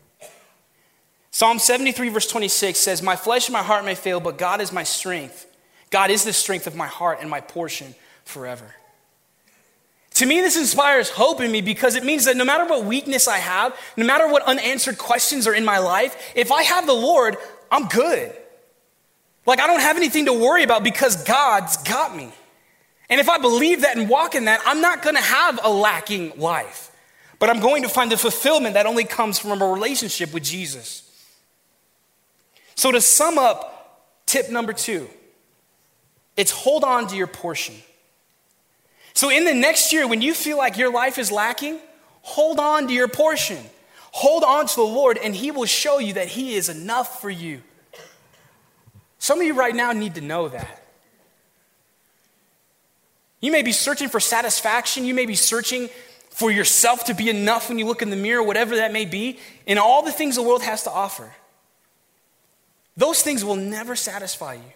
Psalm 1.31 1.59
73, 1.59 2.09
verse 2.09 2.27
26 2.27 2.79
says, 2.79 3.03
My 3.03 3.17
flesh 3.17 3.49
and 3.49 3.53
my 3.53 3.63
heart 3.63 3.85
may 3.85 3.95
fail, 3.95 4.19
but 4.19 4.39
God 4.39 4.63
is 4.63 4.73
my 4.73 4.83
strength. 4.83 5.49
God 5.93 6.11
is 6.11 6.25
the 6.25 6.33
strength 6.33 6.67
of 6.67 6.75
my 6.75 6.89
heart 6.89 7.19
and 7.21 7.31
my 7.31 7.41
portion 7.41 7.95
forever. 8.25 8.75
To 10.15 10.27
me, 10.27 10.41
this 10.41 10.57
inspires 10.57 11.11
hope 11.11 11.41
in 11.41 11.53
me 11.53 11.61
because 11.61 11.95
it 11.95 12.05
means 12.05 12.25
that 12.25 12.37
no 12.37 12.45
matter 12.45 12.67
what 12.67 12.85
weakness 12.85 13.29
I 13.29 13.39
have, 13.39 13.79
no 13.97 14.05
matter 14.05 14.27
what 14.27 14.43
unanswered 14.43 14.99
questions 14.99 15.47
are 15.47 15.55
in 15.55 15.65
my 15.65 15.79
life, 15.79 16.33
if 16.35 16.51
I 16.51 16.65
have 16.65 16.87
the 16.87 16.95
Lord, 16.95 17.37
I'm 17.71 17.89
good. 17.89 18.35
Like 19.47 19.61
I 19.61 19.67
don't 19.67 19.81
have 19.81 19.97
anything 19.97 20.27
to 20.27 20.33
worry 20.33 20.63
about 20.63 20.83
because 20.83 21.25
God's 21.25 21.77
got 21.79 22.17
me. 22.17 22.33
And 23.11 23.21
if 23.21 23.29
I 23.29 23.39
believe 23.39 23.83
that 23.83 23.97
and 23.97 24.09
walk 24.09 24.35
in 24.35 24.47
that, 24.47 24.61
I'm 24.65 24.81
not 24.81 25.03
going 25.03 25.17
to 25.17 25.23
have 25.23 25.61
a 25.63 25.71
lacking 25.71 26.33
life. 26.39 26.91
But 27.39 27.51
I'm 27.51 27.61
going 27.61 27.83
to 27.83 27.89
find 27.89 28.11
the 28.11 28.17
fulfillment 28.17 28.75
that 28.75 28.87
only 28.87 29.05
comes 29.05 29.39
from 29.39 29.61
a 29.61 29.67
relationship 29.67 30.33
with 30.33 30.45
Jesus. 30.45 31.03
So 32.77 32.93
to 32.93 33.01
sum 33.01 33.37
up, 33.37 34.07
tip 34.25 34.51
number 34.51 34.73
two 34.73 35.09
it's 36.43 36.51
hold 36.51 36.83
on 36.83 37.07
to 37.07 37.15
your 37.15 37.29
portion. 37.29 37.77
So, 39.15 39.31
in 39.31 39.45
the 39.45 39.55
next 39.55 39.93
year, 39.93 40.09
when 40.09 40.21
you 40.21 40.35
feel 40.35 40.59
like 40.59 40.77
your 40.77 40.93
life 40.93 41.17
is 41.17 41.31
lacking, 41.31 41.79
hold 42.23 42.59
on 42.59 42.89
to 42.89 42.93
your 42.93 43.07
portion. 43.07 43.59
Hold 44.11 44.43
on 44.43 44.67
to 44.67 44.75
the 44.75 44.83
Lord, 44.83 45.19
and 45.19 45.37
He 45.37 45.53
will 45.53 45.67
show 45.67 46.01
you 46.01 46.15
that 46.15 46.27
He 46.27 46.57
is 46.57 46.69
enough 46.69 47.21
for 47.21 47.31
you. 47.31 47.63
Some 49.21 49.39
of 49.39 49.47
you 49.47 49.55
right 49.55 49.75
now 49.75 49.93
need 49.93 50.17
to 50.17 50.21
know 50.21 50.49
that. 50.49 50.83
You 53.41 53.53
may 53.53 53.63
be 53.63 53.71
searching 53.71 54.09
for 54.09 54.19
satisfaction, 54.19 55.05
you 55.05 55.15
may 55.15 55.27
be 55.27 55.37
searching 55.37 55.91
for 56.31 56.51
yourself 56.51 57.05
to 57.05 57.15
be 57.15 57.31
enough 57.31 57.69
when 57.69 57.79
you 57.79 57.87
look 57.87 58.03
in 58.03 58.11
the 58.11 58.17
mirror, 58.17 58.43
whatever 58.43 58.75
that 58.77 58.93
may 58.93 59.05
be, 59.05 59.39
in 59.65 59.79
all 59.79 60.03
the 60.03 60.11
things 60.11 60.35
the 60.35 60.43
world 60.43 60.65
has 60.65 60.83
to 60.83 60.91
offer. 60.91 61.33
Those 62.97 63.23
things 63.23 63.45
will 63.45 63.55
never 63.55 63.95
satisfy 63.95 64.55
you. 64.55 64.73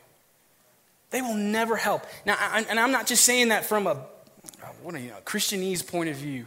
They 1.16 1.22
will 1.22 1.32
never 1.32 1.76
help. 1.76 2.04
Now, 2.26 2.36
and 2.68 2.78
I'm 2.78 2.92
not 2.92 3.06
just 3.06 3.24
saying 3.24 3.48
that 3.48 3.64
from 3.64 3.86
a, 3.86 3.92
uh, 3.92 4.66
what 4.82 4.94
are 4.94 4.98
you, 4.98 5.12
Christianese 5.24 5.86
point 5.86 6.10
of 6.10 6.16
view. 6.16 6.44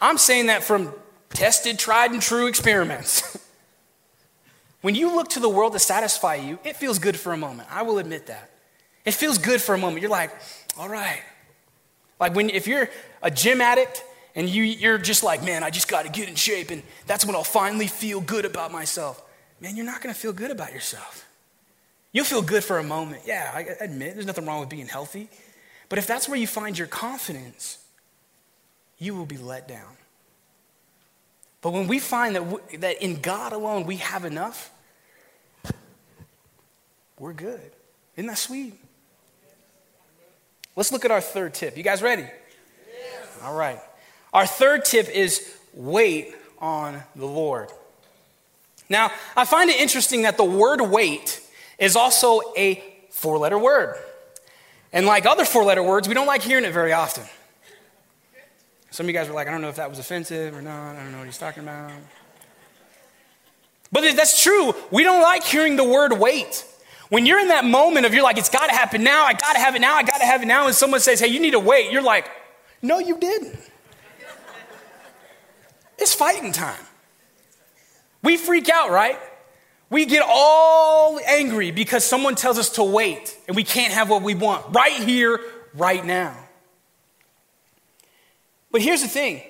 I'm 0.00 0.18
saying 0.18 0.46
that 0.46 0.62
from 0.62 0.94
tested, 1.30 1.80
tried, 1.80 2.12
and 2.12 2.22
true 2.22 2.46
experiments. 2.46 3.36
when 4.82 4.94
you 4.94 5.16
look 5.16 5.30
to 5.30 5.40
the 5.40 5.48
world 5.48 5.72
to 5.72 5.80
satisfy 5.80 6.36
you, 6.36 6.60
it 6.62 6.76
feels 6.76 7.00
good 7.00 7.16
for 7.16 7.32
a 7.32 7.36
moment. 7.36 7.68
I 7.72 7.82
will 7.82 7.98
admit 7.98 8.28
that. 8.28 8.52
It 9.04 9.14
feels 9.14 9.36
good 9.36 9.60
for 9.60 9.74
a 9.74 9.78
moment. 9.78 10.00
You're 10.00 10.12
like, 10.12 10.30
all 10.78 10.88
right. 10.88 11.20
Like 12.20 12.36
when 12.36 12.50
if 12.50 12.68
you're 12.68 12.88
a 13.20 13.32
gym 13.32 13.60
addict 13.60 14.04
and 14.36 14.48
you, 14.48 14.62
you're 14.62 14.98
just 14.98 15.24
like, 15.24 15.42
man, 15.42 15.64
I 15.64 15.70
just 15.70 15.88
got 15.88 16.04
to 16.04 16.08
get 16.08 16.28
in 16.28 16.36
shape, 16.36 16.70
and 16.70 16.84
that's 17.08 17.26
when 17.26 17.34
I'll 17.34 17.42
finally 17.42 17.88
feel 17.88 18.20
good 18.20 18.44
about 18.44 18.70
myself. 18.70 19.20
Man, 19.60 19.74
you're 19.74 19.84
not 19.84 20.00
going 20.02 20.14
to 20.14 20.20
feel 20.20 20.32
good 20.32 20.52
about 20.52 20.72
yourself. 20.72 21.26
You'll 22.12 22.26
feel 22.26 22.42
good 22.42 22.62
for 22.62 22.78
a 22.78 22.82
moment. 22.82 23.22
Yeah, 23.26 23.50
I 23.54 23.60
admit 23.80 24.14
there's 24.14 24.26
nothing 24.26 24.44
wrong 24.44 24.60
with 24.60 24.68
being 24.68 24.86
healthy. 24.86 25.28
But 25.88 25.98
if 25.98 26.06
that's 26.06 26.28
where 26.28 26.38
you 26.38 26.46
find 26.46 26.76
your 26.76 26.86
confidence, 26.86 27.78
you 28.98 29.14
will 29.14 29.26
be 29.26 29.38
let 29.38 29.66
down. 29.66 29.96
But 31.62 31.72
when 31.72 31.86
we 31.86 31.98
find 31.98 32.36
that, 32.36 32.44
w- 32.44 32.78
that 32.78 33.02
in 33.02 33.20
God 33.20 33.52
alone 33.52 33.86
we 33.86 33.96
have 33.96 34.24
enough, 34.24 34.70
we're 37.18 37.32
good. 37.32 37.70
Isn't 38.16 38.26
that 38.26 38.38
sweet? 38.38 38.74
Let's 40.76 40.92
look 40.92 41.04
at 41.04 41.10
our 41.10 41.20
third 41.20 41.54
tip. 41.54 41.76
You 41.76 41.82
guys 41.82 42.02
ready? 42.02 42.22
Yes. 42.22 43.38
All 43.42 43.54
right. 43.54 43.78
Our 44.32 44.46
third 44.46 44.84
tip 44.84 45.08
is 45.08 45.54
wait 45.72 46.34
on 46.58 47.02
the 47.14 47.26
Lord. 47.26 47.68
Now, 48.88 49.10
I 49.36 49.44
find 49.44 49.70
it 49.70 49.80
interesting 49.80 50.22
that 50.22 50.36
the 50.36 50.44
word 50.44 50.80
wait 50.80 51.40
is 51.78 51.96
also 51.96 52.40
a 52.56 52.82
four 53.10 53.38
letter 53.38 53.58
word. 53.58 53.96
And 54.92 55.06
like 55.06 55.26
other 55.26 55.44
four 55.44 55.64
letter 55.64 55.82
words, 55.82 56.08
we 56.08 56.14
don't 56.14 56.26
like 56.26 56.42
hearing 56.42 56.64
it 56.64 56.72
very 56.72 56.92
often. 56.92 57.24
Some 58.90 59.06
of 59.06 59.08
you 59.08 59.14
guys 59.14 59.28
were 59.28 59.34
like, 59.34 59.48
I 59.48 59.50
don't 59.50 59.62
know 59.62 59.70
if 59.70 59.76
that 59.76 59.88
was 59.88 59.98
offensive 59.98 60.54
or 60.54 60.60
not. 60.60 60.96
I 60.96 61.02
don't 61.02 61.12
know 61.12 61.18
what 61.18 61.26
he's 61.26 61.38
talking 61.38 61.62
about. 61.62 61.92
But 63.90 64.16
that's 64.16 64.42
true. 64.42 64.74
We 64.90 65.02
don't 65.02 65.22
like 65.22 65.44
hearing 65.44 65.76
the 65.76 65.84
word 65.84 66.12
wait. 66.12 66.66
When 67.08 67.26
you're 67.26 67.40
in 67.40 67.48
that 67.48 67.64
moment 67.64 68.06
of 68.06 68.14
you're 68.14 68.22
like, 68.22 68.38
it's 68.38 68.48
got 68.48 68.68
to 68.68 68.72
happen 68.72 69.02
now, 69.02 69.24
I 69.24 69.34
got 69.34 69.52
to 69.52 69.58
have 69.58 69.74
it 69.74 69.80
now, 69.80 69.96
I 69.96 70.02
got 70.02 70.18
to 70.18 70.24
have 70.24 70.42
it 70.42 70.46
now, 70.46 70.66
and 70.66 70.74
someone 70.74 71.00
says, 71.00 71.20
hey, 71.20 71.26
you 71.26 71.40
need 71.40 71.50
to 71.50 71.60
wait, 71.60 71.92
you're 71.92 72.02
like, 72.02 72.30
no, 72.80 72.98
you 72.98 73.18
didn't. 73.18 73.58
It's 75.98 76.14
fighting 76.14 76.52
time. 76.52 76.80
We 78.22 78.38
freak 78.38 78.70
out, 78.70 78.90
right? 78.90 79.18
We 79.92 80.06
get 80.06 80.24
all 80.26 81.20
angry 81.26 81.70
because 81.70 82.02
someone 82.02 82.34
tells 82.34 82.58
us 82.58 82.70
to 82.70 82.82
wait 82.82 83.36
and 83.46 83.54
we 83.54 83.62
can't 83.62 83.92
have 83.92 84.08
what 84.08 84.22
we 84.22 84.34
want 84.34 84.74
right 84.74 84.94
here, 84.94 85.38
right 85.74 86.02
now. 86.02 86.34
But 88.70 88.80
here's 88.80 89.02
the 89.02 89.08
thing 89.08 89.42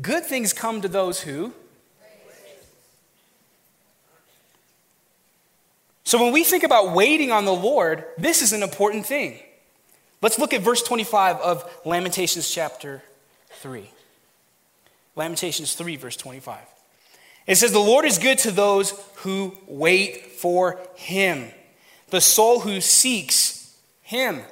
good 0.00 0.24
things 0.24 0.54
come 0.54 0.80
to 0.80 0.88
those 0.88 1.20
who. 1.20 1.52
So 6.04 6.18
when 6.22 6.32
we 6.32 6.42
think 6.42 6.64
about 6.64 6.92
waiting 6.92 7.30
on 7.30 7.44
the 7.44 7.52
Lord, 7.52 8.06
this 8.16 8.40
is 8.40 8.54
an 8.54 8.62
important 8.62 9.04
thing. 9.04 9.40
Let's 10.22 10.38
look 10.38 10.54
at 10.54 10.62
verse 10.62 10.82
25 10.82 11.36
of 11.36 11.70
Lamentations 11.84 12.50
chapter 12.50 13.02
3. 13.50 13.90
Lamentations 15.16 15.74
3, 15.74 15.96
verse 15.96 16.16
25. 16.16 16.60
It 17.46 17.56
says, 17.56 17.72
The 17.72 17.78
Lord 17.78 18.04
is 18.04 18.18
good 18.18 18.38
to 18.38 18.50
those 18.50 18.92
who 19.16 19.56
wait 19.66 20.26
for 20.26 20.78
him, 20.94 21.50
the 22.10 22.20
soul 22.20 22.60
who 22.60 22.80
seeks 22.80 23.76
him. 24.02 24.42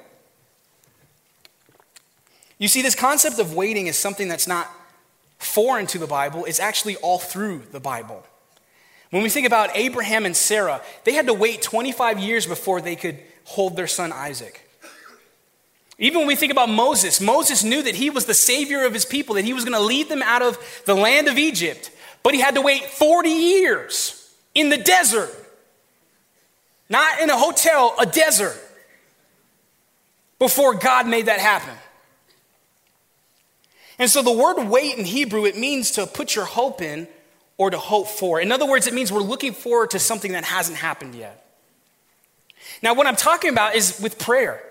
You 2.57 2.67
see, 2.67 2.81
this 2.81 2.95
concept 2.95 3.39
of 3.39 3.55
waiting 3.55 3.87
is 3.87 3.97
something 3.97 4.27
that's 4.27 4.47
not 4.47 4.69
foreign 5.39 5.87
to 5.87 5.97
the 5.97 6.07
Bible, 6.07 6.45
it's 6.45 6.59
actually 6.59 6.95
all 6.97 7.17
through 7.17 7.63
the 7.71 7.79
Bible. 7.79 8.23
When 9.09 9.23
we 9.23 9.29
think 9.29 9.45
about 9.45 9.75
Abraham 9.75 10.25
and 10.25 10.37
Sarah, 10.37 10.81
they 11.03 11.13
had 11.13 11.27
to 11.27 11.33
wait 11.33 11.61
25 11.61 12.19
years 12.19 12.45
before 12.45 12.79
they 12.79 12.95
could 12.95 13.19
hold 13.43 13.75
their 13.75 13.87
son 13.87 14.11
Isaac. 14.13 14.67
Even 15.97 16.19
when 16.19 16.27
we 16.27 16.35
think 16.35 16.51
about 16.51 16.69
Moses, 16.69 17.19
Moses 17.19 17.63
knew 17.63 17.83
that 17.83 17.95
he 17.95 18.09
was 18.09 18.25
the 18.25 18.33
savior 18.33 18.85
of 18.85 18.93
his 18.93 19.05
people, 19.05 19.35
that 19.35 19.45
he 19.45 19.53
was 19.53 19.65
going 19.65 19.77
to 19.77 19.85
lead 19.85 20.09
them 20.09 20.21
out 20.21 20.41
of 20.41 20.57
the 20.85 20.95
land 20.95 21.27
of 21.27 21.37
Egypt, 21.37 21.91
but 22.23 22.33
he 22.33 22.39
had 22.39 22.55
to 22.55 22.61
wait 22.61 22.85
40 22.85 23.29
years 23.29 24.33
in 24.53 24.69
the 24.69 24.77
desert. 24.77 25.29
Not 26.89 27.21
in 27.21 27.29
a 27.29 27.37
hotel, 27.37 27.95
a 27.99 28.05
desert, 28.05 28.57
before 30.39 30.73
God 30.75 31.07
made 31.07 31.27
that 31.27 31.39
happen. 31.39 31.73
And 33.97 34.09
so 34.09 34.21
the 34.21 34.31
word 34.31 34.61
wait 34.63 34.97
in 34.97 35.05
Hebrew, 35.05 35.45
it 35.45 35.57
means 35.57 35.91
to 35.91 36.07
put 36.07 36.35
your 36.35 36.45
hope 36.45 36.81
in 36.81 37.07
or 37.57 37.69
to 37.69 37.77
hope 37.77 38.07
for. 38.07 38.41
In 38.41 38.51
other 38.51 38.65
words, 38.65 38.87
it 38.87 38.93
means 38.93 39.11
we're 39.11 39.19
looking 39.21 39.53
forward 39.53 39.91
to 39.91 39.99
something 39.99 40.31
that 40.31 40.43
hasn't 40.43 40.79
happened 40.79 41.13
yet. 41.13 41.45
Now, 42.81 42.95
what 42.95 43.05
I'm 43.05 43.15
talking 43.15 43.51
about 43.51 43.75
is 43.75 43.99
with 44.01 44.17
prayer. 44.17 44.63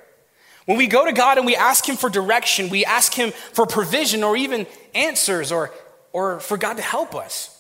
When 0.66 0.76
we 0.76 0.88
go 0.88 1.05
to 1.05 1.12
God 1.12 1.38
and 1.38 1.46
we 1.46 1.57
ask 1.57 1.88
Him 1.88 1.96
for 1.96 2.11
direction, 2.11 2.68
we 2.68 2.84
ask 2.84 3.14
Him 3.14 3.30
for 3.30 3.66
provision 3.66 4.24
or 4.24 4.36
even 4.36 4.66
answers 4.94 5.53
or, 5.53 5.70
or 6.12 6.40
for 6.40 6.56
God 6.56 6.76
to 6.76 6.82
help 6.82 7.14
us. 7.14 7.56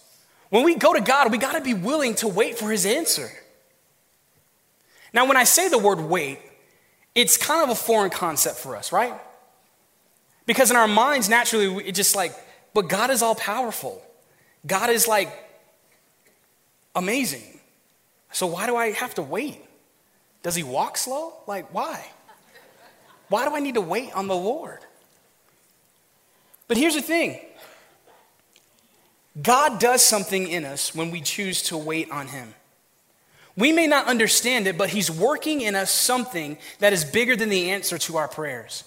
When 0.48 0.64
we 0.64 0.74
go 0.74 0.92
to 0.92 1.00
God, 1.00 1.30
we 1.30 1.38
got 1.38 1.52
to 1.52 1.60
be 1.60 1.74
willing 1.74 2.14
to 2.16 2.28
wait 2.28 2.58
for 2.58 2.70
His 2.70 2.84
answer. 2.84 3.30
Now, 5.12 5.26
when 5.26 5.36
I 5.36 5.44
say 5.44 5.68
the 5.68 5.78
word 5.78 6.00
wait, 6.00 6.38
it's 7.14 7.36
kind 7.36 7.62
of 7.62 7.70
a 7.70 7.74
foreign 7.74 8.10
concept 8.10 8.58
for 8.58 8.76
us, 8.76 8.92
right? 8.92 9.14
Because 10.46 10.70
in 10.70 10.76
our 10.76 10.88
minds, 10.88 11.28
naturally, 11.28 11.84
it's 11.84 11.96
just 11.96 12.16
like, 12.16 12.34
but 12.74 12.88
God 12.88 13.10
is 13.10 13.22
all 13.22 13.34
powerful. 13.34 14.02
God 14.66 14.90
is 14.90 15.08
like 15.08 15.32
amazing. 16.94 17.60
So 18.32 18.46
why 18.46 18.66
do 18.66 18.76
I 18.76 18.92
have 18.92 19.14
to 19.14 19.22
wait? 19.22 19.64
Does 20.42 20.54
he 20.54 20.62
walk 20.62 20.96
slow? 20.96 21.34
Like, 21.46 21.72
why? 21.74 22.04
Why 23.28 23.48
do 23.48 23.54
I 23.54 23.60
need 23.60 23.74
to 23.74 23.80
wait 23.80 24.12
on 24.14 24.26
the 24.26 24.36
Lord? 24.36 24.80
But 26.68 26.76
here's 26.76 26.94
the 26.94 27.02
thing 27.02 27.40
God 29.40 29.78
does 29.78 30.02
something 30.02 30.48
in 30.48 30.64
us 30.64 30.94
when 30.94 31.10
we 31.10 31.20
choose 31.20 31.62
to 31.64 31.76
wait 31.76 32.10
on 32.10 32.28
him. 32.28 32.54
We 33.56 33.72
may 33.72 33.86
not 33.86 34.06
understand 34.06 34.66
it, 34.66 34.78
but 34.78 34.90
he's 34.90 35.10
working 35.10 35.60
in 35.60 35.74
us 35.74 35.90
something 35.90 36.58
that 36.78 36.92
is 36.92 37.04
bigger 37.04 37.36
than 37.36 37.48
the 37.48 37.70
answer 37.70 37.98
to 37.98 38.16
our 38.16 38.28
prayers. 38.28 38.84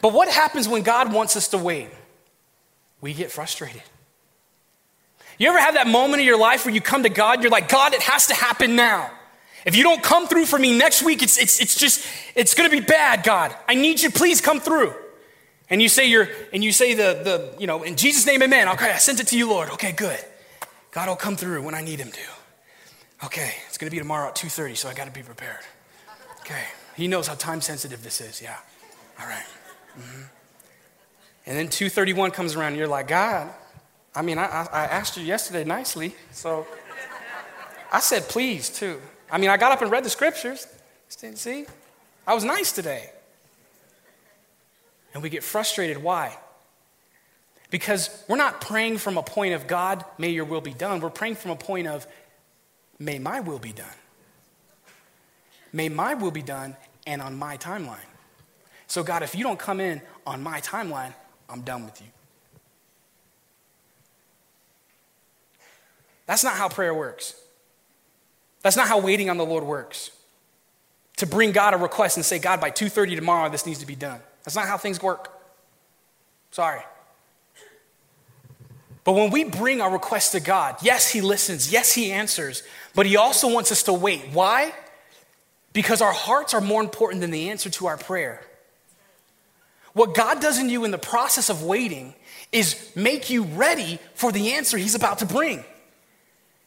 But 0.00 0.12
what 0.12 0.28
happens 0.28 0.68
when 0.68 0.82
God 0.82 1.12
wants 1.12 1.36
us 1.36 1.48
to 1.48 1.58
wait? 1.58 1.90
We 3.00 3.12
get 3.12 3.30
frustrated. 3.30 3.82
You 5.38 5.48
ever 5.48 5.58
have 5.58 5.74
that 5.74 5.86
moment 5.86 6.20
in 6.20 6.26
your 6.26 6.38
life 6.38 6.64
where 6.64 6.74
you 6.74 6.80
come 6.80 7.02
to 7.02 7.08
God, 7.08 7.42
you're 7.42 7.50
like, 7.50 7.68
God, 7.68 7.92
it 7.92 8.02
has 8.02 8.28
to 8.28 8.34
happen 8.34 8.76
now. 8.76 9.10
If 9.66 9.76
you 9.76 9.82
don't 9.82 10.02
come 10.02 10.28
through 10.28 10.46
for 10.46 10.58
me 10.58 10.78
next 10.78 11.02
week, 11.02 11.22
it's, 11.22 11.36
it's, 11.38 11.60
it's 11.60 11.74
just, 11.74 12.06
it's 12.34 12.54
gonna 12.54 12.70
be 12.70 12.80
bad, 12.80 13.24
God. 13.24 13.54
I 13.68 13.74
need 13.74 14.00
you, 14.00 14.10
please 14.10 14.40
come 14.40 14.60
through. 14.60 14.94
And 15.68 15.82
you 15.82 15.88
say 15.88 16.08
you're, 16.08 16.28
and 16.52 16.62
you 16.62 16.72
say 16.72 16.94
the, 16.94 17.20
the, 17.24 17.54
you 17.58 17.66
know, 17.66 17.82
in 17.82 17.96
Jesus' 17.96 18.24
name, 18.26 18.42
amen. 18.42 18.68
Okay, 18.68 18.90
I 18.90 18.98
sent 18.98 19.20
it 19.20 19.26
to 19.28 19.38
you, 19.38 19.48
Lord. 19.48 19.70
Okay, 19.70 19.92
good. 19.92 20.18
God 20.92 21.08
will 21.08 21.16
come 21.16 21.36
through 21.36 21.62
when 21.62 21.74
I 21.74 21.82
need 21.82 21.98
him 21.98 22.10
to. 22.12 23.26
Okay, 23.26 23.52
it's 23.66 23.78
gonna 23.78 23.90
be 23.90 23.98
tomorrow 23.98 24.28
at 24.28 24.36
2.30, 24.36 24.76
so 24.76 24.88
I 24.88 24.94
gotta 24.94 25.10
be 25.10 25.22
prepared. 25.22 25.60
Okay, 26.40 26.62
he 26.96 27.08
knows 27.08 27.26
how 27.26 27.34
time 27.34 27.60
sensitive 27.60 28.02
this 28.02 28.20
is, 28.20 28.40
yeah. 28.40 28.56
All 29.20 29.26
right. 29.26 29.46
mm-hmm. 29.98 30.22
And 31.46 31.58
then 31.58 31.68
2.31 31.68 32.32
comes 32.32 32.54
around 32.54 32.68
and 32.68 32.76
you're 32.76 32.88
like, 32.88 33.08
God, 33.08 33.48
I 34.14 34.22
mean, 34.22 34.38
I, 34.38 34.66
I 34.72 34.84
asked 34.84 35.16
you 35.16 35.24
yesterday 35.24 35.64
nicely, 35.64 36.14
so 36.32 36.66
I 37.92 38.00
said 38.00 38.22
please 38.28 38.70
too. 38.70 39.00
I 39.30 39.38
mean, 39.38 39.50
I 39.50 39.56
got 39.56 39.72
up 39.72 39.82
and 39.82 39.90
read 39.90 40.04
the 40.04 40.10
scriptures. 40.10 40.66
See, 41.08 41.66
I 42.26 42.34
was 42.34 42.44
nice 42.44 42.72
today. 42.72 43.10
And 45.16 45.22
we 45.22 45.30
get 45.30 45.42
frustrated. 45.42 45.96
Why? 46.02 46.36
Because 47.70 48.10
we're 48.28 48.36
not 48.36 48.60
praying 48.60 48.98
from 48.98 49.16
a 49.16 49.22
point 49.22 49.54
of 49.54 49.66
God, 49.66 50.04
may 50.18 50.28
your 50.28 50.44
will 50.44 50.60
be 50.60 50.74
done. 50.74 51.00
We're 51.00 51.08
praying 51.08 51.36
from 51.36 51.52
a 51.52 51.56
point 51.56 51.86
of, 51.86 52.06
may 52.98 53.18
my 53.18 53.40
will 53.40 53.58
be 53.58 53.72
done. 53.72 53.86
May 55.72 55.88
my 55.88 56.12
will 56.12 56.32
be 56.32 56.42
done 56.42 56.76
and 57.06 57.22
on 57.22 57.34
my 57.34 57.56
timeline. 57.56 57.96
So, 58.88 59.02
God, 59.02 59.22
if 59.22 59.34
you 59.34 59.42
don't 59.42 59.58
come 59.58 59.80
in 59.80 60.02
on 60.26 60.42
my 60.42 60.60
timeline, 60.60 61.14
I'm 61.48 61.62
done 61.62 61.86
with 61.86 61.98
you. 62.02 62.08
That's 66.26 66.44
not 66.44 66.58
how 66.58 66.68
prayer 66.68 66.92
works. 66.92 67.34
That's 68.60 68.76
not 68.76 68.86
how 68.86 69.00
waiting 69.00 69.30
on 69.30 69.38
the 69.38 69.46
Lord 69.46 69.64
works. 69.64 70.10
To 71.16 71.26
bring 71.26 71.52
God 71.52 71.72
a 71.72 71.78
request 71.78 72.18
and 72.18 72.26
say, 72.26 72.38
God, 72.38 72.60
by 72.60 72.70
2:30 72.70 73.16
tomorrow, 73.16 73.48
this 73.48 73.64
needs 73.64 73.78
to 73.78 73.86
be 73.86 73.96
done. 73.96 74.20
That's 74.46 74.54
not 74.54 74.68
how 74.68 74.78
things 74.78 75.02
work. 75.02 75.32
Sorry. 76.52 76.80
But 79.02 79.12
when 79.12 79.30
we 79.30 79.42
bring 79.44 79.80
our 79.80 79.92
request 79.92 80.32
to 80.32 80.40
God, 80.40 80.76
yes, 80.82 81.10
He 81.10 81.20
listens, 81.20 81.70
yes, 81.70 81.92
He 81.92 82.12
answers, 82.12 82.62
but 82.94 83.06
He 83.06 83.16
also 83.16 83.52
wants 83.52 83.72
us 83.72 83.82
to 83.84 83.92
wait. 83.92 84.22
Why? 84.32 84.72
Because 85.72 86.00
our 86.00 86.12
hearts 86.12 86.54
are 86.54 86.60
more 86.60 86.80
important 86.80 87.20
than 87.20 87.32
the 87.32 87.50
answer 87.50 87.68
to 87.70 87.86
our 87.86 87.96
prayer. 87.96 88.40
What 89.94 90.14
God 90.14 90.40
does 90.40 90.60
in 90.60 90.68
you 90.68 90.84
in 90.84 90.92
the 90.92 90.98
process 90.98 91.50
of 91.50 91.64
waiting 91.64 92.14
is 92.52 92.92
make 92.94 93.28
you 93.28 93.42
ready 93.42 93.98
for 94.14 94.30
the 94.30 94.52
answer 94.52 94.78
He's 94.78 94.94
about 94.94 95.18
to 95.18 95.26
bring. 95.26 95.64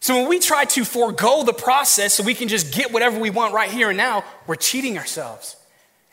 So 0.01 0.15
when 0.15 0.27
we 0.27 0.39
try 0.39 0.65
to 0.65 0.83
forego 0.83 1.43
the 1.43 1.53
process 1.53 2.13
so 2.13 2.23
we 2.23 2.33
can 2.33 2.49
just 2.49 2.73
get 2.73 2.91
whatever 2.91 3.19
we 3.19 3.29
want 3.29 3.53
right 3.53 3.69
here 3.69 3.89
and 3.89 3.97
now, 3.97 4.25
we're 4.47 4.55
cheating 4.55 4.97
ourselves. 4.97 5.55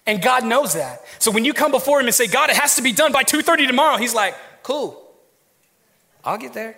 And 0.07 0.23
God 0.23 0.45
knows 0.45 0.75
that. 0.75 1.05
So 1.19 1.31
when 1.31 1.45
you 1.45 1.53
come 1.53 1.73
before 1.73 2.01
him 2.01 2.07
and 2.07 2.15
say, 2.15 2.29
God, 2.29 2.49
it 2.51 2.57
has 2.57 2.77
to 2.77 2.83
be 2.83 2.93
done 2.93 3.13
by 3.13 3.25
2:30 3.25 3.67
tomorrow, 3.67 3.97
he's 3.97 4.15
like, 4.15 4.35
cool. 4.63 5.03
I'll 6.25 6.39
get 6.39 6.55
there. 6.55 6.77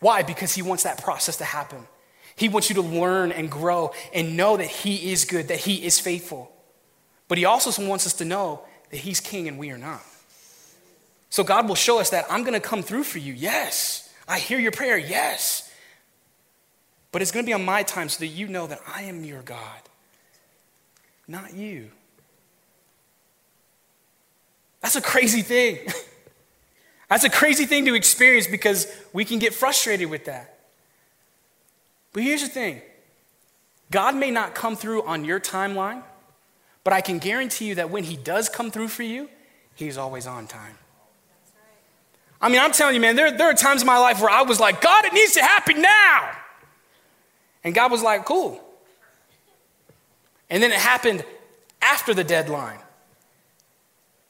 Why? 0.00 0.22
Because 0.22 0.54
he 0.54 0.60
wants 0.60 0.82
that 0.82 1.02
process 1.02 1.36
to 1.38 1.44
happen. 1.44 1.86
He 2.36 2.48
wants 2.48 2.68
you 2.68 2.74
to 2.74 2.82
learn 2.82 3.32
and 3.32 3.50
grow 3.50 3.92
and 4.12 4.36
know 4.36 4.56
that 4.56 4.66
he 4.66 5.12
is 5.12 5.24
good, 5.24 5.48
that 5.48 5.60
he 5.60 5.84
is 5.84 5.98
faithful. 5.98 6.52
But 7.28 7.38
he 7.38 7.44
also 7.44 7.86
wants 7.86 8.06
us 8.06 8.12
to 8.14 8.24
know 8.24 8.62
that 8.90 8.98
he's 8.98 9.20
king 9.20 9.48
and 9.48 9.58
we 9.58 9.70
are 9.70 9.78
not. 9.78 10.02
So 11.30 11.42
God 11.42 11.68
will 11.68 11.74
show 11.74 12.00
us 12.00 12.10
that 12.10 12.26
I'm 12.28 12.42
going 12.42 12.54
to 12.54 12.60
come 12.60 12.82
through 12.82 13.04
for 13.04 13.18
you. 13.18 13.32
Yes. 13.32 14.12
I 14.28 14.38
hear 14.38 14.58
your 14.58 14.72
prayer. 14.72 14.98
Yes. 14.98 15.63
But 17.14 17.22
it's 17.22 17.30
going 17.30 17.44
to 17.44 17.48
be 17.48 17.52
on 17.52 17.64
my 17.64 17.84
time 17.84 18.08
so 18.08 18.18
that 18.18 18.26
you 18.26 18.48
know 18.48 18.66
that 18.66 18.80
I 18.92 19.02
am 19.02 19.22
your 19.22 19.40
God, 19.42 19.82
not 21.28 21.54
you. 21.54 21.92
That's 24.80 24.96
a 24.96 25.00
crazy 25.00 25.42
thing. 25.42 25.78
That's 27.08 27.22
a 27.22 27.30
crazy 27.30 27.66
thing 27.66 27.84
to 27.84 27.94
experience 27.94 28.48
because 28.48 28.88
we 29.12 29.24
can 29.24 29.38
get 29.38 29.54
frustrated 29.54 30.10
with 30.10 30.24
that. 30.24 30.58
But 32.12 32.24
here's 32.24 32.42
the 32.42 32.48
thing 32.48 32.82
God 33.92 34.16
may 34.16 34.32
not 34.32 34.56
come 34.56 34.74
through 34.74 35.04
on 35.04 35.24
your 35.24 35.38
timeline, 35.38 36.02
but 36.82 36.92
I 36.92 37.00
can 37.00 37.20
guarantee 37.20 37.66
you 37.66 37.76
that 37.76 37.90
when 37.90 38.02
He 38.02 38.16
does 38.16 38.48
come 38.48 38.72
through 38.72 38.88
for 38.88 39.04
you, 39.04 39.28
He's 39.76 39.96
always 39.96 40.26
on 40.26 40.48
time. 40.48 40.78
I 42.40 42.48
mean, 42.48 42.58
I'm 42.58 42.72
telling 42.72 42.96
you, 42.96 43.00
man, 43.00 43.14
there, 43.14 43.30
there 43.30 43.50
are 43.50 43.54
times 43.54 43.82
in 43.82 43.86
my 43.86 43.98
life 43.98 44.20
where 44.20 44.30
I 44.30 44.42
was 44.42 44.58
like, 44.58 44.80
God, 44.80 45.04
it 45.04 45.12
needs 45.12 45.34
to 45.34 45.42
happen 45.42 45.80
now. 45.80 46.38
And 47.64 47.74
God 47.74 47.90
was 47.90 48.02
like, 48.02 48.24
cool. 48.24 48.62
And 50.50 50.62
then 50.62 50.70
it 50.70 50.78
happened 50.78 51.24
after 51.80 52.14
the 52.14 52.24
deadline. 52.24 52.78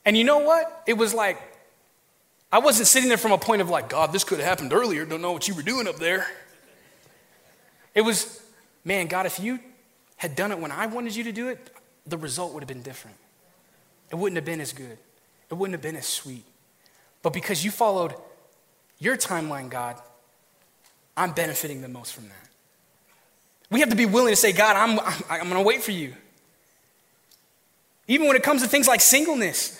And 0.05 0.17
you 0.17 0.25
know 0.25 0.39
what? 0.39 0.83
It 0.87 0.95
was 0.95 1.13
like, 1.13 1.41
I 2.53 2.59
wasn't 2.59 2.87
sitting 2.87 3.09
there 3.09 3.19
from 3.19 3.33
a 3.33 3.39
point 3.39 3.63
of 3.63 3.69
like, 3.69 3.89
God, 3.89 4.13
this 4.13 4.23
could 4.23 4.39
have 4.39 4.47
happened 4.47 4.73
earlier. 4.73 5.05
Don't 5.05 5.21
know 5.21 5.33
what 5.33 5.49
you 5.49 5.55
were 5.55 5.63
doing 5.63 5.89
up 5.89 5.97
there. 5.97 6.27
It 7.95 8.03
was, 8.03 8.43
man, 8.85 9.09
God, 9.09 9.27
if 9.27 9.41
you 9.41 9.59
had 10.17 10.37
done 10.37 10.53
it 10.53 10.59
when 10.59 10.71
I 10.71 10.87
wanted 10.87 11.17
you 11.17 11.25
to 11.25 11.33
do 11.33 11.49
it, 11.49 11.71
the 12.07 12.17
result 12.17 12.53
would 12.53 12.61
have 12.61 12.69
been 12.69 12.83
different. 12.83 13.17
It 14.11 14.17
wouldn't 14.17 14.37
have 14.37 14.45
been 14.45 14.61
as 14.61 14.73
good, 14.73 14.99
it 15.51 15.55
wouldn't 15.55 15.75
have 15.75 15.83
been 15.83 15.97
as 15.97 16.07
sweet. 16.07 16.45
But 17.23 17.33
because 17.33 17.65
you 17.65 17.71
followed 17.71 18.15
your 18.99 19.17
timeline, 19.17 19.71
God, 19.71 19.97
I'm 21.17 21.33
benefiting 21.33 21.81
the 21.81 21.89
most 21.89 22.13
from 22.13 22.29
that. 22.29 22.49
We 23.75 23.81
have 23.81 23.91
to 23.91 23.97
be 23.97 24.07
willing 24.07 24.31
to 24.31 24.37
say, 24.37 24.53
God, 24.53 24.77
I'm, 24.77 25.01
I'm, 25.01 25.23
I'm 25.29 25.49
going 25.49 25.61
to 25.61 25.67
wait 25.67 25.83
for 25.83 25.91
you. 25.91 26.15
Even 28.07 28.29
when 28.29 28.37
it 28.37 28.45
comes 28.45 28.63
to 28.63 28.69
things 28.69 28.87
like 28.87 29.01
singleness, 29.01 29.77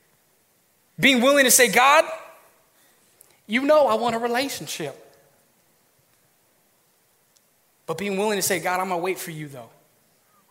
being 1.00 1.22
willing 1.22 1.46
to 1.46 1.50
say, 1.50 1.72
God, 1.72 2.04
you 3.46 3.62
know 3.62 3.86
I 3.86 3.94
want 3.94 4.16
a 4.16 4.18
relationship. 4.18 4.94
But 7.86 7.96
being 7.96 8.18
willing 8.18 8.36
to 8.36 8.42
say, 8.42 8.58
God, 8.58 8.80
I'm 8.80 8.88
going 8.88 9.00
to 9.00 9.02
wait 9.02 9.18
for 9.18 9.30
you 9.30 9.48
though. 9.48 9.70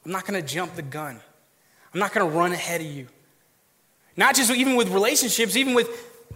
I'm 0.03 0.11
not 0.11 0.25
going 0.25 0.41
to 0.41 0.47
jump 0.47 0.73
the 0.73 0.81
gun. 0.81 1.21
I'm 1.93 1.99
not 1.99 2.13
going 2.13 2.27
to 2.27 2.35
run 2.35 2.51
ahead 2.51 2.81
of 2.81 2.87
you. 2.87 3.09
Not 4.17 4.33
just 4.33 4.49
even 4.49 4.75
with 4.75 4.89
relationships, 4.89 5.55
even 5.55 5.75
with 5.75 5.87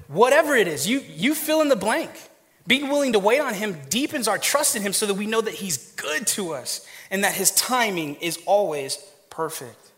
whatever 0.09 0.55
it 0.55 0.68
is. 0.68 0.88
You, 0.88 0.99
you 0.99 1.34
fill 1.34 1.61
in 1.61 1.70
the 1.70 1.76
blank. 1.76 2.11
Being 2.66 2.89
willing 2.89 3.14
to 3.14 3.20
wait 3.20 3.41
on 3.41 3.53
Him 3.53 3.78
deepens 3.89 4.28
our 4.28 4.38
trust 4.38 4.76
in 4.76 4.82
Him 4.82 4.93
so 4.93 5.05
that 5.05 5.16
we 5.16 5.26
know 5.26 5.41
that 5.41 5.55
He's 5.55 5.78
good 5.93 6.26
to 6.28 6.53
us 6.53 6.86
and 7.11 7.24
that 7.24 7.34
His 7.34 7.51
timing 7.51 8.16
is 8.16 8.39
always 8.45 8.97
perfect. 9.30 9.91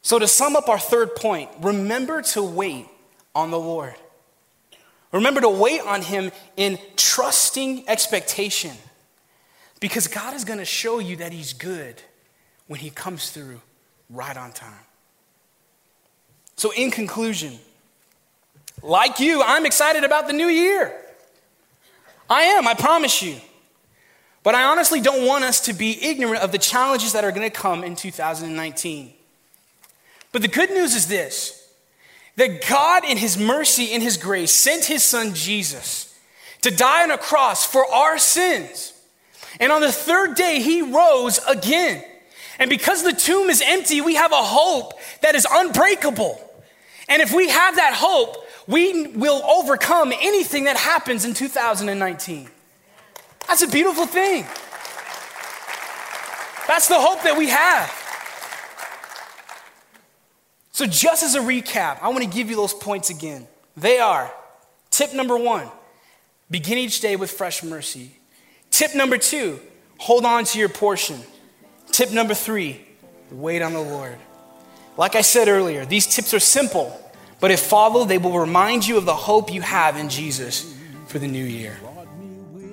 So, 0.00 0.18
to 0.18 0.28
sum 0.28 0.56
up 0.56 0.68
our 0.68 0.78
third 0.78 1.16
point, 1.16 1.50
remember 1.60 2.22
to 2.22 2.42
wait 2.42 2.86
on 3.34 3.50
the 3.50 3.58
Lord. 3.58 3.94
Remember 5.12 5.40
to 5.40 5.48
wait 5.48 5.80
on 5.80 6.02
Him 6.02 6.32
in 6.56 6.78
trusting 6.96 7.88
expectation 7.88 8.72
because 9.80 10.08
God 10.08 10.34
is 10.34 10.44
going 10.44 10.58
to 10.58 10.64
show 10.64 10.98
you 10.98 11.16
that 11.16 11.32
He's 11.32 11.52
good 11.52 12.02
when 12.66 12.80
He 12.80 12.90
comes 12.90 13.30
through 13.30 13.60
right 14.10 14.36
on 14.36 14.52
time. 14.52 14.84
So, 16.56 16.70
in 16.72 16.90
conclusion, 16.90 17.58
like 18.84 19.18
you, 19.18 19.42
I'm 19.42 19.66
excited 19.66 20.04
about 20.04 20.26
the 20.26 20.32
new 20.32 20.46
year. 20.46 20.94
I 22.28 22.42
am, 22.42 22.68
I 22.68 22.74
promise 22.74 23.22
you. 23.22 23.36
But 24.42 24.54
I 24.54 24.64
honestly 24.64 25.00
don't 25.00 25.26
want 25.26 25.42
us 25.42 25.60
to 25.62 25.72
be 25.72 26.04
ignorant 26.04 26.42
of 26.42 26.52
the 26.52 26.58
challenges 26.58 27.14
that 27.14 27.24
are 27.24 27.32
going 27.32 27.50
to 27.50 27.56
come 27.56 27.82
in 27.82 27.96
2019. 27.96 29.12
But 30.32 30.42
the 30.42 30.48
good 30.48 30.70
news 30.70 30.94
is 30.94 31.08
this 31.08 31.60
that 32.36 32.66
God, 32.68 33.04
in 33.04 33.16
His 33.16 33.38
mercy 33.38 33.92
and 33.92 34.02
His 34.02 34.16
grace, 34.16 34.52
sent 34.52 34.84
His 34.84 35.02
Son 35.02 35.34
Jesus 35.34 36.14
to 36.60 36.70
die 36.70 37.04
on 37.04 37.10
a 37.10 37.18
cross 37.18 37.64
for 37.64 37.86
our 37.90 38.18
sins. 38.18 38.92
And 39.60 39.70
on 39.70 39.80
the 39.80 39.92
third 39.92 40.34
day, 40.34 40.60
He 40.60 40.82
rose 40.82 41.38
again. 41.48 42.04
And 42.58 42.68
because 42.68 43.02
the 43.02 43.12
tomb 43.12 43.48
is 43.48 43.62
empty, 43.64 44.00
we 44.00 44.16
have 44.16 44.32
a 44.32 44.42
hope 44.42 44.92
that 45.22 45.34
is 45.34 45.46
unbreakable. 45.50 46.40
And 47.08 47.22
if 47.22 47.32
we 47.32 47.48
have 47.48 47.76
that 47.76 47.94
hope, 47.94 48.43
we 48.66 49.08
will 49.08 49.42
overcome 49.44 50.12
anything 50.12 50.64
that 50.64 50.76
happens 50.76 51.24
in 51.24 51.34
2019. 51.34 52.48
That's 53.46 53.62
a 53.62 53.68
beautiful 53.68 54.06
thing. 54.06 54.44
That's 56.66 56.88
the 56.88 56.98
hope 56.98 57.22
that 57.24 57.36
we 57.36 57.48
have. 57.48 57.92
So, 60.72 60.86
just 60.86 61.22
as 61.22 61.34
a 61.34 61.40
recap, 61.40 61.98
I 62.02 62.08
want 62.08 62.24
to 62.24 62.28
give 62.28 62.50
you 62.50 62.56
those 62.56 62.74
points 62.74 63.10
again. 63.10 63.46
They 63.76 63.98
are 63.98 64.32
tip 64.90 65.12
number 65.14 65.36
one, 65.36 65.68
begin 66.50 66.78
each 66.78 67.00
day 67.00 67.16
with 67.16 67.30
fresh 67.30 67.62
mercy. 67.62 68.12
Tip 68.70 68.94
number 68.94 69.18
two, 69.18 69.60
hold 69.98 70.24
on 70.24 70.44
to 70.44 70.58
your 70.58 70.68
portion. 70.68 71.20
Tip 71.92 72.10
number 72.10 72.34
three, 72.34 72.84
wait 73.30 73.62
on 73.62 73.72
the 73.72 73.80
Lord. 73.80 74.16
Like 74.96 75.14
I 75.14 75.20
said 75.20 75.48
earlier, 75.48 75.84
these 75.84 76.06
tips 76.06 76.34
are 76.34 76.40
simple, 76.40 77.00
but 77.44 77.50
if 77.50 77.60
followed, 77.60 78.06
they 78.06 78.16
will 78.16 78.38
remind 78.38 78.86
you 78.86 78.96
of 78.96 79.04
the 79.04 79.14
hope 79.14 79.52
you 79.52 79.60
have 79.60 79.98
in 79.98 80.08
Jesus 80.08 80.74
for 81.06 81.18
the 81.18 81.28
new 81.28 81.44
year. 81.44 81.78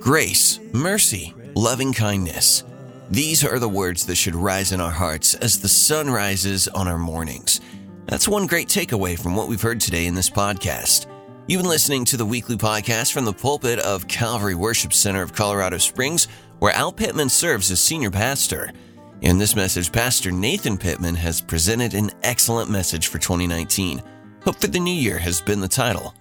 Grace, 0.00 0.58
mercy, 0.72 1.34
loving 1.54 1.92
kindness. 1.92 2.64
These 3.10 3.44
are 3.44 3.58
the 3.58 3.68
words 3.68 4.06
that 4.06 4.14
should 4.14 4.34
rise 4.34 4.72
in 4.72 4.80
our 4.80 4.90
hearts 4.90 5.34
as 5.34 5.60
the 5.60 5.68
sun 5.68 6.08
rises 6.08 6.68
on 6.68 6.88
our 6.88 6.96
mornings. 6.96 7.60
That's 8.06 8.26
one 8.26 8.46
great 8.46 8.68
takeaway 8.68 9.18
from 9.18 9.36
what 9.36 9.46
we've 9.46 9.60
heard 9.60 9.78
today 9.78 10.06
in 10.06 10.14
this 10.14 10.30
podcast. 10.30 11.04
You've 11.46 11.60
been 11.60 11.68
listening 11.68 12.06
to 12.06 12.16
the 12.16 12.24
weekly 12.24 12.56
podcast 12.56 13.12
from 13.12 13.26
the 13.26 13.34
pulpit 13.34 13.78
of 13.78 14.08
Calvary 14.08 14.54
Worship 14.54 14.94
Center 14.94 15.20
of 15.20 15.34
Colorado 15.34 15.76
Springs, 15.76 16.28
where 16.60 16.72
Al 16.72 16.92
Pittman 16.92 17.28
serves 17.28 17.70
as 17.70 17.78
senior 17.78 18.10
pastor. 18.10 18.72
In 19.20 19.36
this 19.36 19.54
message, 19.54 19.92
Pastor 19.92 20.30
Nathan 20.30 20.78
Pittman 20.78 21.16
has 21.16 21.42
presented 21.42 21.92
an 21.92 22.10
excellent 22.22 22.70
message 22.70 23.08
for 23.08 23.18
2019. 23.18 24.02
Hope 24.44 24.56
for 24.56 24.66
the 24.66 24.80
New 24.80 24.90
Year 24.92 25.18
has 25.18 25.40
been 25.40 25.60
the 25.60 25.68
title. 25.68 26.14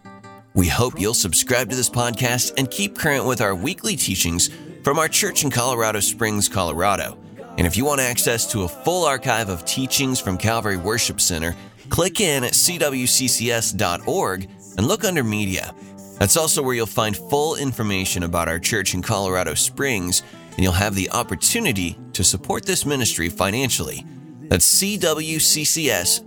We 0.53 0.67
hope 0.67 0.99
you'll 0.99 1.15
subscribe 1.15 1.72
to 1.72 1.76
this 1.76 1.89
podcast 1.89 2.53
and 2.55 2.69
keep 2.69 2.95
current 2.95 3.26
with 3.26 3.41
our 3.41 3.55
weekly 3.55 3.95
teachings 3.95 4.51
from 4.84 4.99
our 4.99 5.07
church 5.07 5.43
in 5.43 5.49
Colorado 5.49 5.99
Springs, 6.01 6.47
Colorado. 6.47 7.17
And 7.57 7.65
if 7.65 7.76
you 7.76 7.84
want 7.84 7.99
access 7.99 8.45
to 8.51 8.61
a 8.61 8.67
full 8.67 9.05
archive 9.05 9.49
of 9.49 9.65
teachings 9.65 10.19
from 10.19 10.38
Calvary 10.38 10.78
Worship 10.78 11.19
Center, 11.19 11.55
click 11.89 12.22
in 12.22 12.43
at 12.43 12.53
cwccs.org 12.53 14.49
and 14.78 14.88
look 14.88 15.03
under 15.03 15.24
Media. 15.24 15.74
That's 16.19 16.38
also 16.38 16.61
where 16.61 16.76
you'll 16.76 16.86
find 16.86 17.17
full 17.17 17.55
information 17.55 18.22
about 18.22 18.47
our 18.47 18.59
church 18.59 18.93
in 18.93 19.01
Colorado 19.01 19.55
Springs, 19.55 20.22
and 20.51 20.59
you'll 20.59 20.74
have 20.74 20.93
the 20.93 21.09
opportunity 21.09 21.97
to 22.13 22.24
support 22.24 22.65
this 22.65 22.86
ministry 22.86 23.30
financially. 23.30 24.05
That's 24.47 24.80
cwccs.org. 24.80 26.22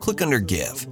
Click 0.00 0.22
under 0.22 0.40
Give. 0.40 0.86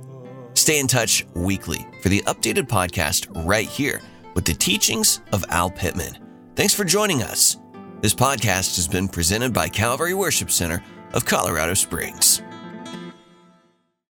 Stay 0.54 0.78
in 0.78 0.86
touch 0.86 1.26
weekly 1.34 1.86
for 2.02 2.08
the 2.08 2.20
updated 2.26 2.68
podcast 2.68 3.28
right 3.46 3.66
here 3.66 4.00
with 4.34 4.44
the 4.44 4.54
teachings 4.54 5.20
of 5.32 5.44
Al 5.48 5.70
Pittman. 5.70 6.18
Thanks 6.54 6.74
for 6.74 6.84
joining 6.84 7.22
us. 7.22 7.58
This 8.00 8.14
podcast 8.14 8.76
has 8.76 8.86
been 8.86 9.08
presented 9.08 9.52
by 9.52 9.68
Calvary 9.68 10.14
Worship 10.14 10.50
Center 10.50 10.84
of 11.14 11.24
Colorado 11.24 11.74
Springs. 11.74 12.42